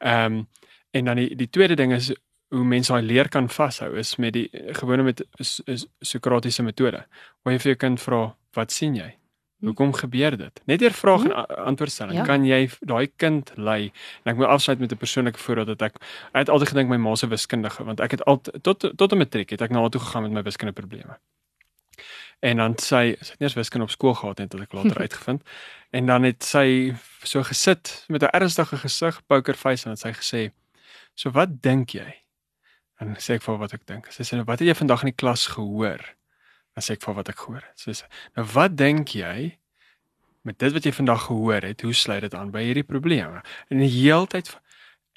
Ehm 0.00 0.32
um, 0.32 0.46
en 0.92 1.04
dan 1.04 1.16
die 1.16 1.36
die 1.36 1.50
tweede 1.50 1.74
ding 1.76 1.92
is 1.92 2.12
hoe 2.48 2.64
mense 2.64 2.92
daai 2.92 3.02
leer 3.02 3.28
kan 3.28 3.48
vashou 3.50 3.96
is 3.98 4.16
met 4.16 4.32
die 4.32 4.48
gewone 4.52 5.02
met 5.02 5.24
is, 5.38 5.60
is 5.66 5.86
Sokratiese 6.00 6.62
metode. 6.62 7.04
Waar 7.42 7.52
jy 7.54 7.58
vir 7.60 7.70
jou 7.72 7.76
kind 7.76 8.00
vra, 8.00 8.36
"Wat 8.54 8.72
sien 8.72 8.94
jy?" 8.94 9.16
Hm. 9.60 9.66
Hoekom 9.66 9.92
gebeur 9.92 10.36
dit? 10.36 10.60
Net 10.66 10.78
deur 10.78 10.90
vraag 10.92 11.24
en 11.24 11.32
a- 11.32 11.46
antwoordstelling 11.64 12.14
Ja. 12.18 12.24
kan 12.24 12.44
jy 12.44 12.70
daai 12.80 13.08
kind 13.16 13.52
lei. 13.56 13.92
En 14.24 14.30
ek 14.32 14.36
moet 14.36 14.46
afsluit 14.46 14.78
met 14.78 14.92
'n 14.92 14.96
persoonlike 14.96 15.38
voorbeeld 15.38 15.66
dat 15.78 15.82
ek 15.82 15.94
ek 15.94 16.46
het 16.46 16.48
altyd 16.48 16.68
gedink 16.68 16.88
my 16.90 16.96
ma 16.96 17.14
se 17.14 17.26
wiskundige 17.26 17.84
want 17.84 18.00
ek 18.00 18.10
het 18.10 18.24
altyd 18.24 18.62
tot 18.62 18.96
tot 18.96 19.12
'n 19.12 19.18
matriek 19.18 19.50
het 19.50 19.60
ek 19.62 19.70
na 19.70 19.80
haar 19.80 19.90
toe 19.90 20.00
gegaan 20.00 20.22
met 20.22 20.32
my 20.32 20.42
wiskunde 20.42 20.72
probleme. 20.72 21.18
En 22.42 22.56
dan 22.56 22.74
sy 22.78 23.16
sy 23.20 23.30
het 23.32 23.38
nie 23.40 23.46
eens 23.48 23.54
wiskunde 23.54 23.84
op 23.84 23.90
skool 23.90 24.14
gehad 24.14 24.38
net 24.38 24.52
wat 24.52 24.62
ek 24.62 24.72
later 24.72 25.00
uitgevind. 25.04 25.42
En 25.90 26.06
dan 26.06 26.22
het 26.22 26.44
sy 26.44 26.94
so 27.22 27.42
gesit 27.42 28.04
met 28.08 28.22
'n 28.22 28.28
ernstige 28.32 28.76
gesig, 28.76 29.20
poker 29.26 29.54
face 29.54 29.84
en 29.86 29.90
het 29.90 30.00
sy 30.00 30.12
gesê: 30.12 30.50
"So 31.14 31.30
wat 31.30 31.62
dink 31.62 31.90
jy?" 31.90 32.14
En 33.00 33.12
sê 33.20 33.36
ek 33.36 33.42
vir 33.44 33.58
wat 33.60 33.74
ek 33.76 33.86
dink. 33.86 34.06
Sy 34.12 34.22
sê: 34.24 34.36
"Nou 34.38 34.44
wat 34.48 34.58
het 34.62 34.68
jy 34.68 34.74
vandag 34.74 35.02
in 35.04 35.10
die 35.12 35.16
klas 35.20 35.46
gehoor?" 35.52 36.00
Dan 36.76 36.82
sê 36.84 36.92
ek 36.96 37.02
vir 37.04 37.14
wat 37.14 37.28
ek 37.28 37.36
gehoor 37.44 37.62
het. 37.64 37.76
Sy 37.76 37.90
sê: 37.92 38.04
"Nou 38.36 38.46
wat 38.54 38.76
dink 38.76 39.08
jy 39.08 39.58
met 40.46 40.58
dit 40.58 40.72
wat 40.72 40.84
jy 40.84 40.92
vandag 40.92 41.26
gehoor 41.26 41.62
het, 41.62 41.80
hoe 41.82 41.92
sluit 41.92 42.20
dit 42.22 42.34
aan 42.34 42.50
by 42.50 42.62
hierdie 42.64 42.84
probleme?" 42.86 43.42
En 43.70 43.78
die 43.78 43.90
heeltyd 43.90 44.56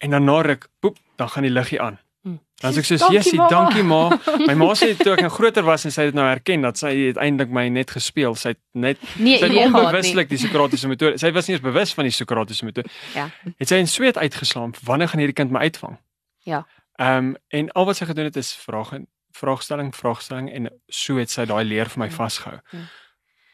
en 0.02 0.12
dan 0.12 0.24
na 0.26 0.42
ruk, 0.42 0.68
poep, 0.80 0.98
dan 1.18 1.30
gaan 1.30 1.44
die 1.44 1.52
liggie 1.52 1.82
aan. 1.82 2.00
Hm. 2.24 2.36
Dan 2.62 2.74
sê 2.74 2.78
ek 2.80 2.86
soos: 2.86 3.08
"Jessie, 3.12 3.38
ma." 3.40 3.48
dankie 3.48 3.84
ma." 3.84 4.10
My 4.48 4.54
ma 4.60 4.74
sê 4.76 4.92
toe 4.98 5.14
ek 5.14 5.22
nou 5.22 5.30
groter 5.32 5.64
was 5.64 5.86
en 5.86 5.92
sy 5.92 6.04
het 6.10 6.14
nou 6.14 6.26
herken 6.28 6.62
dat 6.62 6.78
sy 6.78 6.92
het 7.08 7.18
eintlik 7.18 7.50
my 7.50 7.70
net 7.70 7.92
gespeel. 7.92 8.36
Sy 8.36 8.50
het 8.50 8.60
net 8.74 8.98
Nee, 9.16 9.38
sy 9.40 9.46
het 9.48 9.56
nie. 9.56 9.64
onbewuslik 9.66 10.28
die 10.30 10.38
Sokratiese 10.38 10.88
metode. 10.88 11.18
Sy 11.18 11.32
was 11.32 11.48
nie 11.48 11.56
eens 11.56 11.64
bewus 11.64 11.94
van 11.94 12.04
die 12.04 12.12
Sokratiese 12.12 12.66
metode. 12.66 12.90
Ja. 13.16 13.30
Het 13.58 13.68
sy 13.68 13.76
in 13.76 13.88
sweet 13.88 14.18
uitgeslaan 14.18 14.74
wanneer 14.84 15.08
gaan 15.08 15.20
hierdie 15.24 15.34
kind 15.36 15.52
my 15.52 15.60
uitvang? 15.60 15.98
Ja. 16.44 16.66
Ehm 17.00 17.18
um, 17.18 17.36
en 17.48 17.72
al 17.72 17.86
wat 17.86 17.96
sy 17.98 18.06
gedoen 18.06 18.26
het 18.28 18.36
is 18.36 18.54
vrae 18.66 18.86
en 18.98 19.08
vraagstelling, 19.32 19.94
vraagstelling 19.96 20.50
en 20.52 20.70
so 20.88 21.16
het 21.18 21.30
sy 21.32 21.46
daai 21.48 21.64
leer 21.64 21.88
vir 21.90 22.00
my 22.00 22.10
Ja. 22.10 22.16
vasgehou. 22.16 22.60
Ja. 22.72 22.80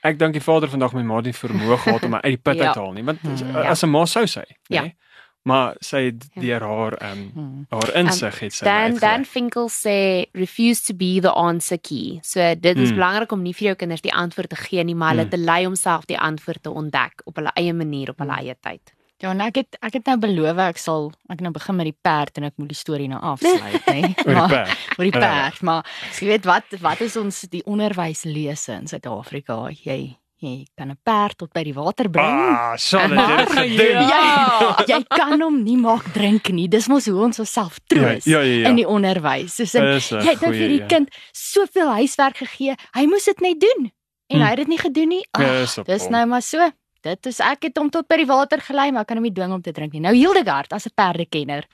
Ek 0.03 0.19
dink 0.19 0.33
die 0.33 0.41
vader 0.41 0.69
vandag 0.69 0.93
my 0.93 1.01
ma 1.01 1.21
nie 1.21 1.33
vermoë 1.33 1.77
gehad 1.83 2.03
om 2.03 2.11
my 2.11 2.19
uit 2.23 2.33
die 2.35 2.37
put 2.41 2.57
Ja. 2.57 2.65
uit 2.65 2.73
te 2.73 2.79
haal 2.79 2.93
nie, 2.93 3.03
want 3.03 3.19
Hmm. 3.21 3.55
as 3.55 3.83
'n 3.83 3.89
ma 3.89 4.05
sou 4.05 4.25
sy, 4.27 4.43
Ja. 4.69 4.83
nê? 4.83 4.95
Maar 5.43 5.75
sy 5.79 6.05
het 6.05 6.25
Ja. 6.33 6.41
deur 6.41 6.61
haar 6.61 6.93
ehm 6.93 7.11
um, 7.19 7.31
Hmm. 7.33 7.65
haar 7.69 7.93
insig 7.95 8.39
het 8.39 8.53
sy 8.53 8.63
Dan. 8.65 8.97
Dan 8.97 9.25
Finkel 9.25 9.69
sê 9.69 10.25
refuse 10.33 10.81
to 10.83 10.93
be 10.95 11.19
the 11.21 11.31
answer 11.31 11.77
key. 11.77 12.19
So 12.23 12.55
dit 12.55 12.77
is 12.77 12.89
Mm. 12.89 12.95
belangrik 12.95 13.31
om 13.31 13.41
nie 13.43 13.53
vir 13.53 13.63
jou 13.67 13.75
kinders 13.75 14.01
die 14.01 14.13
antwoord 14.13 14.49
te 14.49 14.55
gee 14.55 14.83
nie, 14.83 14.95
maar 14.95 15.09
hulle 15.11 15.25
Mm. 15.25 15.29
te 15.29 15.37
lei 15.37 15.65
om 15.67 15.75
self 15.75 16.05
die 16.05 16.17
antwoord 16.19 16.63
te 16.63 16.71
ontdek 16.71 17.21
op 17.25 17.35
hulle 17.35 17.51
eie 17.55 17.73
manier 17.73 18.09
op 18.09 18.17
hulle 18.19 18.31
Mm. 18.31 18.39
eie 18.39 18.55
tyd. 18.59 18.93
Ja, 19.23 19.29
en 19.31 19.39
ek 19.41 19.55
het 19.55 19.77
ek 19.81 19.93
het 19.93 20.05
nou 20.09 20.17
beloof 20.19 20.57
ek 20.59 20.77
sal 20.77 21.11
ek 21.31 21.39
nou 21.39 21.51
begin 21.55 21.75
met 21.79 21.85
die 21.87 21.95
perd 22.03 22.37
en 22.37 22.43
ek 22.49 22.57
moet 22.59 22.67
die 22.67 22.75
storie 22.77 23.07
nou 23.07 23.21
afsluit, 23.21 23.85
nê. 23.95 24.11
Maar 24.27 24.49
perd. 24.49 24.77
oor 24.97 25.05
die 25.07 25.13
Ja. 25.13 25.21
perd, 25.23 25.61
maar 25.61 25.85
jy 26.19 26.27
weet 26.27 26.45
wat 26.45 26.63
wat 26.81 27.01
is 27.01 27.15
ons 27.15 27.41
die 27.49 27.63
onderwyslese 27.65 28.73
in 28.81 28.87
Suid-Afrika? 28.87 29.69
Jy 29.71 30.17
jy 30.43 30.65
kan 30.75 30.91
'n 30.91 30.97
perd 31.01 31.37
tot 31.37 31.53
by 31.53 31.63
die 31.63 31.73
water 31.73 32.09
bring. 32.09 32.27
Ah, 32.27 32.75
het 32.75 33.37
dit 33.39 33.51
gedoen. 33.55 34.01
Ja. 34.07 34.75
Jy, 34.85 34.99
kan 35.07 35.41
hom 35.41 35.63
nie 35.63 35.77
maak 35.77 36.03
drink 36.13 36.49
nie. 36.51 36.67
Dis 36.67 36.87
mos 36.87 37.05
hoe 37.07 37.23
ons 37.23 37.39
osself 37.39 37.79
troos 37.87 38.25
Ja, 38.25 38.39
ja, 38.39 38.43
ja, 38.43 38.59
ja. 38.61 38.69
in 38.69 38.75
die 38.75 38.85
onderwys. 38.87 39.55
Soos 39.55 39.73
in, 39.75 39.83
jy 39.83 40.27
het 40.27 40.41
nou 40.41 40.51
vir 40.51 40.67
die 40.67 40.81
een. 40.81 40.87
kind 40.87 41.09
soveel 41.31 41.89
huiswerk 41.89 42.37
gegee. 42.37 42.75
Hy 42.93 43.05
moes 43.07 43.23
dit 43.25 43.39
net 43.41 43.59
doen. 43.61 43.91
En 44.29 44.37
Hm. 44.39 44.43
hy 44.43 44.49
het 44.49 44.57
dit 44.57 44.67
nie 44.67 44.77
gedoen 44.77 45.07
nie. 45.07 45.25
Ag, 45.31 45.41
Dis 45.41 45.77
op 45.77 45.85
dis 45.85 46.09
nou 46.09 46.25
maar 46.25 46.41
so. 46.41 46.69
Dit 47.05 47.27
is 47.29 47.37
ek 47.39 47.67
het 47.67 47.77
hom 47.77 47.91
tot 47.93 48.07
by 48.09 48.17
die 48.17 48.25
water 48.25 48.61
gelei, 48.65 48.87
maar 48.91 49.05
ek 49.05 49.11
kan 49.11 49.19
hom 49.19 49.27
nie 49.27 49.33
dwing 49.35 49.51
om 49.53 49.61
te 49.61 49.71
drink 49.75 49.93
nie. 49.93 50.01
Nou 50.01 50.15
Hildegard 50.15 50.73
as 50.73 50.87
'n 50.89 50.93
perdekenner. 50.97 51.65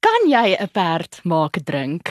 Kan 0.00 0.30
jy 0.30 0.56
'n 0.56 0.68
perd 0.72 1.20
maak 1.24 1.58
drink? 1.64 2.08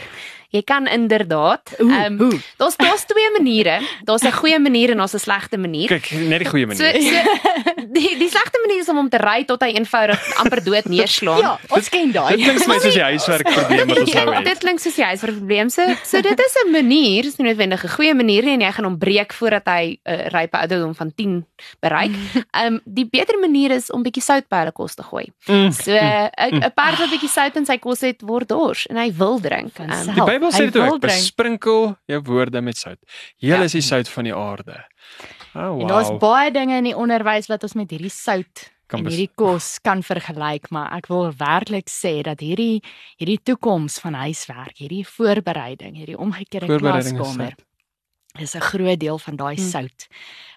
Jy 0.51 0.61
kan 0.61 0.85
inderdaad. 0.87 1.73
Ehm 1.79 2.17
hoe? 2.17 2.37
daar's 2.57 2.75
daar's 2.77 3.05
twee 3.05 3.29
maniere. 3.37 3.81
Daar's 4.05 4.21
'n 4.23 4.31
goeie 4.31 4.59
manier 4.59 4.91
en 4.91 4.97
daar's 4.97 5.13
'n 5.15 5.19
slegte 5.19 5.57
manier. 5.57 5.87
Kyk, 5.87 6.11
net 6.29 6.39
die 6.39 6.49
goeie 6.49 6.65
So, 6.75 6.83
manier. 6.83 7.01
so 7.01 7.68
die 7.93 8.17
die 8.19 8.29
slegte 8.29 8.59
manier 8.65 8.81
is 8.83 8.89
om 8.89 8.97
hom 9.01 9.09
te 9.09 9.17
ry 9.17 9.43
tot 9.49 9.61
hy 9.65 9.71
eenvoudig 9.73 10.19
amper 10.43 10.61
dood 10.63 10.85
neerslaan. 10.85 11.41
Ja, 11.49 11.57
ons 11.69 11.89
ken 11.89 12.11
Dit 12.11 12.15
daai. 12.15 12.35
klink 12.37 12.59
vir 12.59 12.67
my 12.69 12.77
soos 12.79 12.93
die 12.93 13.03
huiswerkprobleem 13.03 13.87
wat 13.89 13.99
ons 14.03 14.13
nou 14.17 14.25
Ja, 14.31 14.35
het. 14.37 14.45
dit 14.45 14.57
klink 14.59 14.79
soos 14.79 14.95
die 14.95 15.05
huiswerkprobleem. 15.05 15.69
So, 15.69 15.85
so 16.03 16.21
dit 16.21 16.39
is 16.45 16.53
'n 16.65 16.71
manier, 16.71 17.25
is 17.25 17.37
nie 17.37 17.47
noodwendig 17.49 17.83
'n 17.83 17.89
goeie 17.95 18.13
manier 18.13 18.43
nie 18.45 18.53
en 18.53 18.61
jy 18.61 18.71
gaan 18.71 18.85
hom 18.85 18.97
breek 18.97 19.33
voordat 19.33 19.65
hy 19.65 19.97
'n 20.05 20.11
uh, 20.13 20.27
rype 20.35 20.57
ouderdom 20.57 20.95
van 20.95 21.11
10 21.15 21.45
bereik. 21.81 22.11
Ehm 22.53 22.73
um, 22.73 22.81
die 22.85 23.05
beter 23.05 23.39
manier 23.39 23.71
is 23.71 23.89
om 23.91 24.03
bietjie 24.03 24.21
sout 24.23 24.45
by 24.49 24.57
hulle 24.63 24.71
kos 24.71 24.95
te 24.95 25.03
gooi. 25.03 25.25
Mm. 25.47 25.71
So 25.71 25.91
'n 25.91 26.63
'n 26.63 26.71
perd 26.75 26.97
wat 26.99 27.09
bietjie 27.09 27.29
sout 27.29 27.55
in 27.55 27.65
sy 27.65 27.77
kos 27.77 28.01
het, 28.01 28.21
word 28.21 28.47
dors 28.49 28.85
en 28.89 28.97
hy 28.97 29.11
wil 29.13 29.39
drink. 29.39 29.79
Um. 29.79 29.87
Die 30.15 30.23
Bybel 30.25 30.51
sê 30.51 30.65
dit 30.69 30.73
wil 30.73 30.93
ook, 30.93 31.01
besprinkel 31.01 31.97
jou 32.07 32.21
woorde 32.23 32.61
met 32.61 32.77
sout. 32.77 32.99
Julle 33.37 33.57
Ja. 33.57 33.63
is 33.63 33.71
die 33.71 33.81
sout 33.81 34.07
van 34.09 34.23
die 34.23 34.35
aarde. 34.35 34.85
Oh 35.55 35.81
En 35.81 35.87
daar's 35.87 36.07
wow. 36.09 36.19
baie 36.19 36.51
dinge 36.51 36.77
in 36.77 36.83
die 36.83 36.95
onderwys 36.95 37.47
wat 37.47 37.63
ons 37.63 37.73
met 37.73 37.89
hierdie 37.89 38.09
sout 38.13 38.69
Kan 38.89 38.99
en 38.99 39.05
hierdie 39.11 39.29
kos 39.35 39.79
kan 39.81 40.01
vergelyk, 40.03 40.69
maar 40.71 40.91
ek 40.97 41.07
wil 41.07 41.31
werklik 41.37 41.89
sê 41.89 42.21
dat 42.25 42.39
hierdie 42.41 42.81
hierdie 43.17 43.39
toekoms 43.43 43.99
van 43.99 44.13
huiswerk, 44.13 44.77
hierdie 44.77 45.05
voorbereiding, 45.07 45.95
hierdie 45.95 46.17
omgekeerde 46.17 46.77
klaskamer 46.79 47.53
is 48.39 48.55
'n 48.55 48.61
groot 48.61 48.99
deel 48.99 49.17
van 49.19 49.35
daai 49.35 49.55
Hmm. 49.55 49.69
sout 49.69 50.07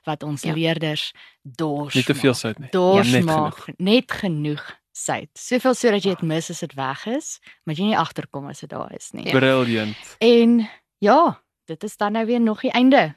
wat 0.04 0.22
ons 0.22 0.42
Ja. 0.42 0.52
leerders 0.54 1.12
dors 1.42 1.94
Nie 1.94 2.04
te 2.04 2.14
veel 2.14 2.34
sout 2.34 2.58
nie. 2.58 2.68
Dors 2.70 3.06
Ja, 3.10 3.12
net 3.16 3.24
maak, 3.24 3.54
genoeg. 3.56 3.78
net 3.78 4.12
genoeg 4.12 4.78
sout. 4.92 5.28
Soveel 5.34 5.74
sodat 5.74 6.02
jy 6.02 6.10
dit 6.10 6.22
mis 6.22 6.50
as 6.50 6.60
dit 6.60 6.74
weg 6.74 7.06
is, 7.06 7.40
maar 7.64 7.74
jy 7.74 7.84
nie 7.84 7.96
agterkom 7.98 8.46
as 8.48 8.60
dit 8.60 8.70
daar 8.70 8.92
is 8.94 9.10
nie. 9.12 9.30
Brilliant. 9.30 10.16
En 10.20 10.68
ja, 11.00 11.40
dit 11.66 11.82
is 11.84 11.96
dan 11.96 12.12
nou 12.12 12.26
weer 12.26 12.40
nog 12.40 12.60
die 12.60 12.70
einde. 12.72 13.14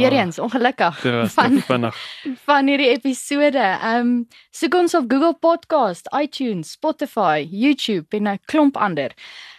Weereens 0.00 0.38
ongelukkig 0.38 1.00
Dit 1.02 1.12
was 1.12 1.32
van 1.32 1.60
vinnig. 1.60 1.96
van 2.44 2.66
hierdie 2.66 2.88
episode. 2.88 3.58
Ehm 3.58 4.06
um, 4.06 4.28
soek 4.50 4.74
ons 4.74 4.94
op 4.94 5.04
Google 5.10 5.34
Podcast, 5.34 6.08
iTunes, 6.22 6.70
Spotify, 6.76 7.46
YouTube 7.50 8.16
en 8.16 8.28
'n 8.28 8.38
klomp 8.44 8.76
ander. 8.76 9.12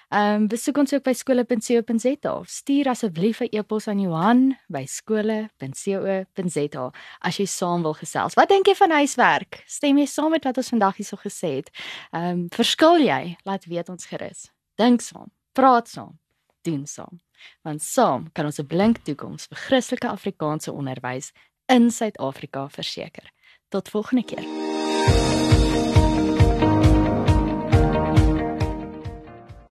Ehm 0.09 0.33
um, 0.33 0.47
besoek 0.47 0.77
ons 0.77 0.93
ook 0.93 1.03
by 1.03 1.13
skole.co.za. 1.13 2.41
Stuur 2.45 2.87
asseblief 2.87 3.39
'n 3.41 3.47
e-pos 3.51 3.87
aan 3.87 3.99
Johan 3.99 4.57
by 4.67 4.85
skole.co.za 4.85 6.91
as 7.19 7.37
jy 7.37 7.45
saam 7.45 7.81
wil 7.81 7.93
gesels. 7.93 8.33
Wat 8.33 8.47
dink 8.49 8.67
jy 8.67 8.75
van 8.75 8.91
huiswerk? 8.91 9.63
Stem 9.65 9.97
jy 9.97 10.05
saam 10.05 10.31
met 10.31 10.43
wat 10.43 10.57
ons 10.57 10.69
vandag 10.69 10.95
hierso 10.95 11.17
gesê 11.17 11.55
het? 11.59 11.69
Ehm 12.11 12.23
um, 12.29 12.47
verskil 12.49 12.97
jy? 13.03 13.35
Laat 13.43 13.65
weet 13.65 13.89
ons 13.89 14.05
gerus. 14.05 14.51
Dink 14.77 15.01
saam, 15.01 15.31
praat 15.53 15.89
saam, 15.89 16.19
doen 16.61 16.85
saam. 16.85 17.19
Want 17.61 17.81
saam 17.81 18.31
kan 18.31 18.45
ons 18.45 18.59
'n 18.59 18.67
blink 18.67 18.97
toekoms 18.97 19.47
vir 19.47 19.57
Christelike 19.57 20.07
Afrikaanse 20.07 20.71
onderwys 20.71 21.31
in 21.65 21.91
Suid-Afrika 21.91 22.69
verseker. 22.69 23.31
Tot 23.69 23.89
volgende 23.89 24.23
keer. 24.23 25.56